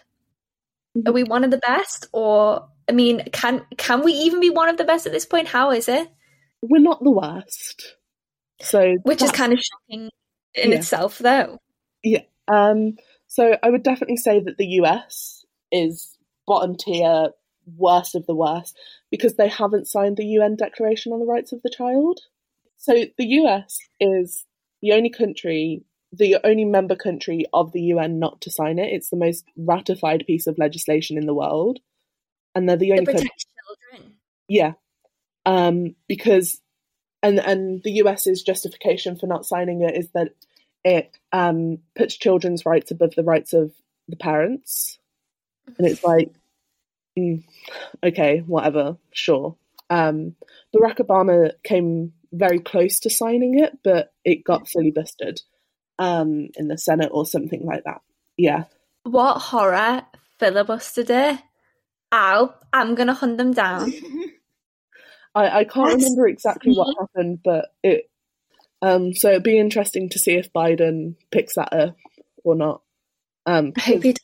are 1.06 1.14
we 1.14 1.24
one 1.24 1.44
of 1.44 1.52
the 1.52 1.60
best? 1.60 2.08
Or 2.12 2.68
I 2.90 2.92
mean, 2.92 3.24
can 3.32 3.66
can 3.78 4.04
we 4.04 4.12
even 4.14 4.42
be 4.42 4.50
one 4.50 4.70
of 4.70 4.78
the 4.78 4.84
best 4.84 5.06
at 5.06 5.14
this 5.14 5.26
point? 5.26 5.48
How 5.48 5.72
is 5.72 5.88
it? 5.88 6.10
We're 6.62 6.82
not 6.82 7.04
the 7.04 7.12
worst. 7.12 7.96
So 8.62 8.96
Which 9.04 9.22
is 9.22 9.32
kind 9.32 9.54
of 9.54 9.60
shocking 9.60 10.10
in 10.56 10.72
Yeah. 10.72 10.78
itself, 10.78 11.20
though. 11.20 11.58
Yeah. 12.04 12.24
Um, 12.48 12.98
so 13.28 13.58
I 13.64 13.70
would 13.70 13.84
definitely 13.84 14.18
say 14.18 14.40
that 14.40 14.58
the 14.58 14.66
US 14.82 15.46
is 15.72 16.18
bottom 16.46 16.76
tier, 16.76 17.30
worst 17.78 18.16
of 18.16 18.26
the 18.26 18.36
worst, 18.36 18.78
because 19.12 19.36
they 19.36 19.48
haven't 19.48 19.88
signed 19.88 20.18
the 20.18 20.26
UN 20.26 20.56
Declaration 20.56 21.12
on 21.14 21.20
the 21.20 21.26
Rights 21.26 21.52
of 21.52 21.62
the 21.62 21.70
Child. 21.70 22.20
So 22.78 22.94
the 23.18 23.26
US 23.26 23.80
is 24.00 24.46
the 24.82 24.92
only 24.94 25.10
country, 25.10 25.84
the 26.12 26.38
only 26.44 26.66
member 26.66 26.96
country 26.96 27.46
of 27.54 27.72
the 27.72 27.82
UN 27.82 28.20
not 28.20 28.42
to 28.42 28.52
sign 28.52 28.80
it. 28.80 28.92
It's 28.94 29.10
the 29.10 29.18
most 29.18 29.46
ratified 29.56 30.26
piece 30.28 30.48
of 30.48 30.58
legislation 30.58 31.18
in 31.18 31.26
the 31.26 31.34
world, 31.34 31.80
and 32.54 32.68
they're 32.68 32.78
the 32.78 32.90
To 32.90 32.94
only 32.94 33.06
country. 33.06 33.30
children. 33.92 34.16
Yeah. 34.48 34.74
Um, 35.46 35.96
because 36.08 36.62
and 37.22 37.40
and 37.40 37.82
the 37.84 37.92
US's 37.94 38.44
justification 38.44 39.16
for 39.16 39.28
not 39.28 39.46
signing 39.46 39.82
it 39.82 39.96
is 39.96 40.10
that 40.14 40.34
it 40.84 41.18
um 41.32 41.78
puts 41.96 42.18
children's 42.18 42.66
rights 42.66 42.92
above 42.92 43.16
the 43.16 43.24
rights 43.24 43.54
of 43.54 43.72
the 44.10 44.18
parents. 44.18 45.00
And 45.78 45.88
it's 45.88 46.04
like 46.04 46.30
mm, 47.18 47.44
okay, 48.04 48.40
whatever, 48.40 48.98
sure. 49.12 49.56
Um 49.90 50.36
Barack 50.76 50.98
Obama 50.98 51.52
came 51.64 52.14
very 52.32 52.60
close 52.60 53.00
to 53.02 53.10
signing 53.10 53.60
it, 53.60 53.78
but 53.84 54.14
it 54.24 54.44
got 54.44 54.66
filibustered 54.66 55.42
um 56.00 56.50
in 56.56 56.68
the 56.68 56.78
Senate 56.78 57.12
or 57.12 57.26
something 57.26 57.66
like 57.66 57.84
that. 57.86 58.02
Yeah. 58.38 58.66
What 59.04 59.40
horror 59.40 60.04
filibustered 60.40 61.10
it? 61.10 61.40
Ow, 62.14 62.54
I'm 62.72 62.96
gonna 62.96 63.14
hunt 63.14 63.38
them 63.38 63.54
down. 63.54 63.94
I, 65.36 65.60
I 65.60 65.64
can't 65.64 65.90
That's 65.90 66.04
remember 66.04 66.28
exactly 66.28 66.74
what 66.74 66.96
happened, 67.00 67.40
but 67.44 67.74
it. 67.84 68.10
Um, 68.82 69.14
so 69.14 69.30
it'd 69.30 69.44
be 69.44 69.58
interesting 69.58 70.10
to 70.10 70.20
see 70.20 70.34
if 70.34 70.52
Biden 70.52 71.16
picks 71.32 71.56
that 71.56 71.74
up 71.74 71.96
or 72.44 72.56
not. 72.56 72.82
Um, 73.46 73.74
I 73.78 73.82
hope 73.82 74.04
he 74.04 74.14
does. 74.14 74.20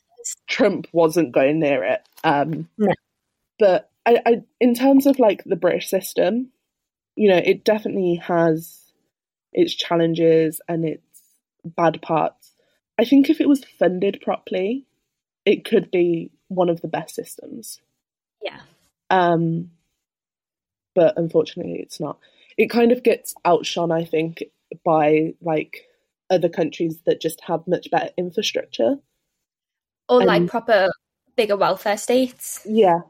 Trump 0.48 0.86
wasn't 0.92 1.32
going 1.32 1.60
near 1.60 1.84
it. 1.84 2.02
Um, 2.24 2.68
No. 2.78 2.92
But 3.58 3.90
I, 4.06 4.20
I, 4.24 4.42
in 4.60 4.74
terms 4.74 5.06
of 5.06 5.18
like 5.18 5.44
the 5.44 5.56
British 5.56 5.88
system, 5.88 6.50
you 7.16 7.28
know, 7.28 7.36
it 7.36 7.64
definitely 7.64 8.16
has 8.16 8.80
its 9.52 9.74
challenges 9.74 10.60
and 10.68 10.84
its 10.84 11.02
bad 11.64 12.00
parts. 12.00 12.52
I 12.98 13.04
think 13.04 13.28
if 13.28 13.40
it 13.40 13.48
was 13.48 13.64
funded 13.78 14.20
properly, 14.22 14.86
it 15.44 15.64
could 15.64 15.90
be 15.90 16.30
one 16.48 16.68
of 16.68 16.80
the 16.80 16.88
best 16.88 17.14
systems. 17.14 17.80
Yeah. 18.42 18.60
Um, 19.10 19.70
but 20.94 21.14
unfortunately, 21.16 21.80
it's 21.80 22.00
not. 22.00 22.18
It 22.56 22.70
kind 22.70 22.92
of 22.92 23.02
gets 23.02 23.34
outshone, 23.44 23.92
I 23.92 24.04
think, 24.04 24.44
by 24.84 25.34
like 25.40 25.88
other 26.30 26.48
countries 26.48 26.98
that 27.06 27.20
just 27.20 27.40
have 27.42 27.66
much 27.66 27.90
better 27.90 28.10
infrastructure. 28.16 28.96
Or 30.10 30.22
like 30.22 30.42
Um, 30.42 30.48
proper 30.48 30.90
bigger 31.36 31.56
welfare 31.56 31.96
states. 31.96 32.60
Yeah, 32.66 33.00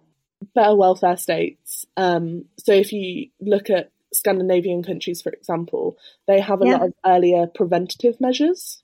better 0.54 0.76
welfare 0.76 1.16
states. 1.16 1.86
Um, 1.96 2.44
so 2.58 2.72
if 2.72 2.92
you 2.92 3.30
look 3.40 3.70
at 3.70 3.90
Scandinavian 4.12 4.82
countries, 4.82 5.22
for 5.22 5.32
example, 5.32 5.96
they 6.28 6.40
have 6.40 6.60
a 6.60 6.66
Yeah. 6.66 6.72
lot 6.74 6.82
of 6.82 6.94
earlier 7.04 7.46
preventative 7.46 8.20
measures. 8.20 8.82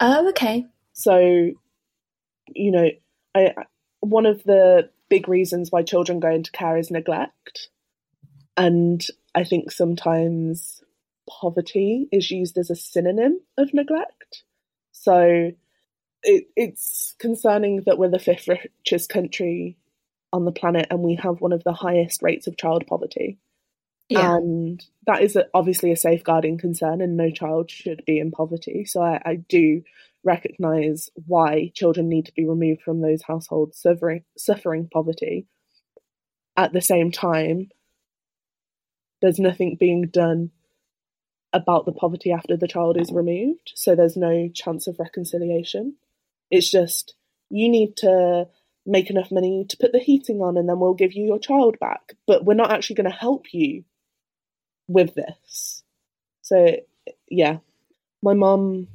Oh, 0.00 0.28
okay. 0.30 0.66
So, 0.92 1.18
you 1.18 2.70
know, 2.70 2.88
I, 3.34 3.40
I- 3.56 3.64
one 4.00 4.26
of 4.26 4.44
the 4.44 4.90
big 5.08 5.28
reasons 5.28 5.72
why 5.72 5.82
children 5.82 6.20
go 6.20 6.30
into 6.30 6.52
care 6.52 6.76
is 6.76 6.90
neglect. 6.90 7.68
And 8.56 9.04
I 9.34 9.44
think 9.44 9.70
sometimes 9.72 10.82
poverty 11.28 12.06
is 12.12 12.30
used 12.30 12.58
as 12.58 12.70
a 12.70 12.76
synonym 12.76 13.40
of 13.58 13.74
neglect. 13.74 14.44
So 14.92 15.52
it, 16.24 16.48
it's 16.56 17.14
concerning 17.18 17.82
that 17.86 17.98
we're 17.98 18.10
the 18.10 18.18
fifth 18.18 18.48
richest 18.48 19.08
country 19.08 19.76
on 20.32 20.44
the 20.44 20.52
planet 20.52 20.86
and 20.90 21.00
we 21.00 21.14
have 21.14 21.40
one 21.40 21.52
of 21.52 21.62
the 21.64 21.72
highest 21.72 22.22
rates 22.22 22.46
of 22.46 22.56
child 22.56 22.84
poverty. 22.86 23.38
Yeah. 24.08 24.36
And 24.36 24.84
that 25.06 25.22
is 25.22 25.36
a, 25.36 25.46
obviously 25.54 25.90
a 25.90 25.96
safeguarding 25.96 26.58
concern, 26.58 27.00
and 27.00 27.16
no 27.16 27.30
child 27.30 27.70
should 27.70 28.04
be 28.06 28.18
in 28.18 28.32
poverty. 28.32 28.84
So 28.84 29.00
I, 29.00 29.20
I 29.24 29.36
do 29.36 29.82
recognize 30.22 31.10
why 31.26 31.70
children 31.74 32.08
need 32.08 32.26
to 32.26 32.34
be 32.34 32.46
removed 32.46 32.82
from 32.82 33.00
those 33.00 33.22
households 33.22 33.78
suffering, 33.78 34.24
suffering 34.36 34.88
poverty. 34.92 35.46
At 36.56 36.72
the 36.72 36.82
same 36.82 37.12
time, 37.12 37.70
there's 39.22 39.38
nothing 39.38 39.76
being 39.78 40.08
done 40.08 40.50
about 41.52 41.86
the 41.86 41.92
poverty 41.92 42.32
after 42.32 42.56
the 42.56 42.68
child 42.68 43.00
is 43.00 43.10
removed, 43.12 43.72
so 43.74 43.94
there's 43.94 44.16
no 44.16 44.48
chance 44.52 44.86
of 44.86 44.98
reconciliation. 44.98 45.96
It's 46.54 46.70
just 46.70 47.14
you 47.50 47.68
need 47.68 47.96
to 47.96 48.46
make 48.86 49.10
enough 49.10 49.32
money 49.32 49.66
to 49.68 49.76
put 49.76 49.90
the 49.90 49.98
heating 49.98 50.40
on 50.40 50.56
and 50.56 50.68
then 50.68 50.78
we'll 50.78 50.94
give 50.94 51.12
you 51.12 51.24
your 51.24 51.40
child 51.40 51.76
back, 51.80 52.12
but 52.28 52.44
we're 52.44 52.54
not 52.54 52.70
actually 52.70 52.94
going 52.94 53.10
to 53.10 53.16
help 53.16 53.52
you 53.52 53.82
with 54.86 55.14
this. 55.14 55.82
So, 56.42 56.76
yeah, 57.28 57.58
my 58.22 58.34
mum 58.34 58.86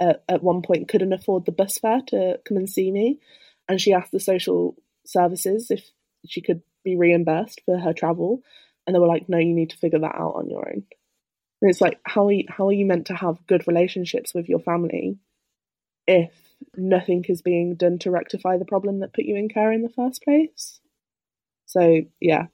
at, 0.00 0.24
at 0.28 0.42
one 0.42 0.62
point 0.62 0.88
couldn't 0.88 1.12
afford 1.12 1.44
the 1.46 1.52
bus 1.52 1.78
fare 1.78 2.00
to 2.08 2.40
come 2.44 2.56
and 2.56 2.68
see 2.68 2.90
me, 2.90 3.20
and 3.68 3.80
she 3.80 3.92
asked 3.92 4.10
the 4.10 4.18
social 4.18 4.74
services 5.06 5.70
if 5.70 5.88
she 6.26 6.40
could 6.40 6.62
be 6.82 6.96
reimbursed 6.96 7.60
for 7.66 7.78
her 7.78 7.92
travel, 7.92 8.42
and 8.84 8.96
they 8.96 9.00
were 9.00 9.06
like, 9.06 9.28
"No, 9.28 9.38
you 9.38 9.54
need 9.54 9.70
to 9.70 9.76
figure 9.76 10.00
that 10.00 10.16
out 10.16 10.34
on 10.36 10.50
your 10.50 10.66
own." 10.68 10.84
And 11.60 11.70
it's 11.70 11.80
like, 11.80 12.00
how 12.04 12.26
are 12.28 12.32
you, 12.32 12.44
how 12.48 12.68
are 12.68 12.72
you 12.72 12.86
meant 12.86 13.06
to 13.06 13.14
have 13.14 13.46
good 13.46 13.66
relationships 13.66 14.32
with 14.34 14.48
your 14.48 14.60
family 14.60 15.18
if 16.08 16.32
nothing 16.76 17.24
is 17.28 17.40
being 17.42 17.76
done 17.76 18.00
to 18.00 18.10
rectify 18.10 18.58
the 18.58 18.64
problem 18.64 18.98
that 19.00 19.12
put 19.14 19.24
you 19.26 19.36
in 19.36 19.48
care 19.48 19.70
in 19.70 19.82
the 19.82 19.88
first 19.90 20.24
place? 20.24 20.80
So 21.66 22.00
yeah, 22.20 22.46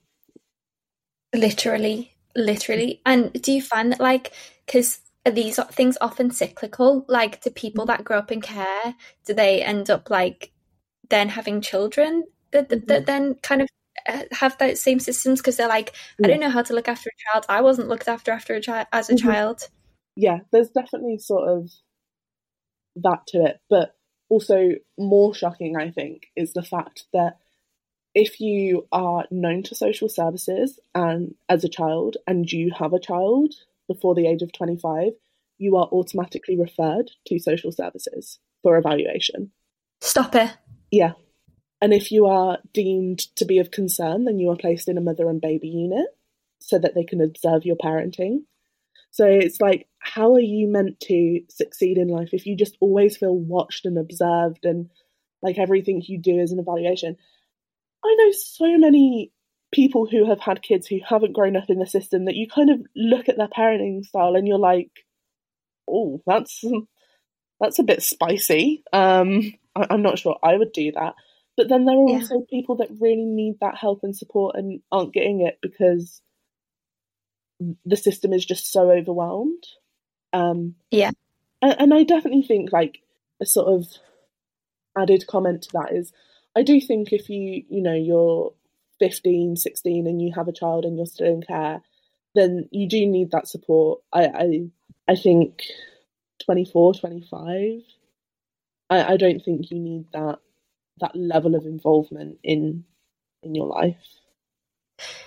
Literally, 1.35 2.15
literally. 2.37 3.01
And 3.05 3.33
do 3.33 3.53
you 3.53 3.63
find 3.63 3.93
that, 3.93 4.01
like, 4.01 4.33
because 4.67 5.01
are 5.27 5.33
these 5.33 5.59
things 5.73 5.99
often 6.01 6.31
cyclical? 6.31 7.05
Like, 7.09 7.41
do 7.41 7.51
people 7.51 7.87
that 7.87 8.05
grow 8.05 8.19
up 8.19 8.31
in 8.31 8.41
care, 8.41 8.95
do 9.25 9.35
they 9.35 9.63
end 9.63 9.91
up, 9.91 10.11
like, 10.11 10.53
then 11.11 11.29
having 11.29 11.61
children 11.61 12.25
that, 12.53 12.69
that, 12.69 12.87
that 12.87 13.07
then 13.07 13.35
kind 13.43 13.63
of 13.63 13.69
uh, 14.09 14.23
have 14.33 14.57
those 14.59 14.81
same 14.81 15.01
systems? 15.01 15.41
Because 15.41 15.57
they're 15.57 15.69
like, 15.69 15.95
I 16.23 16.29
don't 16.29 16.41
know 16.41 16.51
how 16.51 16.63
to 16.63 16.75
look 16.75 16.89
after 16.89 17.11
a 17.11 17.33
child. 17.33 17.47
I 17.49 17.63
wasn't 17.63 17.89
looked 17.89 18.09
after 18.09 18.31
after 18.31 18.55
a 18.55 18.61
child 18.61 18.87
as 18.93 19.11
a 19.11 19.15
Mhm. 19.15 19.23
child. 19.23 19.69
yeah, 20.17 20.41
there's 20.53 20.71
definitely 20.71 21.19
sort 21.19 21.49
of 21.49 21.69
that 22.97 23.27
to 23.29 23.45
it. 23.45 23.61
But 23.69 23.95
also, 24.29 24.71
more 24.99 25.35
shocking, 25.35 25.77
I 25.77 25.91
think, 25.91 26.27
is 26.37 26.53
the 26.53 26.63
fact 26.63 27.05
that 27.13 27.39
if 28.15 28.41
you 28.41 28.87
are 28.93 29.27
known 29.31 29.63
to 29.65 29.75
social 29.75 30.09
services 30.09 30.79
and 30.95 31.35
as 31.49 31.65
a 31.65 31.69
child 31.69 32.17
and 32.27 32.51
you 32.51 32.73
have 32.79 32.93
a 32.93 33.01
child 33.01 33.55
before 33.89 34.15
the 34.15 34.27
age 34.27 34.43
of 34.43 34.53
25, 34.53 35.13
you 35.59 35.77
are 35.77 35.87
automatically 35.87 36.59
referred 36.59 37.11
to 37.27 37.39
social 37.39 37.73
services 37.73 38.39
for 38.63 38.77
evaluation. 38.77 39.51
Stop 40.01 40.35
it. 40.35 40.51
Yeah. 40.91 41.13
And 41.81 41.93
if 41.93 42.11
you 42.11 42.27
are 42.27 42.59
deemed 42.73 43.19
to 43.37 43.45
be 43.45 43.59
of 43.59 43.71
concern, 43.71 44.25
then 44.25 44.39
you 44.39 44.51
are 44.51 44.57
placed 44.57 44.89
in 44.89 44.97
a 44.97 45.03
mother 45.03 45.29
and 45.29 45.41
baby 45.41 45.69
unit 45.69 46.07
so 46.61 46.79
that 46.79 46.95
they 46.95 47.05
can 47.05 47.21
observe 47.21 47.67
your 47.67 47.77
parenting. 47.77 48.45
So 49.15 49.27
it's 49.29 49.61
like, 49.61 49.87
how 50.01 50.35
are 50.35 50.41
you 50.41 50.67
meant 50.67 50.99
to 51.03 51.41
succeed 51.49 51.99
in 51.99 52.09
life 52.09 52.31
if 52.33 52.47
you 52.47 52.57
just 52.57 52.77
always 52.81 53.17
feel 53.17 53.39
watched 53.39 53.87
and 53.87 53.97
observed 53.97 54.65
and 54.65 54.91
like 55.41 55.57
everything 55.57 56.03
you 56.05 56.19
do 56.21 56.37
is 56.41 56.51
an 56.51 56.59
evaluation? 56.59 57.17
I 58.05 58.17
know 58.19 58.33
so 58.33 58.77
many 58.77 59.31
people 59.73 60.09
who 60.11 60.29
have 60.29 60.41
had 60.41 60.65
kids 60.65 60.89
who 60.89 60.99
haven't 61.09 61.33
grown 61.33 61.55
up 61.55 61.67
in 61.69 61.79
the 61.79 61.87
system 61.87 62.25
that 62.25 62.35
you 62.35 62.49
kind 62.49 62.71
of 62.71 62.81
look 62.97 63.29
at 63.29 63.37
their 63.37 63.47
parenting 63.47 64.05
style 64.05 64.35
and 64.35 64.49
you're 64.49 64.59
like, 64.59 64.91
oh, 65.89 66.21
that's 66.27 66.65
that's 67.61 67.79
a 67.79 67.85
bit 67.85 68.03
spicy. 68.03 68.83
Um, 68.93 69.55
I, 69.77 69.87
I'm 69.91 70.03
not 70.03 70.19
sure 70.19 70.37
I 70.43 70.57
would 70.57 70.73
do 70.73 70.91
that. 70.91 71.15
But 71.57 71.69
then 71.69 71.85
there 71.85 71.95
are 71.95 72.09
Yeah. 72.09 72.15
also 72.17 72.41
people 72.51 72.79
that 72.79 72.91
really 73.01 73.27
need 73.27 73.59
that 73.61 73.77
help 73.77 74.01
and 74.03 74.17
support 74.17 74.57
and 74.57 74.81
aren't 74.91 75.15
getting 75.15 75.43
it 75.43 75.61
because 75.63 76.21
the 77.85 77.97
system 77.97 78.33
is 78.33 78.45
just 78.45 78.71
so 78.73 78.91
overwhelmed. 78.91 79.65
Um, 80.33 80.75
Yeah. 80.91 81.11
and, 81.63 81.77
and 81.79 81.95
I 81.95 82.03
definitely 82.03 82.43
think 82.43 82.73
like 82.73 83.01
a 83.41 83.47
sort 83.47 83.69
of 83.69 83.87
added 84.97 85.27
comment 85.27 85.63
to 85.63 85.69
that 85.73 85.93
is 85.93 86.13
I 86.57 86.63
do 86.63 86.81
think 86.81 87.13
if 87.13 87.29
you 87.29 87.65
you 87.69 87.83
know 87.83 87.95
you're 87.95 88.53
15 89.01 89.57
16 89.57 90.07
and 90.07 90.23
you 90.23 90.33
have 90.35 90.49
a 90.49 90.53
child 90.53 90.85
and 90.85 90.97
you're 90.97 91.07
still 91.07 91.27
in 91.27 91.43
care 91.43 91.83
then 92.35 92.69
you 92.71 92.89
do 92.89 93.07
need 93.07 93.31
that 93.33 93.49
support 93.49 94.01
I 94.13 94.27
I, 94.27 94.61
I 95.09 95.17
think 95.17 95.63
24 96.45 96.95
25 96.95 97.81
I, 98.91 99.05
I 99.15 99.17
don't 99.17 99.41
think 99.45 99.71
you 99.71 99.79
need 99.81 100.07
that 100.13 100.39
that 101.01 101.17
level 101.17 101.55
of 101.57 101.67
involvement 101.67 102.39
in 102.45 102.85
in 103.43 103.55
your 103.55 103.67
life 103.67 103.97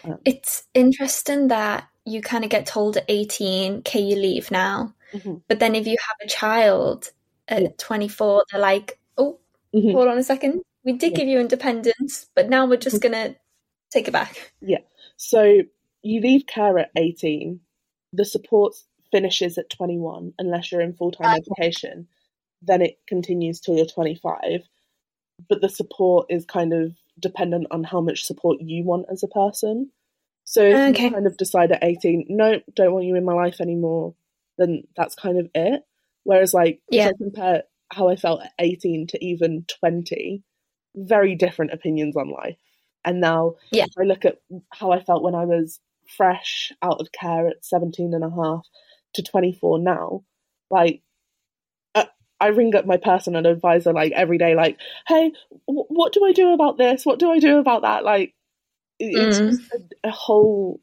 um, 0.06 0.20
It's 0.24 0.64
interesting 0.74 1.50
that 1.50 1.90
you 2.08 2.22
kind 2.22 2.44
of 2.44 2.50
get 2.50 2.66
told 2.66 2.98
at 2.98 3.06
18, 3.08 3.80
okay, 3.80 4.00
you 4.02 4.16
leave 4.16 4.50
now. 4.52 4.94
mhm, 5.14 5.42
But 5.48 5.60
then 5.60 5.76
if 5.76 5.86
you 5.88 5.98
have 6.00 6.18
a 6.26 6.30
child 6.30 7.12
at 7.48 7.62
Yeah. 7.62 7.70
24, 7.78 8.44
they're 8.52 8.62
like, 8.62 9.00
oh, 9.18 9.40
mhm. 9.74 9.92
hold 9.92 10.08
on 10.08 10.18
a 10.18 10.24
second. 10.24 10.62
We 10.84 10.94
did 10.94 11.12
Yeah. 11.12 11.18
give 11.18 11.28
you 11.28 11.40
independence, 11.40 12.30
but 12.34 12.50
now 12.50 12.66
we're 12.66 12.78
just 12.78 13.02
going 13.02 13.14
to 13.14 13.36
take 13.92 14.08
it 14.08 14.12
back. 14.12 14.54
Yeah. 14.62 14.80
So 15.18 15.62
you 16.02 16.22
leave 16.22 16.46
care 16.48 16.78
at 16.80 16.92
18. 16.96 17.60
The 18.14 18.26
support 18.26 18.74
finishes 19.12 19.58
at 19.58 19.70
21 19.70 20.34
unless 20.40 20.72
you're 20.72 20.82
in 20.82 20.94
full 20.94 21.12
time 21.12 21.28
Okay. 21.32 21.38
education. 21.40 22.08
Then 22.62 22.82
it 22.82 23.00
continues 23.08 23.60
till 23.60 23.76
you're 23.76 23.86
25. 23.86 24.68
But 25.50 25.62
the 25.62 25.70
support 25.70 26.28
is 26.30 26.46
kind 26.46 26.74
of 26.74 26.96
dependent 27.20 27.68
on 27.72 27.84
how 27.84 28.02
much 28.02 28.24
support 28.24 28.60
you 28.62 28.84
want 28.84 29.06
as 29.12 29.24
a 29.24 29.28
person. 29.28 29.92
So 30.50 30.64
if 30.64 30.88
Okay. 30.90 31.06
you 31.06 31.12
kind 31.12 31.28
of 31.28 31.36
decide 31.36 31.74
at 31.74 31.84
18, 31.84 32.26
no, 32.30 32.62
don't 32.74 32.94
want 32.94 33.06
you 33.06 33.16
in 33.18 33.26
my 33.26 33.34
life 33.34 33.60
anymore, 33.60 34.16
then 34.58 34.84
that's 34.96 35.14
kind 35.14 35.38
of 35.38 35.50
it. 35.54 35.84
Whereas, 36.24 36.54
like, 36.54 36.82
Yeah. 36.90 37.10
if 37.10 37.16
I 37.16 37.18
compare 37.18 37.64
how 37.92 38.08
I 38.08 38.16
felt 38.16 38.44
at 38.44 38.54
18 38.58 39.08
to 39.08 39.26
even 39.26 39.66
20, 39.82 40.44
very 40.96 41.36
different 41.36 41.74
opinions 41.74 42.16
on 42.16 42.30
life. 42.32 42.56
And 43.04 43.20
now, 43.20 43.56
Yeah. 43.72 43.86
if 43.88 43.94
I 44.00 44.04
look 44.04 44.24
at 44.24 44.38
how 44.72 44.92
I 44.94 45.04
felt 45.04 45.22
when 45.22 45.36
I 45.36 45.44
was 45.44 45.82
fresh 46.16 46.72
out 46.82 47.02
of 47.02 47.12
care 47.12 47.48
at 47.50 47.66
17 47.66 48.14
and 48.14 48.24
a 48.24 48.30
half 48.30 48.66
to 49.16 49.24
24 49.24 49.80
now, 49.80 50.24
like, 50.72 51.02
I, 51.96 52.08
I 52.40 52.48
ring 52.48 52.76
up 52.76 52.86
my 52.86 52.98
personal 52.98 53.46
advisor 53.46 53.94
like 53.94 54.14
every 54.14 54.38
day, 54.38 54.56
like, 54.56 54.80
hey, 55.08 55.34
w- 55.68 55.86
what 55.90 56.14
do 56.14 56.26
I 56.26 56.32
do 56.32 56.54
about 56.54 56.78
this? 56.78 57.06
What 57.06 57.20
do 57.20 57.32
I 57.32 57.40
do 57.40 57.60
about 57.60 57.82
that? 57.84 58.06
Like, 58.06 58.34
it's 59.00 59.40
Mm. 59.40 59.88
a, 60.04 60.08
a 60.10 60.12
whole 60.12 60.80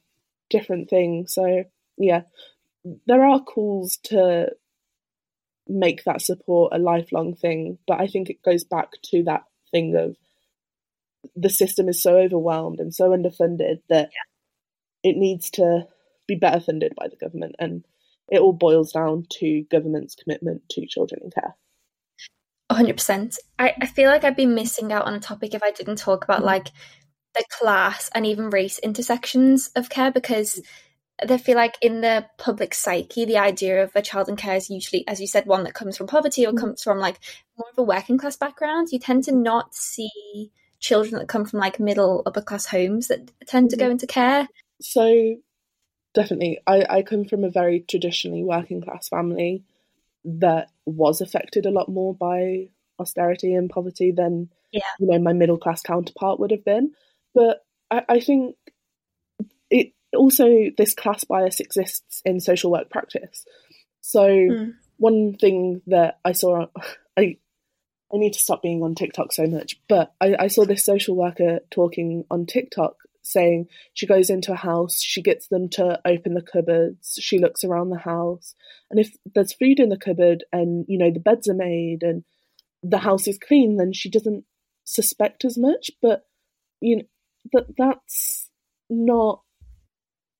different 0.50 0.88
thing. 0.90 1.26
So, 1.26 1.64
yeah, 1.96 2.22
there 3.06 3.24
are 3.24 3.40
calls 3.40 3.98
to 4.04 4.52
make 5.66 6.04
that 6.04 6.20
support 6.20 6.72
a 6.74 6.78
lifelong 6.78 7.34
thing, 7.34 7.78
but 7.86 8.00
I 8.00 8.06
think 8.06 8.28
it 8.28 8.42
goes 8.42 8.64
back 8.64 8.90
to 9.10 9.22
that 9.24 9.44
thing 9.70 9.96
of 9.96 10.16
the 11.34 11.48
system 11.48 11.88
is 11.88 12.02
so 12.02 12.18
overwhelmed 12.18 12.80
and 12.80 12.94
so 12.94 13.10
underfunded 13.10 13.80
that 13.88 14.10
it 15.02 15.16
needs 15.16 15.50
to 15.52 15.86
be 16.26 16.34
better 16.34 16.60
funded 16.60 16.92
by 16.94 17.08
the 17.08 17.16
government, 17.16 17.56
and 17.58 17.84
it 18.30 18.40
all 18.40 18.52
boils 18.52 18.92
down 18.92 19.26
to 19.30 19.64
government's 19.70 20.14
commitment 20.14 20.62
to 20.70 20.86
children 20.86 21.20
in 21.24 21.30
care. 21.30 21.54
100%. 22.70 23.36
I, 23.58 23.74
I 23.80 23.86
feel 23.86 24.10
like 24.10 24.24
I'd 24.24 24.36
be 24.36 24.46
missing 24.46 24.92
out 24.92 25.04
on 25.06 25.14
a 25.14 25.20
topic 25.20 25.54
if 25.54 25.62
I 25.62 25.70
didn't 25.70 25.96
talk 25.96 26.24
about 26.24 26.44
like 26.44 26.68
the 27.34 27.44
class 27.50 28.10
and 28.14 28.26
even 28.26 28.50
race 28.50 28.78
intersections 28.78 29.70
of 29.76 29.88
care 29.88 30.10
because 30.10 30.56
mm. 30.56 30.64
I 31.30 31.36
feel 31.38 31.56
like 31.56 31.76
in 31.80 32.00
the 32.00 32.26
public 32.38 32.74
psyche, 32.74 33.24
the 33.24 33.38
idea 33.38 33.84
of 33.84 33.92
a 33.94 34.02
child 34.02 34.28
in 34.28 34.36
care 34.36 34.56
is 34.56 34.68
usually, 34.68 35.06
as 35.06 35.20
you 35.20 35.26
said, 35.26 35.46
one 35.46 35.64
that 35.64 35.74
comes 35.74 35.96
from 35.96 36.08
poverty 36.08 36.46
or 36.46 36.52
mm. 36.52 36.58
comes 36.58 36.82
from 36.82 36.98
like 36.98 37.20
more 37.56 37.68
of 37.70 37.78
a 37.78 37.82
working 37.82 38.18
class 38.18 38.36
background. 38.36 38.88
You 38.90 38.98
tend 38.98 39.24
to 39.24 39.32
not 39.32 39.74
see 39.74 40.50
children 40.80 41.20
that 41.20 41.28
come 41.28 41.44
from 41.44 41.60
like 41.60 41.78
middle 41.80 42.22
upper 42.26 42.42
class 42.42 42.66
homes 42.66 43.08
that 43.08 43.30
tend 43.46 43.70
to 43.70 43.76
go 43.76 43.88
mm. 43.88 43.92
into 43.92 44.06
care. 44.06 44.48
So, 44.80 45.36
definitely, 46.14 46.60
I, 46.66 46.84
I 46.88 47.02
come 47.02 47.24
from 47.24 47.44
a 47.44 47.50
very 47.50 47.80
traditionally 47.80 48.42
working 48.42 48.82
class 48.82 49.08
family 49.08 49.62
that 50.24 50.70
was 50.84 51.20
affected 51.20 51.66
a 51.66 51.70
lot 51.70 51.88
more 51.88 52.14
by 52.14 52.68
austerity 52.98 53.54
and 53.54 53.70
poverty 53.70 54.12
than 54.12 54.48
Yeah. 54.72 54.80
you 54.98 55.06
know 55.06 55.18
my 55.18 55.32
middle 55.32 55.58
class 55.58 55.82
counterpart 55.82 56.40
would 56.40 56.50
have 56.50 56.64
been. 56.64 56.92
But 57.34 57.64
I, 57.90 58.02
I 58.08 58.20
think 58.20 58.56
it 59.70 59.92
also 60.16 60.70
this 60.76 60.94
class 60.94 61.24
bias 61.24 61.60
exists 61.60 62.22
in 62.24 62.40
social 62.40 62.70
work 62.70 62.90
practice. 62.90 63.44
So 64.00 64.26
Mm. 64.26 64.74
one 64.98 65.36
thing 65.40 65.82
that 65.86 66.18
I 66.24 66.32
saw, 66.32 66.66
I 67.16 67.38
I 68.12 68.16
need 68.18 68.34
to 68.34 68.38
stop 68.38 68.62
being 68.62 68.82
on 68.82 68.94
TikTok 68.94 69.32
so 69.32 69.46
much, 69.46 69.80
but 69.88 70.14
I, 70.20 70.36
I 70.38 70.46
saw 70.48 70.64
this 70.64 70.84
social 70.84 71.16
worker 71.16 71.60
talking 71.70 72.24
on 72.30 72.46
TikTok 72.46 72.96
saying 73.22 73.66
she 73.94 74.06
goes 74.06 74.30
into 74.30 74.52
a 74.52 74.56
house, 74.56 75.00
she 75.00 75.22
gets 75.22 75.48
them 75.48 75.68
to 75.70 75.98
open 76.04 76.34
the 76.34 76.42
cupboards, 76.42 77.18
she 77.20 77.38
looks 77.38 77.64
around 77.64 77.88
the 77.88 77.98
house, 77.98 78.54
and 78.90 79.00
if 79.00 79.16
there's 79.34 79.54
food 79.54 79.80
in 79.80 79.88
the 79.88 79.96
cupboard 79.96 80.44
and 80.52 80.84
you 80.86 80.98
know 80.98 81.10
the 81.10 81.18
beds 81.18 81.48
are 81.48 81.54
made 81.54 82.02
and 82.02 82.22
the 82.82 82.98
house 82.98 83.26
is 83.26 83.38
clean, 83.38 83.78
then 83.78 83.92
she 83.92 84.10
doesn't 84.10 84.44
suspect 84.84 85.44
as 85.44 85.56
much. 85.58 85.90
But 86.02 86.24
you 86.80 86.96
know 86.96 87.02
that 87.52 87.66
that's 87.76 88.50
not 88.90 89.42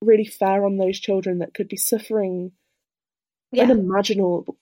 really 0.00 0.24
fair 0.24 0.64
on 0.64 0.76
those 0.76 0.98
children 0.98 1.38
that 1.38 1.54
could 1.54 1.68
be 1.68 1.76
suffering 1.76 2.52
Yeah. 3.52 3.64
unimaginable, 3.64 4.56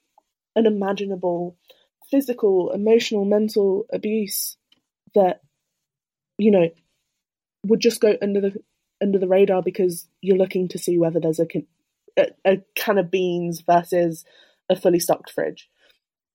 unimaginable 0.56 1.56
physical, 2.10 2.70
emotional, 2.72 3.24
mental 3.24 3.86
abuse 3.92 4.56
that 5.14 5.40
you 6.38 6.50
know 6.50 6.68
would 7.66 7.80
just 7.80 8.00
go 8.00 8.16
under 8.22 8.40
the 8.40 8.62
under 9.02 9.18
the 9.18 9.28
radar 9.28 9.62
because 9.62 10.06
you're 10.20 10.36
looking 10.36 10.68
to 10.68 10.78
see 10.78 10.98
whether 10.98 11.20
there's 11.20 11.40
a 11.40 11.46
can, 11.46 11.66
a, 12.16 12.26
a 12.44 12.58
can 12.74 12.98
of 12.98 13.10
beans 13.10 13.62
versus 13.62 14.24
a 14.68 14.76
fully 14.76 15.00
stocked 15.00 15.30
fridge 15.30 15.68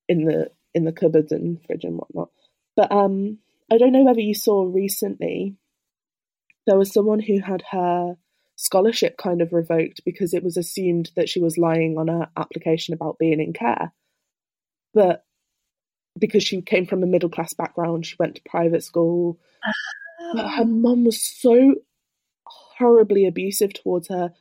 in 0.10 0.26
the 0.26 0.52
in 0.74 0.84
the 0.84 0.92
cupboards 0.92 1.32
and 1.32 1.64
fridge 1.66 1.84
and 1.84 1.98
whatnot. 1.98 2.30
But 2.76 2.92
um, 2.92 3.40
I 3.72 3.78
don't 3.78 3.92
know 3.92 4.04
whether 4.04 4.22
you 4.22 4.34
saw 4.34 4.64
recently 4.64 5.56
there 6.68 6.78
was 6.78 6.94
someone 6.94 7.20
who 7.20 7.40
had 7.40 7.64
her 7.72 8.16
scholarship 8.56 9.18
kind 9.18 9.42
of 9.42 9.54
revoked 9.54 10.02
because 10.06 10.34
it 10.34 10.44
was 10.44 10.58
assumed 10.58 11.10
that 11.16 11.30
she 11.30 11.40
was 11.40 11.58
lying 11.58 11.98
on 11.98 12.08
her 12.08 12.28
application 12.38 12.94
about 12.94 13.18
being 13.18 13.40
in 13.40 13.54
care. 13.54 13.94
But 14.94 15.24
because 16.20 16.44
she 16.44 16.62
came 16.62 16.86
from 16.86 17.04
a 17.04 17.08
middle 17.08 17.30
class 17.30 17.54
background, 17.54 18.06
she 18.06 18.16
went 18.20 18.36
to 18.36 18.42
private 18.48 18.84
school. 18.84 19.40
But 20.34 20.50
her 20.50 20.66
mum 20.66 21.06
was 21.06 21.24
so 21.24 21.76
horribly 22.46 23.26
abusive 23.26 23.74
towards 23.74 24.08
her, 24.10 24.34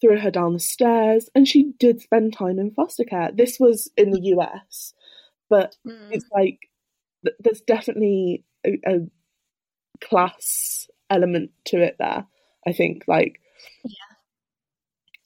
threw 0.00 0.18
her 0.18 0.30
down 0.30 0.52
the 0.52 0.58
stairs, 0.60 1.28
and 1.34 1.46
she 1.46 1.72
did 1.78 2.00
spend 2.00 2.32
time 2.32 2.58
in 2.58 2.70
foster 2.70 3.04
care. 3.04 3.30
This 3.32 3.58
was 3.58 3.90
in 3.96 4.10
the 4.10 4.20
US, 4.36 4.94
but 5.50 5.76
Mm. 5.86 6.08
it's 6.12 6.26
like 6.32 6.58
th- 7.24 7.36
there's 7.40 7.60
definitely 7.60 8.44
a, 8.64 8.78
a 8.86 9.00
class 10.00 10.88
element 11.10 11.50
to 11.66 11.82
it 11.82 11.96
there. 11.98 12.26
I 12.66 12.72
think, 12.72 13.04
like, 13.06 13.40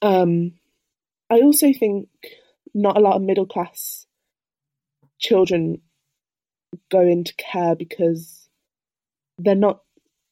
um, 0.02 0.52
I 1.30 1.40
also 1.40 1.72
think 1.72 2.08
not 2.74 2.96
a 2.96 3.00
lot 3.00 3.16
of 3.16 3.22
middle 3.22 3.46
class 3.46 4.06
children 5.18 5.80
go 6.90 7.00
into 7.00 7.34
care 7.34 7.74
because 7.74 8.48
they're 9.38 9.54
not 9.54 9.82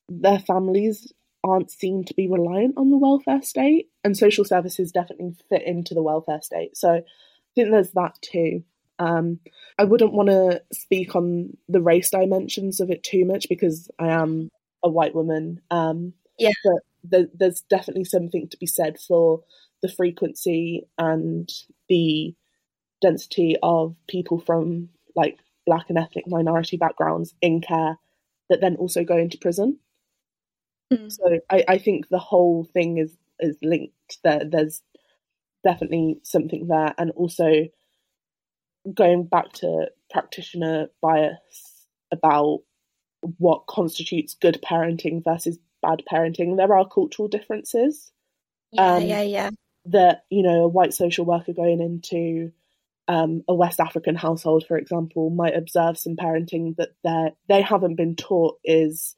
their 0.08 0.38
families 0.38 1.12
aren't 1.42 1.70
seen 1.70 2.04
to 2.04 2.14
be 2.14 2.28
reliant 2.28 2.74
on 2.76 2.90
the 2.90 2.98
welfare 2.98 3.42
state 3.42 3.88
and 4.04 4.16
social 4.16 4.44
services 4.44 4.92
definitely 4.92 5.34
fit 5.48 5.62
into 5.66 5.94
the 5.94 6.02
welfare 6.02 6.40
state 6.42 6.76
so 6.76 6.94
i 6.94 7.02
think 7.54 7.70
there's 7.70 7.92
that 7.92 8.14
too 8.20 8.62
um, 8.98 9.38
i 9.78 9.84
wouldn't 9.84 10.12
want 10.12 10.28
to 10.28 10.62
speak 10.72 11.14
on 11.14 11.56
the 11.68 11.80
race 11.80 12.10
dimensions 12.10 12.80
of 12.80 12.90
it 12.90 13.02
too 13.02 13.24
much 13.24 13.46
because 13.48 13.90
i 13.98 14.08
am 14.08 14.48
a 14.82 14.88
white 14.88 15.14
woman 15.14 15.60
um, 15.70 16.12
Yeah. 16.38 16.50
but 16.64 16.82
there, 17.04 17.26
there's 17.34 17.60
definitely 17.62 18.04
something 18.04 18.48
to 18.48 18.56
be 18.56 18.66
said 18.66 18.98
for 18.98 19.42
the 19.82 19.88
frequency 19.88 20.86
and 20.98 21.48
the 21.88 22.34
density 23.02 23.56
of 23.62 23.94
people 24.08 24.38
from 24.38 24.88
like 25.14 25.38
black 25.66 25.86
and 25.88 25.98
ethnic 25.98 26.24
minority 26.26 26.76
backgrounds 26.76 27.34
in 27.40 27.60
care 27.60 27.98
that 28.48 28.60
then 28.60 28.76
also 28.76 29.04
go 29.04 29.16
into 29.16 29.38
prison. 29.38 29.78
Mm. 30.92 31.10
So 31.10 31.40
I, 31.50 31.64
I 31.68 31.78
think 31.78 32.08
the 32.08 32.18
whole 32.18 32.64
thing 32.64 32.98
is 32.98 33.16
is 33.40 33.56
linked. 33.62 34.18
There 34.24 34.42
there's 34.44 34.82
definitely 35.64 36.20
something 36.22 36.68
there 36.68 36.94
and 36.96 37.10
also 37.12 37.66
going 38.94 39.24
back 39.24 39.52
to 39.52 39.88
practitioner 40.10 40.88
bias 41.02 41.86
about 42.12 42.60
what 43.38 43.66
constitutes 43.66 44.34
good 44.34 44.60
parenting 44.62 45.22
versus 45.22 45.58
bad 45.82 46.02
parenting. 46.10 46.56
There 46.56 46.76
are 46.76 46.88
cultural 46.88 47.28
differences 47.28 48.10
Yeah, 48.72 48.94
um, 48.94 49.02
yeah, 49.04 49.22
yeah. 49.22 49.50
that 49.86 50.24
you 50.30 50.42
know 50.42 50.64
a 50.64 50.68
white 50.68 50.94
social 50.94 51.24
worker 51.24 51.52
going 51.52 51.80
into 51.80 52.52
um, 53.08 53.42
a 53.46 53.54
West 53.54 53.78
African 53.80 54.16
household, 54.16 54.64
for 54.66 54.76
example, 54.76 55.30
might 55.30 55.56
observe 55.56 55.96
some 55.96 56.16
parenting 56.16 56.76
that 56.76 56.90
they 57.04 57.32
they 57.48 57.62
haven't 57.62 57.96
been 57.96 58.16
taught 58.16 58.58
is 58.64 59.14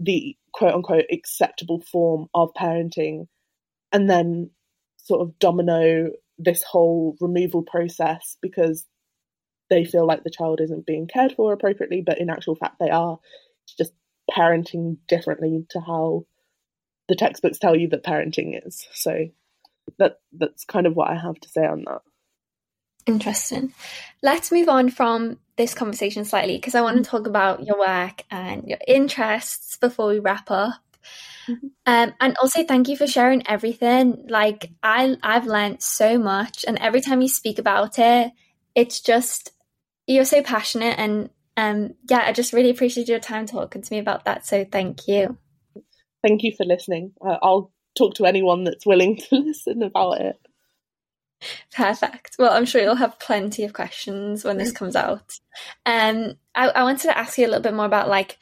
the 0.00 0.36
quote 0.52 0.74
unquote 0.74 1.06
acceptable 1.12 1.80
form 1.80 2.28
of 2.34 2.52
parenting, 2.54 3.28
and 3.92 4.10
then 4.10 4.50
sort 4.96 5.22
of 5.22 5.38
domino 5.38 6.10
this 6.38 6.62
whole 6.62 7.16
removal 7.20 7.62
process 7.62 8.36
because 8.40 8.84
they 9.70 9.84
feel 9.84 10.06
like 10.06 10.24
the 10.24 10.30
child 10.30 10.60
isn't 10.60 10.86
being 10.86 11.06
cared 11.06 11.32
for 11.32 11.52
appropriately, 11.52 12.02
but 12.04 12.18
in 12.18 12.30
actual 12.30 12.54
fact 12.54 12.76
they 12.78 12.90
are. 12.90 13.18
It's 13.64 13.74
just 13.74 13.92
parenting 14.30 14.98
differently 15.08 15.66
to 15.70 15.80
how 15.80 16.26
the 17.08 17.16
textbooks 17.16 17.58
tell 17.58 17.76
you 17.76 17.88
that 17.88 18.04
parenting 18.04 18.58
is. 18.66 18.86
So 18.92 19.28
that 19.98 20.20
that's 20.32 20.64
kind 20.64 20.86
of 20.86 20.94
what 20.94 21.10
I 21.10 21.16
have 21.16 21.38
to 21.40 21.48
say 21.48 21.64
on 21.66 21.84
that. 21.86 22.00
Interesting. 23.06 23.72
Let's 24.22 24.52
move 24.52 24.68
on 24.68 24.90
from 24.90 25.38
this 25.56 25.72
conversation 25.72 26.24
slightly 26.26 26.56
because 26.56 26.74
I 26.74 26.82
want 26.82 26.98
to 26.98 27.10
talk 27.10 27.26
about 27.26 27.64
your 27.64 27.78
work 27.78 28.22
and 28.30 28.64
your 28.66 28.78
interests 28.86 29.78
before 29.78 30.08
we 30.08 30.18
wrap 30.18 30.50
up. 30.50 30.74
Um, 31.86 32.12
and 32.20 32.36
also 32.42 32.62
thank 32.64 32.88
you 32.88 32.96
for 32.98 33.06
sharing 33.06 33.48
everything. 33.48 34.26
Like 34.28 34.70
I 34.82 35.16
I've 35.22 35.46
learned 35.46 35.82
so 35.82 36.18
much 36.18 36.66
and 36.68 36.78
every 36.78 37.00
time 37.00 37.22
you 37.22 37.28
speak 37.28 37.58
about 37.58 37.98
it, 37.98 38.32
it's 38.74 39.00
just 39.00 39.52
you're 40.08 40.24
so 40.24 40.42
passionate 40.42 40.98
and 40.98 41.30
um 41.56 41.94
yeah, 42.08 42.24
I 42.26 42.32
just 42.32 42.52
really 42.52 42.70
appreciate 42.70 43.08
your 43.08 43.20
time 43.20 43.46
talking 43.46 43.82
to 43.82 43.92
me 43.92 43.98
about 43.98 44.24
that. 44.24 44.46
So 44.46 44.64
thank 44.64 45.06
you. 45.06 45.36
Thank 46.22 46.42
you 46.42 46.52
for 46.56 46.66
listening. 46.66 47.12
Uh, 47.24 47.36
I'll 47.42 47.72
talk 47.96 48.14
to 48.14 48.26
anyone 48.26 48.64
that's 48.64 48.86
willing 48.86 49.16
to 49.16 49.26
listen 49.36 49.82
about 49.82 50.20
it. 50.20 50.36
Perfect. 51.72 52.36
Well, 52.38 52.52
I'm 52.52 52.64
sure 52.64 52.82
you'll 52.82 52.96
have 52.96 53.20
plenty 53.20 53.62
of 53.64 53.72
questions 53.72 54.44
when 54.44 54.58
this 54.58 54.72
comes 54.72 54.96
out. 54.96 55.38
Um, 55.86 56.34
I, 56.54 56.68
I 56.68 56.82
wanted 56.82 57.02
to 57.02 57.18
ask 57.18 57.38
you 57.38 57.46
a 57.46 57.48
little 57.48 57.62
bit 57.62 57.74
more 57.74 57.84
about 57.84 58.08
like 58.08 58.38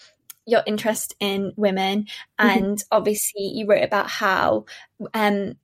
your 0.47 0.62
interest 0.67 1.14
in 1.21 1.53
women, 1.57 2.07
and 2.39 2.83
obviously 2.91 3.43
you 3.43 3.67
wrote 3.67 3.83
about 3.83 4.09
how 4.09 4.64
um, 5.12 5.57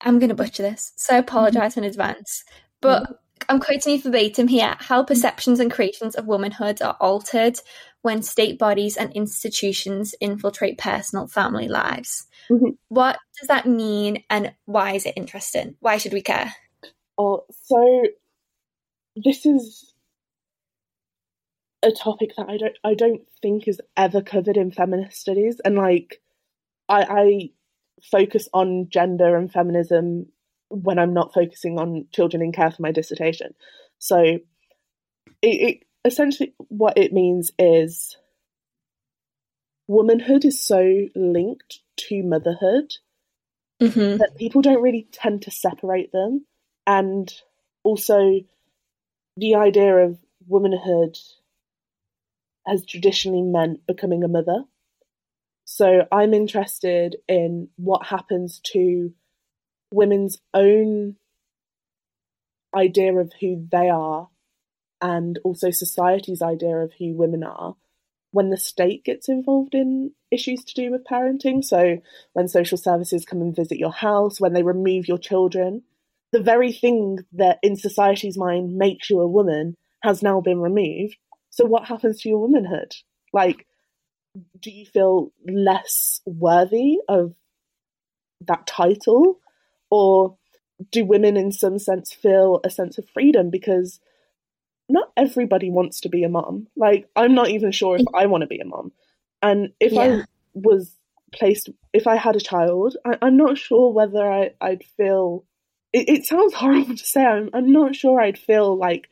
I'm 0.00 0.18
going 0.18 0.28
to 0.28 0.34
butcher 0.34 0.62
this, 0.62 0.92
so 0.96 1.14
I 1.14 1.18
apologize 1.18 1.76
in 1.76 1.84
advance. 1.84 2.44
But 2.82 3.18
I'm 3.48 3.60
quoting 3.60 3.94
you 3.94 4.02
verbatim 4.02 4.48
here: 4.48 4.76
how 4.78 5.02
perceptions 5.02 5.58
and 5.60 5.70
creations 5.70 6.14
of 6.14 6.26
womanhood 6.26 6.82
are 6.82 6.96
altered 7.00 7.58
when 8.02 8.22
state 8.22 8.58
bodies 8.58 8.96
and 8.96 9.12
institutions 9.14 10.14
infiltrate 10.20 10.78
personal 10.78 11.26
family 11.28 11.66
lives. 11.68 12.26
Mhm. 12.50 12.76
What 12.88 13.18
does 13.38 13.48
that 13.48 13.66
mean, 13.66 14.22
and 14.30 14.54
why 14.66 14.92
is 14.94 15.06
it 15.06 15.14
interesting? 15.16 15.76
Why 15.80 15.96
should 15.98 16.12
we 16.12 16.22
care? 16.22 16.54
Oh, 17.18 17.44
so 17.64 18.04
this 19.16 19.44
is 19.46 19.92
a 21.82 21.92
topic 21.92 22.32
that 22.36 22.48
I 22.48 22.56
don't 22.56 22.76
I 22.82 22.94
don't 22.94 23.22
think 23.40 23.68
is 23.68 23.80
ever 23.96 24.20
covered 24.20 24.56
in 24.56 24.70
feminist 24.72 25.20
studies, 25.20 25.60
and 25.64 25.76
like 25.76 26.20
I, 26.88 27.02
I 27.08 27.50
focus 28.10 28.48
on 28.54 28.88
gender 28.90 29.36
and 29.36 29.52
feminism 29.52 30.26
when 30.70 30.98
I'm 30.98 31.14
not 31.14 31.34
focusing 31.34 31.78
on 31.78 32.06
children 32.12 32.42
in 32.42 32.52
care 32.52 32.70
for 32.70 32.82
my 32.82 32.92
dissertation. 32.92 33.54
So 33.98 34.18
it, 34.20 34.42
it 35.42 35.78
essentially 36.04 36.54
what 36.68 36.98
it 36.98 37.12
means 37.12 37.52
is 37.58 38.16
womanhood 39.86 40.44
is 40.44 40.62
so 40.62 41.06
linked 41.14 41.80
to 42.08 42.22
motherhood 42.22 42.92
Mm-hmm. 43.80 44.16
that 44.16 44.36
people 44.36 44.60
don't 44.60 44.82
really 44.82 45.06
tend 45.12 45.42
to 45.42 45.52
separate 45.52 46.10
them. 46.10 46.44
And 46.86 47.32
also, 47.84 48.40
the 49.36 49.54
idea 49.54 49.98
of 49.98 50.18
womanhood 50.48 51.16
has 52.66 52.84
traditionally 52.84 53.42
meant 53.42 53.86
becoming 53.86 54.24
a 54.24 54.28
mother. 54.28 54.64
So 55.64 56.06
I'm 56.10 56.34
interested 56.34 57.16
in 57.28 57.68
what 57.76 58.06
happens 58.06 58.60
to 58.72 59.12
women's 59.90 60.38
own 60.54 61.16
idea 62.74 63.14
of 63.14 63.32
who 63.40 63.66
they 63.70 63.88
are 63.88 64.28
and 65.00 65.38
also 65.44 65.70
society's 65.70 66.42
idea 66.42 66.76
of 66.76 66.92
who 66.98 67.14
women 67.14 67.42
are 67.44 67.76
when 68.30 68.50
the 68.50 68.56
state 68.56 69.04
gets 69.04 69.28
involved 69.28 69.74
in 69.74 70.12
issues 70.30 70.62
to 70.64 70.74
do 70.74 70.90
with 70.90 71.04
parenting. 71.04 71.64
So, 71.64 71.98
when 72.32 72.48
social 72.48 72.76
services 72.76 73.24
come 73.24 73.40
and 73.40 73.56
visit 73.56 73.78
your 73.78 73.92
house, 73.92 74.40
when 74.40 74.52
they 74.52 74.62
remove 74.62 75.08
your 75.08 75.18
children, 75.18 75.82
the 76.32 76.42
very 76.42 76.72
thing 76.72 77.20
that 77.32 77.58
in 77.62 77.76
society's 77.76 78.36
mind 78.36 78.76
makes 78.76 79.08
you 79.08 79.20
a 79.20 79.28
woman 79.28 79.76
has 80.02 80.22
now 80.22 80.40
been 80.40 80.60
removed. 80.60 81.16
So, 81.50 81.64
what 81.64 81.86
happens 81.86 82.20
to 82.20 82.28
your 82.28 82.40
womanhood? 82.40 82.94
Like, 83.32 83.66
do 84.60 84.70
you 84.70 84.86
feel 84.86 85.32
less 85.46 86.20
worthy 86.26 86.98
of 87.08 87.34
that 88.42 88.66
title? 88.66 89.40
Or 89.90 90.36
do 90.90 91.04
women, 91.04 91.36
in 91.36 91.52
some 91.52 91.78
sense, 91.78 92.12
feel 92.12 92.60
a 92.64 92.70
sense 92.70 92.98
of 92.98 93.08
freedom? 93.08 93.50
Because 93.50 94.00
not 94.88 95.12
everybody 95.16 95.70
wants 95.70 96.00
to 96.00 96.08
be 96.08 96.24
a 96.24 96.28
mom. 96.28 96.68
Like, 96.76 97.08
I'm 97.14 97.34
not 97.34 97.50
even 97.50 97.72
sure 97.72 97.96
if 97.96 98.06
I 98.14 98.26
want 98.26 98.42
to 98.42 98.46
be 98.46 98.60
a 98.60 98.64
mom. 98.64 98.92
And 99.42 99.70
if 99.80 99.92
yeah. 99.92 100.00
I 100.00 100.24
was 100.54 100.94
placed, 101.32 101.68
if 101.92 102.06
I 102.06 102.16
had 102.16 102.36
a 102.36 102.40
child, 102.40 102.96
I, 103.04 103.26
am 103.26 103.36
not 103.36 103.58
sure 103.58 103.92
whether 103.92 104.30
I, 104.30 104.50
would 104.60 104.84
feel. 104.96 105.44
It, 105.92 106.08
it, 106.08 106.24
sounds 106.24 106.54
horrible 106.54 106.96
to 106.96 107.04
say. 107.04 107.24
I'm, 107.24 107.50
I'm 107.52 107.72
not 107.72 107.94
sure 107.94 108.20
I'd 108.20 108.38
feel 108.38 108.76
like 108.76 109.08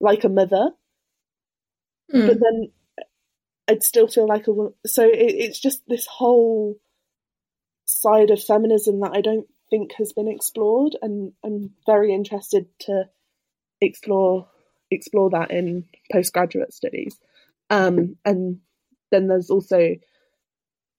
like 0.00 0.24
a 0.24 0.28
mother, 0.28 0.70
mm. 2.12 2.26
but 2.26 2.38
then 2.40 2.72
I'd 3.68 3.82
still 3.82 4.08
feel 4.08 4.26
like 4.26 4.46
a 4.46 4.52
woman. 4.52 4.74
So 4.86 5.04
it, 5.04 5.16
it's 5.16 5.58
just 5.58 5.82
this 5.88 6.06
whole 6.06 6.76
side 7.86 8.30
of 8.30 8.42
feminism 8.42 9.00
that 9.00 9.12
I 9.14 9.20
don't 9.20 9.46
think 9.74 9.92
has 9.98 10.12
been 10.12 10.28
explored, 10.28 10.96
and 11.02 11.32
I'm 11.44 11.72
very 11.84 12.14
interested 12.14 12.66
to 12.80 13.04
explore 13.80 14.48
explore 14.90 15.30
that 15.30 15.50
in 15.50 15.86
postgraduate 16.12 16.72
studies. 16.72 17.18
Um, 17.70 18.16
and 18.24 18.60
then 19.10 19.26
there's 19.26 19.50
also 19.50 19.96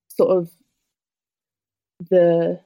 sort 0.09 0.37
of 0.37 0.51
the 2.09 2.59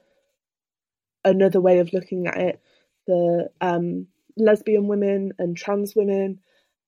another 1.24 1.60
way 1.60 1.78
of 1.78 1.92
looking 1.92 2.26
at 2.26 2.38
it, 2.38 2.60
the 3.06 3.50
um, 3.60 4.08
lesbian 4.36 4.88
women 4.88 5.32
and 5.38 5.56
trans 5.56 5.94
women, 5.94 6.40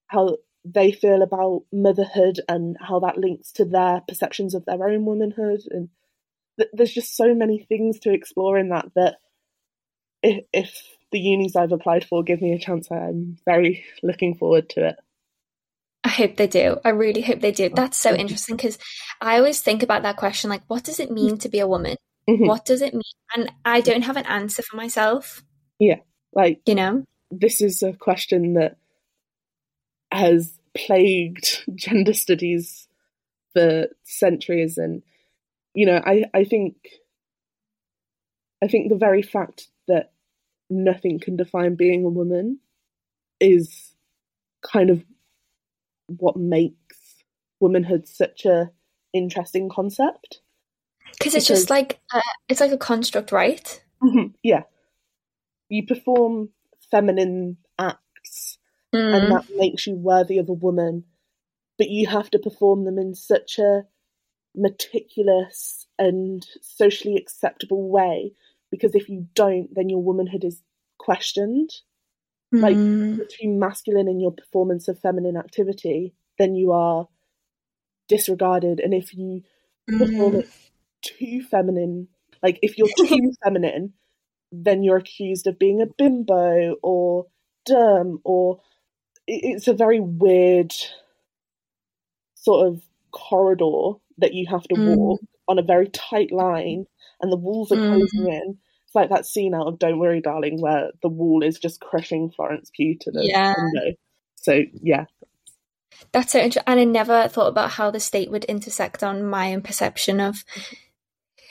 how 0.08 0.38
they 0.64 0.90
feel 0.90 1.22
about 1.22 1.62
motherhood 1.72 2.40
and 2.48 2.76
how 2.80 2.98
that 3.00 3.18
links 3.18 3.52
to 3.52 3.64
their 3.64 4.00
perceptions 4.08 4.54
of 4.54 4.64
their 4.64 4.88
own 4.88 5.04
womanhood 5.04 5.60
and 5.70 5.90
th- 6.58 6.70
there's 6.72 6.92
just 6.92 7.16
so 7.16 7.34
many 7.34 7.58
things 7.68 7.98
to 8.00 8.12
explore 8.12 8.58
in 8.58 8.70
that 8.70 8.86
that 8.94 9.16
if, 10.22 10.44
if 10.52 10.82
the 11.10 11.18
unis 11.18 11.56
I've 11.56 11.72
applied 11.72 12.04
for 12.04 12.22
give 12.22 12.40
me 12.40 12.52
a 12.52 12.58
chance 12.58 12.90
I'm 12.90 13.38
very 13.44 13.84
looking 14.02 14.36
forward 14.36 14.68
to 14.70 14.88
it. 14.88 14.96
I 16.04 16.08
hope 16.08 16.36
they 16.36 16.48
do. 16.48 16.78
I 16.84 16.88
really 16.88 17.20
hope 17.20 17.40
they 17.40 17.52
do. 17.52 17.68
That's 17.68 17.96
so 17.96 18.12
interesting 18.12 18.56
because 18.56 18.78
I 19.20 19.38
always 19.38 19.60
think 19.60 19.82
about 19.82 20.02
that 20.02 20.16
question 20.16 20.50
like, 20.50 20.62
what 20.66 20.82
does 20.82 20.98
it 20.98 21.12
mean 21.12 21.38
to 21.38 21.48
be 21.48 21.60
a 21.60 21.66
woman? 21.66 21.96
Mm-hmm. 22.28 22.46
What 22.46 22.64
does 22.64 22.82
it 22.82 22.92
mean? 22.92 23.02
And 23.36 23.52
I 23.64 23.80
don't 23.80 24.02
have 24.02 24.16
an 24.16 24.26
answer 24.26 24.62
for 24.62 24.76
myself. 24.76 25.44
Yeah. 25.78 26.00
Like, 26.32 26.60
you 26.66 26.74
know, 26.74 27.04
this 27.30 27.60
is 27.60 27.82
a 27.82 27.92
question 27.92 28.54
that 28.54 28.76
has 30.10 30.52
plagued 30.74 31.64
gender 31.74 32.14
studies 32.14 32.88
for 33.52 33.86
centuries 34.04 34.78
and 34.78 35.02
you 35.74 35.86
know 35.86 36.00
i 36.04 36.24
i 36.34 36.44
think 36.44 36.76
i 38.62 38.66
think 38.66 38.88
the 38.88 38.96
very 38.96 39.22
fact 39.22 39.68
that 39.88 40.12
nothing 40.70 41.18
can 41.18 41.36
define 41.36 41.74
being 41.74 42.04
a 42.04 42.08
woman 42.08 42.58
is 43.40 43.94
kind 44.62 44.90
of 44.90 45.04
what 46.06 46.36
makes 46.36 46.96
womanhood 47.60 48.06
such 48.06 48.44
a 48.44 48.70
interesting 49.12 49.68
concept. 49.68 50.40
Because 51.18 51.34
it's 51.34 51.46
just 51.46 51.70
like 51.70 52.00
uh, 52.12 52.20
it's 52.48 52.60
like 52.60 52.72
a 52.72 52.78
construct 52.78 53.32
right? 53.32 53.82
Mm-hmm, 54.02 54.28
yeah. 54.42 54.62
You 55.68 55.86
perform 55.86 56.50
feminine 56.90 57.58
acts 57.78 58.58
mm. 58.94 59.14
and 59.14 59.32
that 59.32 59.46
makes 59.56 59.86
you 59.86 59.94
worthy 59.94 60.38
of 60.38 60.48
a 60.48 60.52
woman 60.54 61.04
but 61.78 61.88
you 61.88 62.06
have 62.06 62.30
to 62.30 62.38
perform 62.38 62.84
them 62.84 62.98
in 62.98 63.14
such 63.14 63.58
a 63.58 63.82
meticulous 64.54 65.86
and 65.98 66.46
socially 66.60 67.16
acceptable 67.16 67.88
way 67.88 68.32
because 68.70 68.94
if 68.94 69.08
you 69.08 69.26
don't 69.34 69.74
then 69.74 69.88
your 69.88 70.02
womanhood 70.02 70.44
is 70.44 70.60
questioned 70.98 71.70
mm. 72.54 72.60
like 72.60 72.76
you're 73.40 73.58
masculine 73.58 74.08
and 74.08 74.20
your 74.20 74.32
performance 74.32 74.88
of 74.88 74.98
feminine 74.98 75.36
activity 75.36 76.14
then 76.38 76.54
you 76.54 76.72
are 76.72 77.08
disregarded 78.08 78.78
and 78.80 78.92
if 78.92 79.14
you 79.14 79.42
mm. 79.90 79.98
perform 79.98 80.36
it 80.36 80.48
too 81.02 81.42
feminine 81.50 82.08
like 82.42 82.58
if 82.62 82.76
you're 82.76 82.88
too 82.98 83.32
feminine 83.42 83.92
then 84.52 84.82
you're 84.82 84.98
accused 84.98 85.46
of 85.46 85.58
being 85.58 85.80
a 85.80 85.86
bimbo 85.86 86.76
or 86.82 87.26
dumb 87.64 88.20
or 88.24 88.60
it's 89.26 89.68
a 89.68 89.72
very 89.72 90.00
weird 90.00 90.74
sort 92.34 92.66
of 92.66 92.82
corridor 93.12 93.98
that 94.18 94.34
you 94.34 94.46
have 94.48 94.62
to 94.64 94.74
mm. 94.74 94.96
walk 94.96 95.20
on 95.48 95.58
a 95.58 95.62
very 95.62 95.88
tight 95.88 96.32
line 96.32 96.86
and 97.20 97.32
the 97.32 97.36
walls 97.36 97.72
are 97.72 97.76
closing 97.76 98.22
mm. 98.22 98.28
in 98.28 98.58
it's 98.86 98.94
like 98.94 99.10
that 99.10 99.26
scene 99.26 99.54
out 99.54 99.66
of 99.66 99.78
don't 99.78 99.98
worry 99.98 100.20
darling 100.20 100.60
where 100.60 100.90
the 101.02 101.08
wall 101.08 101.42
is 101.42 101.58
just 101.58 101.80
crushing 101.80 102.30
florence 102.30 102.70
pugh 102.74 102.96
to 103.00 103.10
the 103.10 103.24
yeah. 103.24 103.54
window 103.56 103.96
so 104.36 104.62
yeah 104.80 105.04
that's 106.12 106.32
so 106.32 106.38
interesting 106.38 106.64
and 106.66 106.80
i 106.80 106.84
never 106.84 107.28
thought 107.28 107.48
about 107.48 107.70
how 107.70 107.90
the 107.90 108.00
state 108.00 108.30
would 108.30 108.44
intersect 108.44 109.02
on 109.02 109.24
my 109.24 109.52
own 109.52 109.62
perception 109.62 110.20
of 110.20 110.44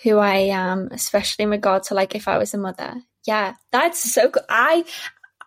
who 0.04 0.18
I 0.18 0.36
am, 0.52 0.90
especially 0.92 1.44
in 1.44 1.50
regard 1.50 1.84
to 1.84 1.94
like 1.94 2.16
if 2.16 2.28
I 2.28 2.38
was 2.38 2.54
a 2.54 2.58
mother. 2.58 2.96
Yeah, 3.26 3.56
that's 3.72 4.00
so 4.12 4.30
good. 4.30 4.44
I 4.50 4.84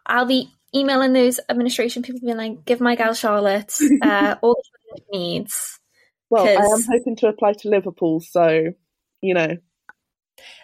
I'll 0.07 0.27
be 0.27 0.51
emailing 0.75 1.13
those 1.13 1.41
administration 1.49 2.03
people 2.03 2.21
being 2.21 2.37
like, 2.37 2.65
give 2.65 2.81
my 2.81 2.95
gal 2.95 3.15
Charlotte 3.15 3.75
uh, 4.03 4.37
all 4.43 4.61
the 4.95 5.01
needs. 5.19 5.81
Well, 6.31 6.47
I 6.47 6.53
am 6.53 6.83
hoping 6.91 7.17
to 7.17 7.29
apply 7.29 7.53
to 7.55 7.69
Liverpool, 7.69 8.21
so 8.21 8.73
you 9.21 9.35
know. 9.35 9.57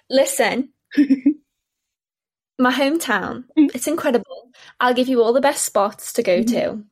Listen, 0.08 0.70
my 2.58 2.72
hometown, 2.72 3.44
it's 3.56 3.86
incredible. 3.86 4.50
I'll 4.80 4.94
give 4.94 5.08
you 5.08 5.22
all 5.22 5.32
the 5.32 5.40
best 5.40 5.64
spots 5.64 6.12
to 6.14 6.22
go 6.22 6.42
to. 6.42 6.84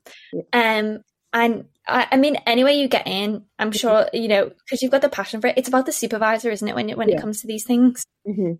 Um, 0.53 1.03
and 1.33 1.65
I, 1.87 2.07
I 2.13 2.17
mean, 2.17 2.37
anyway 2.47 2.77
you 2.77 2.89
get 2.89 3.07
in, 3.07 3.45
I'm 3.59 3.71
mm-hmm. 3.71 3.77
sure 3.77 4.09
you 4.13 4.29
know 4.29 4.51
because 4.65 4.83
you've 4.83 4.93
got 4.93 5.03
the 5.03 5.09
passion 5.09 5.41
for 5.41 5.49
it. 5.49 5.59
It's 5.59 5.69
about 5.69 5.87
the 5.87 5.93
supervisor, 5.93 6.51
isn't 6.51 6.67
it? 6.67 6.75
When 6.75 6.89
it 6.89 6.97
when 6.97 7.09
yeah. 7.09 7.17
it 7.17 7.21
comes 7.21 7.41
to 7.41 7.47
these 7.47 7.65
things, 7.65 8.05
mm-hmm. 8.27 8.53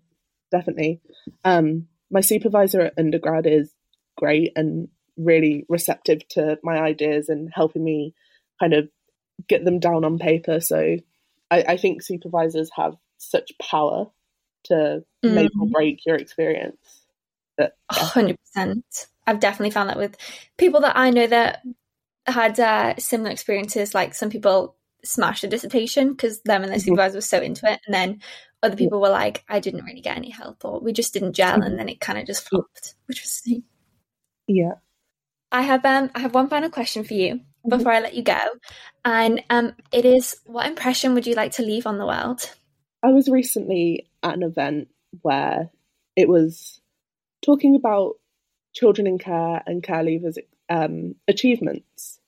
definitely. 0.51 1.01
Um, 1.43 1.87
my 2.11 2.21
supervisor 2.21 2.81
at 2.81 2.93
undergrad 2.97 3.45
is 3.45 3.73
great 4.17 4.51
and 4.55 4.89
really 5.17 5.65
receptive 5.69 6.27
to 6.29 6.57
my 6.63 6.77
ideas 6.79 7.29
and 7.29 7.49
helping 7.53 7.83
me 7.83 8.13
kind 8.59 8.73
of 8.73 8.89
get 9.47 9.65
them 9.65 9.79
down 9.79 10.05
on 10.05 10.19
paper. 10.19 10.59
So 10.59 10.97
I, 11.51 11.63
I 11.67 11.77
think 11.77 12.01
supervisors 12.01 12.69
have 12.75 12.95
such 13.17 13.51
power 13.59 14.07
to 14.65 15.03
mm. 15.23 15.33
make 15.33 15.51
or 15.59 15.67
break 15.67 16.05
your 16.05 16.15
experience. 16.15 16.77
Hundred 17.91 18.37
yeah. 18.55 18.63
percent. 18.63 19.07
I've 19.27 19.39
definitely 19.39 19.71
found 19.71 19.89
that 19.89 19.97
with 19.97 20.15
people 20.57 20.81
that 20.81 20.97
I 20.97 21.09
know 21.09 21.27
that 21.27 21.61
had 22.25 22.59
uh, 22.59 22.95
similar 22.97 23.31
experiences. 23.31 23.93
Like 23.93 24.15
some 24.15 24.29
people 24.29 24.75
smashed 25.03 25.43
a 25.43 25.47
dissertation 25.47 26.11
because 26.11 26.41
them 26.41 26.63
and 26.63 26.71
their 26.71 26.77
mm-hmm. 26.77 26.85
supervisor 26.85 27.17
was 27.17 27.29
so 27.29 27.39
into 27.39 27.69
it, 27.71 27.79
and 27.85 27.93
then 27.93 28.21
other 28.63 28.75
people 28.75 29.01
were 29.01 29.09
like, 29.09 29.43
"I 29.49 29.59
didn't 29.59 29.83
really 29.83 30.01
get 30.01 30.17
any 30.17 30.29
help, 30.29 30.63
or 30.63 30.79
we 30.79 30.93
just 30.93 31.13
didn't 31.13 31.33
gel," 31.33 31.55
and 31.55 31.63
mm-hmm. 31.63 31.75
then 31.77 31.89
it 31.89 31.99
kind 31.99 32.17
of 32.17 32.25
just 32.25 32.47
flopped, 32.47 32.95
which 33.07 33.21
was 33.21 33.43
yeah. 34.47 34.73
I 35.51 35.63
have 35.63 35.83
um 35.85 36.11
I 36.15 36.19
have 36.19 36.33
one 36.33 36.49
final 36.49 36.69
question 36.69 37.03
for 37.03 37.13
you. 37.13 37.41
Before 37.69 37.91
I 37.91 37.99
let 37.99 38.13
you 38.13 38.23
go, 38.23 38.39
and 39.05 39.43
um 39.49 39.73
it 39.91 40.05
is 40.05 40.37
what 40.45 40.67
impression 40.67 41.13
would 41.13 41.27
you 41.27 41.35
like 41.35 41.53
to 41.53 41.63
leave 41.63 41.87
on 41.87 41.97
the 41.97 42.05
world? 42.05 42.49
I 43.03 43.09
was 43.09 43.29
recently 43.29 44.09
at 44.23 44.35
an 44.35 44.43
event 44.43 44.89
where 45.21 45.69
it 46.15 46.27
was 46.27 46.81
talking 47.43 47.75
about 47.75 48.15
children 48.73 49.07
in 49.07 49.17
care 49.17 49.63
and 49.65 49.81
care 49.81 50.03
leavers 50.03 50.37
um, 50.69 51.15
achievements 51.27 52.19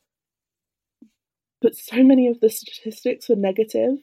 but 1.62 1.76
so 1.76 2.04
many 2.04 2.28
of 2.28 2.40
the 2.40 2.50
statistics 2.50 3.30
were 3.30 3.36
negative. 3.36 4.00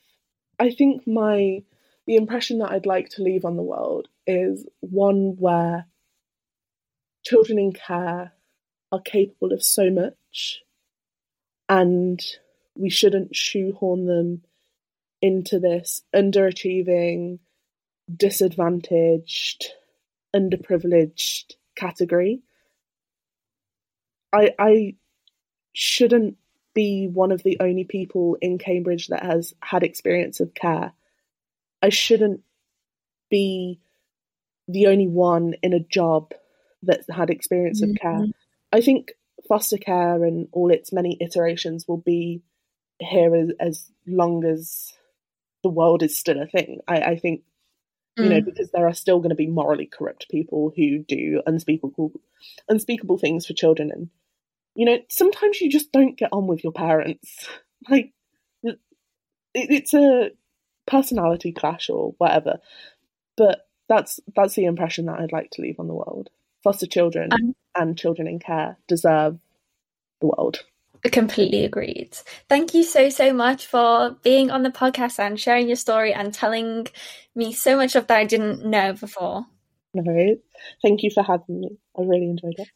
I 0.58 0.70
think 0.70 1.06
my 1.06 1.62
the 2.06 2.16
impression 2.16 2.58
that 2.60 2.70
I'd 2.70 2.86
like 2.86 3.10
to 3.10 3.22
leave 3.22 3.44
on 3.44 3.56
the 3.56 3.62
world 3.62 4.08
is 4.26 4.66
one 4.80 5.36
where 5.38 5.86
children 7.26 7.58
in 7.58 7.72
care 7.72 8.32
are 8.90 9.00
capable 9.04 9.52
of 9.52 9.62
so 9.62 9.90
much 9.90 10.62
and 11.68 12.20
we 12.74 12.90
shouldn't 12.90 13.34
shoehorn 13.34 14.06
them 14.06 14.42
into 15.20 15.58
this 15.58 16.02
underachieving, 16.14 17.38
disadvantaged, 18.14 19.66
underprivileged 20.34 21.54
category. 21.76 22.40
I 24.32 24.54
I 24.58 24.94
shouldn't 25.72 26.36
be 26.74 27.08
one 27.08 27.32
of 27.32 27.42
the 27.42 27.56
only 27.60 27.84
people 27.84 28.36
in 28.40 28.58
Cambridge 28.58 29.08
that 29.08 29.24
has 29.24 29.54
had 29.60 29.82
experience 29.82 30.40
of 30.40 30.54
care. 30.54 30.92
I 31.82 31.88
shouldn't 31.88 32.42
be 33.30 33.80
the 34.68 34.86
only 34.86 35.08
one 35.08 35.54
in 35.62 35.72
a 35.72 35.80
job 35.80 36.32
that's 36.82 37.08
had 37.10 37.30
experience 37.30 37.80
mm-hmm. 37.80 37.92
of 37.92 37.96
care. 37.96 38.12
Mm-hmm. 38.12 38.30
I 38.72 38.80
think 38.80 39.12
foster 39.48 39.78
care 39.78 40.24
and 40.24 40.48
all 40.52 40.70
its 40.70 40.92
many 40.92 41.16
iterations 41.20 41.86
will 41.88 41.98
be 41.98 42.42
here 42.98 43.34
as, 43.34 43.50
as 43.60 43.90
long 44.06 44.44
as 44.44 44.92
the 45.62 45.68
world 45.70 46.02
is 46.02 46.16
still 46.16 46.40
a 46.40 46.46
thing. 46.46 46.80
I, 46.86 47.00
I 47.00 47.16
think 47.16 47.42
you 48.18 48.24
mm. 48.24 48.30
know 48.30 48.40
because 48.40 48.70
there 48.70 48.86
are 48.86 48.94
still 48.94 49.18
going 49.18 49.30
to 49.30 49.36
be 49.36 49.46
morally 49.46 49.86
corrupt 49.86 50.28
people 50.30 50.72
who 50.76 50.98
do 50.98 51.42
unspeakable 51.46 52.12
unspeakable 52.68 53.18
things 53.18 53.46
for 53.46 53.54
children 53.54 53.90
and 53.92 54.08
you 54.74 54.84
know 54.84 54.98
sometimes 55.08 55.60
you 55.60 55.70
just 55.70 55.92
don't 55.92 56.18
get 56.18 56.30
on 56.32 56.46
with 56.46 56.62
your 56.62 56.72
parents 56.72 57.48
like 57.88 58.12
it, 58.62 58.78
it's 59.54 59.94
a 59.94 60.30
personality 60.86 61.52
clash 61.52 61.90
or 61.90 62.14
whatever 62.18 62.58
but 63.36 63.66
that's 63.88 64.20
that's 64.34 64.54
the 64.54 64.64
impression 64.64 65.06
that 65.06 65.20
I'd 65.20 65.32
like 65.32 65.50
to 65.52 65.62
leave 65.62 65.78
on 65.78 65.86
the 65.86 65.94
world 65.94 66.30
foster 66.62 66.86
children 66.86 67.32
um, 67.32 67.54
and 67.76 67.98
children 67.98 68.26
in 68.28 68.38
care 68.38 68.76
deserve 68.86 69.38
the 70.20 70.26
world 70.26 70.64
Completely 71.04 71.64
agreed. 71.64 72.16
Thank 72.48 72.74
you 72.74 72.82
so, 72.82 73.08
so 73.08 73.32
much 73.32 73.66
for 73.66 74.16
being 74.22 74.50
on 74.50 74.64
the 74.64 74.70
podcast 74.70 75.18
and 75.18 75.38
sharing 75.38 75.68
your 75.68 75.76
story 75.76 76.12
and 76.12 76.34
telling 76.34 76.88
me 77.36 77.52
so 77.52 77.76
much 77.76 77.94
of 77.94 78.08
that 78.08 78.18
I 78.18 78.24
didn't 78.24 78.64
know 78.64 78.94
before. 78.94 79.46
No, 79.94 80.36
thank 80.82 81.02
you 81.02 81.10
for 81.10 81.22
having 81.22 81.60
me. 81.60 81.78
I 81.96 82.02
really 82.02 82.28
enjoyed 82.28 82.54
it. 82.58 82.68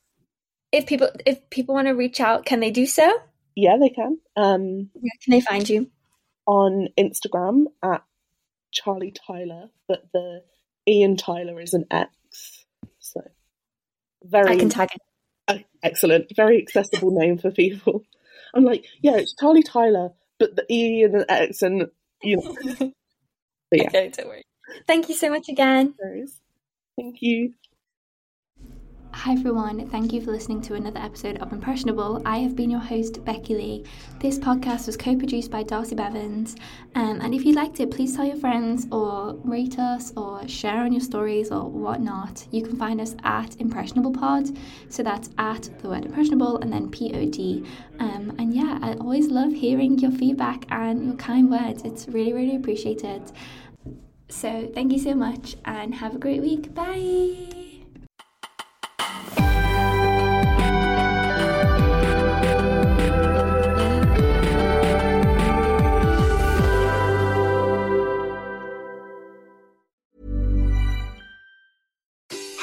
If 0.70 0.86
people 0.86 1.10
if 1.26 1.50
people 1.50 1.74
want 1.74 1.88
to 1.88 1.92
reach 1.92 2.20
out, 2.20 2.46
can 2.46 2.60
they 2.60 2.70
do 2.70 2.86
so? 2.86 3.12
Yeah, 3.54 3.76
they 3.78 3.90
can. 3.90 4.18
Um, 4.36 4.90
Where 4.94 5.10
can 5.22 5.30
they 5.30 5.40
find 5.40 5.68
you? 5.68 5.90
On 6.46 6.88
Instagram 6.98 7.64
at 7.82 8.02
Charlie 8.70 9.12
Tyler, 9.12 9.68
but 9.88 10.04
the 10.14 10.42
Ian 10.88 11.16
Tyler 11.16 11.60
is 11.60 11.74
an 11.74 11.86
X. 11.90 12.64
Very 14.24 14.52
I 14.52 14.56
can 14.56 14.68
tag 14.68 14.90
it 14.94 15.00
excellent, 15.82 16.34
very 16.34 16.60
accessible 16.60 17.10
name 17.10 17.38
for 17.38 17.50
people. 17.50 18.04
I'm 18.54 18.64
like, 18.64 18.84
yeah, 19.00 19.16
it's 19.16 19.34
Charlie 19.34 19.62
Tyler, 19.62 20.10
but 20.38 20.56
the 20.56 20.66
E 20.70 21.02
and 21.02 21.14
the 21.14 21.30
X 21.30 21.62
and 21.62 21.88
you 22.22 22.36
know. 22.36 22.56
yeah. 23.72 23.86
Okay, 23.88 24.10
don't 24.10 24.28
worry. 24.28 24.42
Thank 24.86 25.08
you 25.08 25.14
so 25.14 25.30
much 25.30 25.48
again. 25.48 25.94
Thank 26.96 27.22
you. 27.22 27.54
Hi 29.14 29.34
everyone, 29.34 29.88
thank 29.90 30.12
you 30.12 30.20
for 30.20 30.32
listening 30.32 30.62
to 30.62 30.74
another 30.74 30.98
episode 30.98 31.36
of 31.38 31.52
Impressionable. 31.52 32.22
I 32.24 32.38
have 32.38 32.56
been 32.56 32.70
your 32.70 32.80
host, 32.80 33.24
Becky 33.24 33.54
Lee. 33.54 33.84
This 34.18 34.38
podcast 34.38 34.86
was 34.86 34.96
co 34.96 35.14
produced 35.14 35.50
by 35.50 35.62
Darcey 35.62 35.94
Bevins. 35.94 36.56
Um, 36.94 37.20
and 37.20 37.34
if 37.34 37.44
you 37.44 37.52
liked 37.52 37.78
it, 37.78 37.90
please 37.90 38.16
tell 38.16 38.24
your 38.24 38.38
friends 38.38 38.88
or 38.90 39.34
rate 39.44 39.78
us 39.78 40.12
or 40.16 40.48
share 40.48 40.78
on 40.78 40.92
your 40.92 41.02
stories 41.02 41.52
or 41.52 41.68
whatnot. 41.68 42.44
You 42.50 42.62
can 42.64 42.76
find 42.76 43.00
us 43.00 43.14
at 43.22 43.60
Impressionable 43.60 44.12
Pod. 44.12 44.48
So 44.88 45.02
that's 45.02 45.30
at 45.38 45.68
the 45.80 45.88
word 45.88 46.06
impressionable 46.06 46.56
and 46.58 46.72
then 46.72 46.90
P 46.90 47.12
O 47.14 47.28
D. 47.28 47.64
Um, 48.00 48.34
and 48.38 48.52
yeah, 48.52 48.78
I 48.82 48.94
always 48.94 49.28
love 49.28 49.52
hearing 49.52 49.98
your 49.98 50.10
feedback 50.10 50.64
and 50.70 51.04
your 51.04 51.16
kind 51.16 51.48
words. 51.50 51.82
It's 51.84 52.08
really, 52.08 52.32
really 52.32 52.56
appreciated. 52.56 53.30
So 54.30 54.68
thank 54.74 54.90
you 54.90 54.98
so 54.98 55.14
much 55.14 55.56
and 55.66 55.94
have 55.94 56.16
a 56.16 56.18
great 56.18 56.40
week. 56.40 56.74
Bye. 56.74 57.61